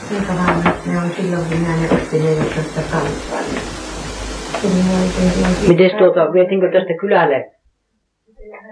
Kuinka 0.10 0.34
vanhat 0.34 0.86
ne 0.86 0.97
on 0.97 1.10
silloin, 1.10 1.45
kun 1.49 1.58
minä 1.58 1.76
ne 1.82 1.88
oppi 1.91 2.18
14 2.20 2.82
kanssa. 2.91 3.36
Kyllä 4.62 4.95
oikein 5.04 5.45
oikein. 5.47 5.68
Miten 5.68 5.97
tuota, 5.97 6.34
vietinkö 6.34 6.72
tästä 6.72 6.93
kylälle 7.01 7.51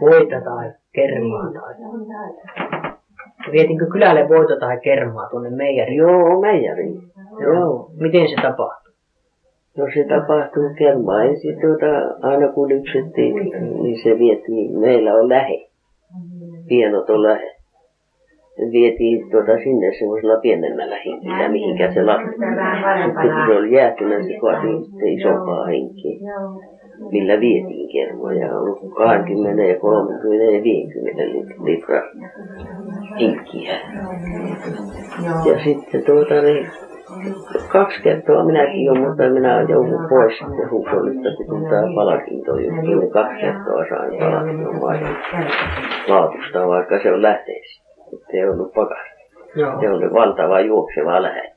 voita 0.02 0.42
tai 0.42 0.72
kermaa 0.94 1.52
tai... 1.54 2.71
Vietinkö 3.52 3.86
kylälle 3.92 4.30
voita 4.30 4.60
tai 4.60 4.80
kermaa 4.84 5.30
tuonne 5.30 5.50
meijeriin? 5.50 5.98
Joo, 5.98 6.42
meijeri. 6.42 6.94
Joo. 7.40 7.90
Miten 8.00 8.30
se 8.30 8.36
tapahtui? 8.36 8.92
No 9.78 9.86
se 9.94 10.04
tapahtuu 10.04 10.70
kermaa. 10.78 11.24
Ensin 11.24 11.62
tuota, 11.62 11.92
aina 12.22 12.48
kun 12.48 12.70
lypsettiin, 12.70 13.36
niin 13.84 14.04
se 14.04 14.20
vietiin, 14.20 14.80
meillä 14.80 15.14
on 15.14 15.30
lähe. 15.30 15.68
Pienot 16.68 17.10
on 17.10 17.24
lähe. 17.24 17.56
Se 18.56 18.72
vietiin 18.72 19.32
tuota 19.32 19.58
sinne 19.64 19.94
semmoisella 20.00 20.40
pienemmällä 20.42 20.96
hinkillä, 21.06 21.50
mihinkä 21.50 21.94
se 21.94 22.04
lasketaan. 22.04 23.06
Sitten 23.06 23.32
kun 23.32 23.46
se 23.48 23.60
oli 23.60 23.76
jäätynä, 23.76 24.24
se 24.24 24.40
kaatui 24.42 24.84
sitten 24.84 25.08
isompaa 25.08 25.66
henkiä, 25.66 26.20
millä 27.12 27.40
vietiin 27.40 27.90
kermaa. 27.92 28.34
Ja 28.34 28.56
on 28.56 28.62
ollut 28.62 28.94
20 28.98 29.64
ja 29.64 29.80
30 29.80 30.46
ja 30.46 30.64
50 30.64 31.22
lit- 31.22 31.66
litraa 31.66 32.02
hinkkiä. 33.20 33.74
Ja 35.46 35.64
sitten 35.64 36.04
tuota 36.06 36.42
niin, 36.42 36.68
kaksi 37.72 38.02
kertaa 38.02 38.46
minäkin 38.46 38.86
jo, 38.86 38.96
mutta 38.96 39.30
minä 39.30 39.62
joudun 39.62 40.08
pois 40.10 40.38
sitten 40.38 40.72
hukolista, 40.72 41.30
kun 41.50 41.70
tämä 41.70 41.84
palakinto 41.96 42.58
juttu, 42.58 42.82
niin 42.82 43.12
kaksi 43.12 43.42
kertaa 43.42 43.86
sain 43.90 44.20
palakinnon 44.20 44.80
maidon 44.80 45.16
laatusta, 46.08 46.68
vaikka 46.68 47.00
se 47.04 47.12
on 47.12 47.22
lähteessä. 47.22 47.84
Mutta 48.12 48.28
ei 48.34 48.50
ollut 48.50 48.74
pakasta. 48.74 49.22
Se 49.80 49.90
oli 49.90 50.14
valtava 50.14 50.60
juokseva 50.60 51.22
lähe. 51.22 51.52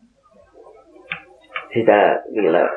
Sitä 1.74 2.22
vielä 2.34 2.70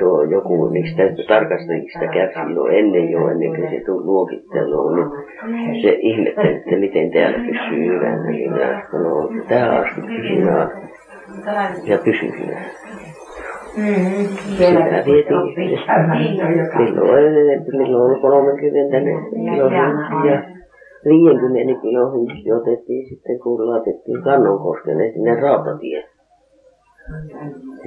tuo 0.00 0.22
joku 0.22 0.68
niistä 0.68 1.02
tarkastajista 1.28 2.06
kävi 2.14 2.54
jo 2.54 2.64
ennen 2.66 3.10
jo, 3.10 3.28
ennen 3.28 3.56
kuin 3.56 3.70
se 3.70 3.80
tuli 3.86 4.04
luokitteluun, 4.04 4.94
niin 5.46 5.82
se 5.82 5.98
ihmetteli, 6.00 6.56
että 6.56 6.76
miten 6.76 7.10
täällä 7.10 7.38
pysyy 7.38 7.86
hyvänä. 7.86 8.30
Niin 8.30 8.52
minä 8.52 8.82
sanoin, 8.90 9.38
että 9.38 9.48
tähän 9.48 9.84
asti 9.84 10.00
pysyy 10.00 10.44
ja 11.84 11.98
pysyy 12.04 12.30
hyvänä. 12.38 12.66
Mm, 13.76 14.28
Sitä 14.58 15.02
vietiin. 15.06 15.40
Milloin, 16.78 17.32
milloin 17.78 18.10
oli 18.10 18.20
30 18.20 18.96
kilon 19.30 19.72
ja 20.26 20.42
50 21.04 21.82
kilon 21.82 22.12
hinkki 22.12 22.52
otettiin 22.52 23.08
sitten, 23.08 23.40
kun 23.40 23.70
laitettiin 23.70 24.22
Kannonkoskelle 24.22 25.12
sinne 25.12 25.34
rautatie 25.40 26.04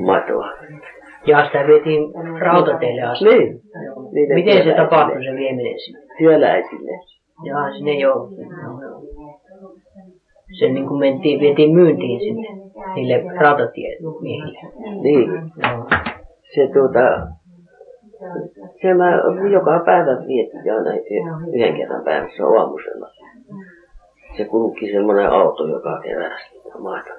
matoa. 0.05 0.49
Ja 1.25 1.45
sitä 1.45 1.67
vietiin 1.67 2.13
rautateille 2.39 3.01
asti. 3.01 3.25
Niin. 3.25 3.61
Niille 4.11 4.33
Miten 4.33 4.63
se 4.63 4.73
tapahtui 4.73 5.23
se 5.23 5.31
vieminen 5.35 5.79
sinne? 5.79 5.99
Työläisille. 6.17 6.91
Ja 7.43 7.73
sinne 7.77 7.93
jo. 7.93 8.29
Se 10.59 10.69
niin 10.69 10.87
kuin 10.87 10.99
mentiin, 10.99 11.39
vietiin 11.39 11.73
myyntiin 11.73 12.19
sinne 12.19 12.47
niille 12.95 13.23
rautatiemiehille. 13.39 14.59
Niin. 15.01 15.29
Joo. 15.31 15.87
Se 16.55 16.67
tuota, 16.73 17.27
se 18.81 18.93
mä 18.93 19.11
joka 19.51 19.81
päivä 19.85 20.27
vietin 20.27 20.73
aina 20.73 20.91
yhden 21.53 21.75
kerran 21.77 22.03
päivässä 22.03 22.43
aamusella. 22.47 23.09
Se 24.37 24.45
kulki 24.45 24.91
semmoinen 24.91 25.29
auto, 25.29 25.67
joka 25.67 26.01
sitä 26.01 26.79
maata. 26.79 27.09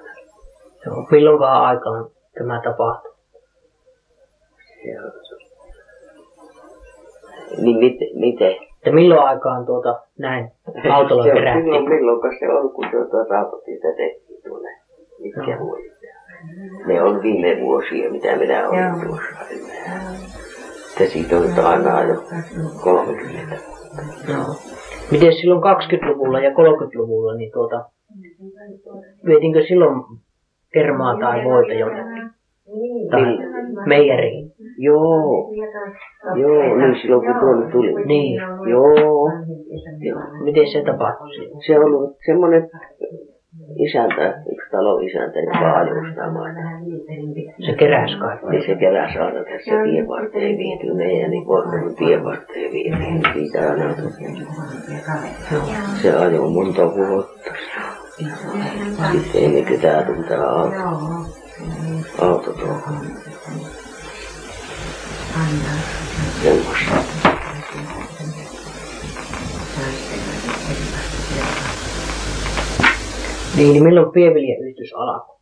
Joo. 0.85 1.07
Milloinkaan 1.11 1.65
aikaan 1.65 2.09
tämä 2.37 2.61
tapahtui? 2.63 3.14
Niin 7.61 7.77
mit, 7.77 7.97
miten? 8.15 8.51
Että 8.51 8.91
milloin 8.91 9.27
aikaan 9.27 9.65
tuota 9.65 9.99
näin 10.19 10.51
autolla 10.91 11.23
se 11.23 11.29
on 11.29 11.35
kerättiin? 11.37 11.65
silloin, 11.65 11.89
milloin 11.89 12.39
se 12.39 12.49
on, 12.49 12.71
kun 12.73 12.85
tuota 12.91 13.29
rautatietä 13.29 13.87
tehtiin 13.97 14.41
tuonne. 14.47 14.69
Mitkä 15.19 15.51
Joo. 15.51 15.59
vuodet? 15.59 15.95
Ne 16.85 17.01
on 17.01 17.21
viime 17.21 17.61
vuosia, 17.61 18.11
mitä 18.11 18.35
minä 18.35 18.69
olen 18.69 18.83
Joo. 18.83 19.07
tuossa. 19.07 19.45
Että 20.91 21.13
siitä 21.13 21.35
on 21.37 21.65
aina 21.65 22.03
jo 22.03 22.23
30. 22.83 23.55
Joo. 24.29 24.55
Miten 25.11 25.33
silloin 25.33 25.61
20-luvulla 25.61 26.39
ja 26.39 26.49
30-luvulla, 26.49 27.35
niin 27.35 27.51
tuota, 27.51 27.85
vietinkö 29.25 29.65
silloin 29.67 30.01
kermaa 30.73 31.17
tai 31.19 31.43
voita 31.43 31.73
jonnekin? 31.73 32.29
Tai 33.11 33.37
meijeriin? 33.85 34.51
Joo, 34.77 35.51
joo, 36.35 36.77
niin 36.77 36.95
silloin 37.01 37.25
kun 37.25 37.39
tuonne 37.39 37.71
tuli. 37.71 38.05
Niin. 38.05 38.41
Joo, 38.69 39.31
Miten 40.43 40.67
se 40.67 40.83
tapahtui 40.83 41.29
se 41.67 41.79
on 41.79 41.85
ollut 41.85 42.17
semmoinen 42.25 42.69
isäntä, 43.75 44.41
yksi 44.51 44.71
talon 44.71 45.03
isäntä, 45.03 45.39
joka 45.39 45.79
ajoi 45.79 46.09
sitä 46.09 46.31
maata. 46.31 46.59
Se 47.65 47.73
keräsi 47.73 48.17
kaikki. 48.17 48.45
Niin 48.49 48.65
se 48.65 48.75
keräsi 48.75 49.17
aina 49.17 49.43
tässä 49.43 49.83
tien 49.83 50.07
varteen 50.07 50.57
viety 50.57 50.93
meidän, 50.93 51.31
niin 51.31 51.45
vuoden 51.45 51.95
tien 51.95 52.23
varteen 52.23 52.71
viety. 52.71 52.97
Siitä 53.33 53.71
aina 53.71 53.95
se 56.01 56.13
ajoi 56.13 56.49
monta 56.49 56.95
vuotta. 56.95 57.51
Sitten 59.11 59.43
ennen 59.43 59.65
kuin 59.65 59.81
tää 59.81 60.03
tuli 60.03 60.35
auto, 60.47 61.44
auto 62.19 62.53
tuohon. 62.53 63.05
Semmoista. 66.43 67.15
Niin, 73.57 73.73
niin 73.73 73.83
milloin 73.83 74.11
pienviljayhdistys 74.11 74.93
alkoi? 74.95 75.35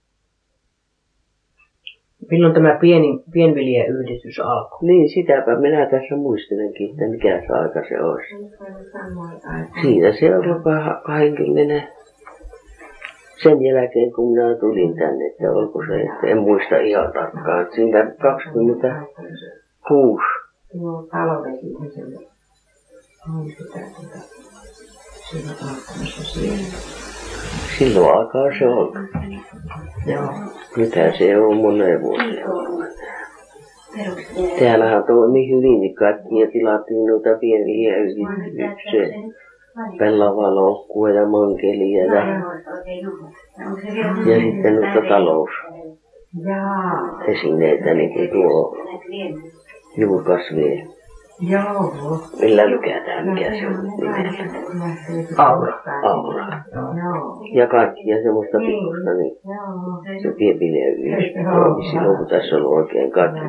Milloin 2.32 2.54
tämä 2.54 2.78
pieni, 2.82 3.24
pienviljayhdistys 3.32 4.40
alkoi? 4.40 4.80
Niin, 4.88 5.10
sitäpä 5.10 5.60
minä 5.60 5.86
tässä 5.86 6.16
muistelenkin, 6.16 6.90
että 6.90 7.08
mikä 7.10 7.42
se 7.48 7.54
aika 7.54 7.88
se 7.90 8.02
olisi. 8.02 8.36
Siinä 9.82 10.12
se 10.12 10.36
on 10.36 10.48
jopa 10.48 11.02
20 11.06 12.03
sen 13.44 13.62
jälkeen, 13.66 14.12
kun 14.14 14.32
minä 14.32 14.56
tulin 14.60 14.96
tänne, 14.96 15.26
että 15.26 15.52
olko 15.52 15.84
se, 15.88 16.02
että 16.02 16.28
en 16.28 16.38
muista 16.38 16.78
ihan 16.78 17.14
tarkkaan. 17.14 17.62
että 17.62 17.76
Siinä 17.76 18.12
26. 18.22 20.24
Tuo 20.72 21.08
talvesi 21.12 21.68
siellä 21.94 22.20
on 23.30 23.50
sitä 23.50 23.80
tuota, 23.80 24.18
siinä 25.30 25.52
ottamassa 25.52 26.24
siellä. 26.24 26.58
Silloin 27.78 28.18
aikaa 28.20 28.58
se 28.60 28.68
on. 28.68 28.92
Joo. 30.06 30.30
Mitä 30.78 31.12
se 31.18 31.38
on 31.38 31.58
vuosia 32.02 32.50
ollut. 32.50 32.86
Täällähän 34.60 35.04
toimi 35.04 35.50
hyvin, 35.50 35.82
niin 35.82 35.96
kaikkia 35.96 36.52
tilattiin 36.52 37.06
noita 37.06 37.30
pieniä 37.40 37.98
yrityksiä. 37.98 39.08
Pellavaa 40.00 40.56
loukkua 40.56 41.10
ja 41.10 41.28
mankelia 41.28 42.06
ja, 42.06 42.26
ja 44.26 44.40
sitten 44.42 44.76
noita 44.76 45.02
talousesineitä, 45.10 47.94
niin 47.94 48.14
kuin 48.14 48.30
tuo 48.30 48.78
juurkasvi. 49.98 50.84
Joo. 51.40 51.94
Millä 52.42 52.70
lykätään, 52.70 53.28
mikä 53.28 53.46
se 53.46 53.68
on 53.68 53.74
nimeltä? 53.84 55.44
Aura. 55.44 55.74
Aura. 56.04 56.46
Joo. 56.76 57.40
Ja 57.54 57.68
kaikkia 57.68 58.24
semmoista 58.24 58.58
pikkusta, 58.58 59.14
niin 59.14 59.38
se 60.22 60.32
piepilien 60.38 60.94
yhdessä 61.00 61.40
silloin, 61.92 62.18
kun 62.18 62.28
tässä 62.28 62.56
on 62.56 62.62
ollut 62.62 62.78
oikein 62.78 63.12
kaikki. 63.12 63.40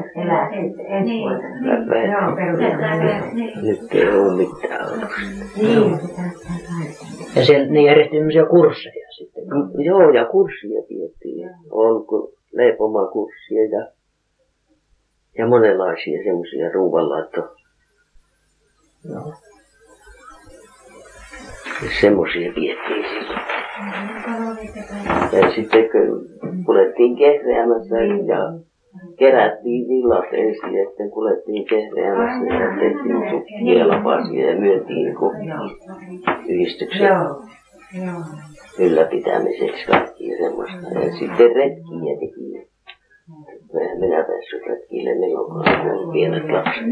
Joo, 2.10 2.36
perustetaan. 2.36 2.98
Nyt 3.62 3.94
ei 3.94 4.08
ole 4.18 4.36
mitään. 4.36 4.88
Niin. 5.56 5.90
Ja 7.36 7.44
siellä 7.44 7.66
niin 7.66 7.86
järjestettiin 7.86 8.20
tämmöisiä 8.20 8.46
kursseja 8.46 9.06
sitten. 9.10 9.44
Joo, 9.84 10.10
ja 10.10 10.24
kurssia 10.24 10.82
pidettiin. 10.88 11.50
On 11.70 12.04
leipomakurssia 12.52 13.64
ja, 13.70 13.86
ja 15.38 15.46
monenlaisia 15.46 16.24
semmoisia 16.24 16.72
ruuanlaitto. 16.72 17.40
Joo. 19.04 19.34
Semmoisia 22.00 22.52
pidettiin 22.54 23.04
silloin. 23.04 23.40
Ja 25.32 25.50
sitten 25.54 25.90
kun 25.90 26.26
kuljettiin 26.66 27.16
kehreämässä 27.16 27.96
ja 28.26 28.38
kerättiin 29.18 29.88
villat 29.88 30.24
ensin 30.32 30.74
ja 30.74 30.88
sitten 30.88 31.10
kuljettiin 31.10 31.64
kehreämässä 31.66 32.54
ja 32.54 32.68
tehtiin 32.80 33.30
sukkia 33.30 33.78
ja 33.78 33.88
lapasia 33.88 34.50
ja 34.50 34.60
myöntiin 34.60 35.06
niin 35.06 35.16
yhdistyksen 36.48 37.10
ylläpitämiseksi 38.78 39.86
kaikkia 39.86 40.36
semmoista. 40.36 41.00
Ja 41.00 41.12
sitten 41.18 41.56
retkiä 41.56 42.14
teki. 42.20 42.74
Eihän 43.80 43.98
minä 44.00 44.24
päässyt 44.24 44.66
retkille 44.66 45.14
milloinkaan, 45.14 45.80
kun 45.80 45.90
oli 45.90 46.12
pienet 46.12 46.50
lapset. 46.50 46.84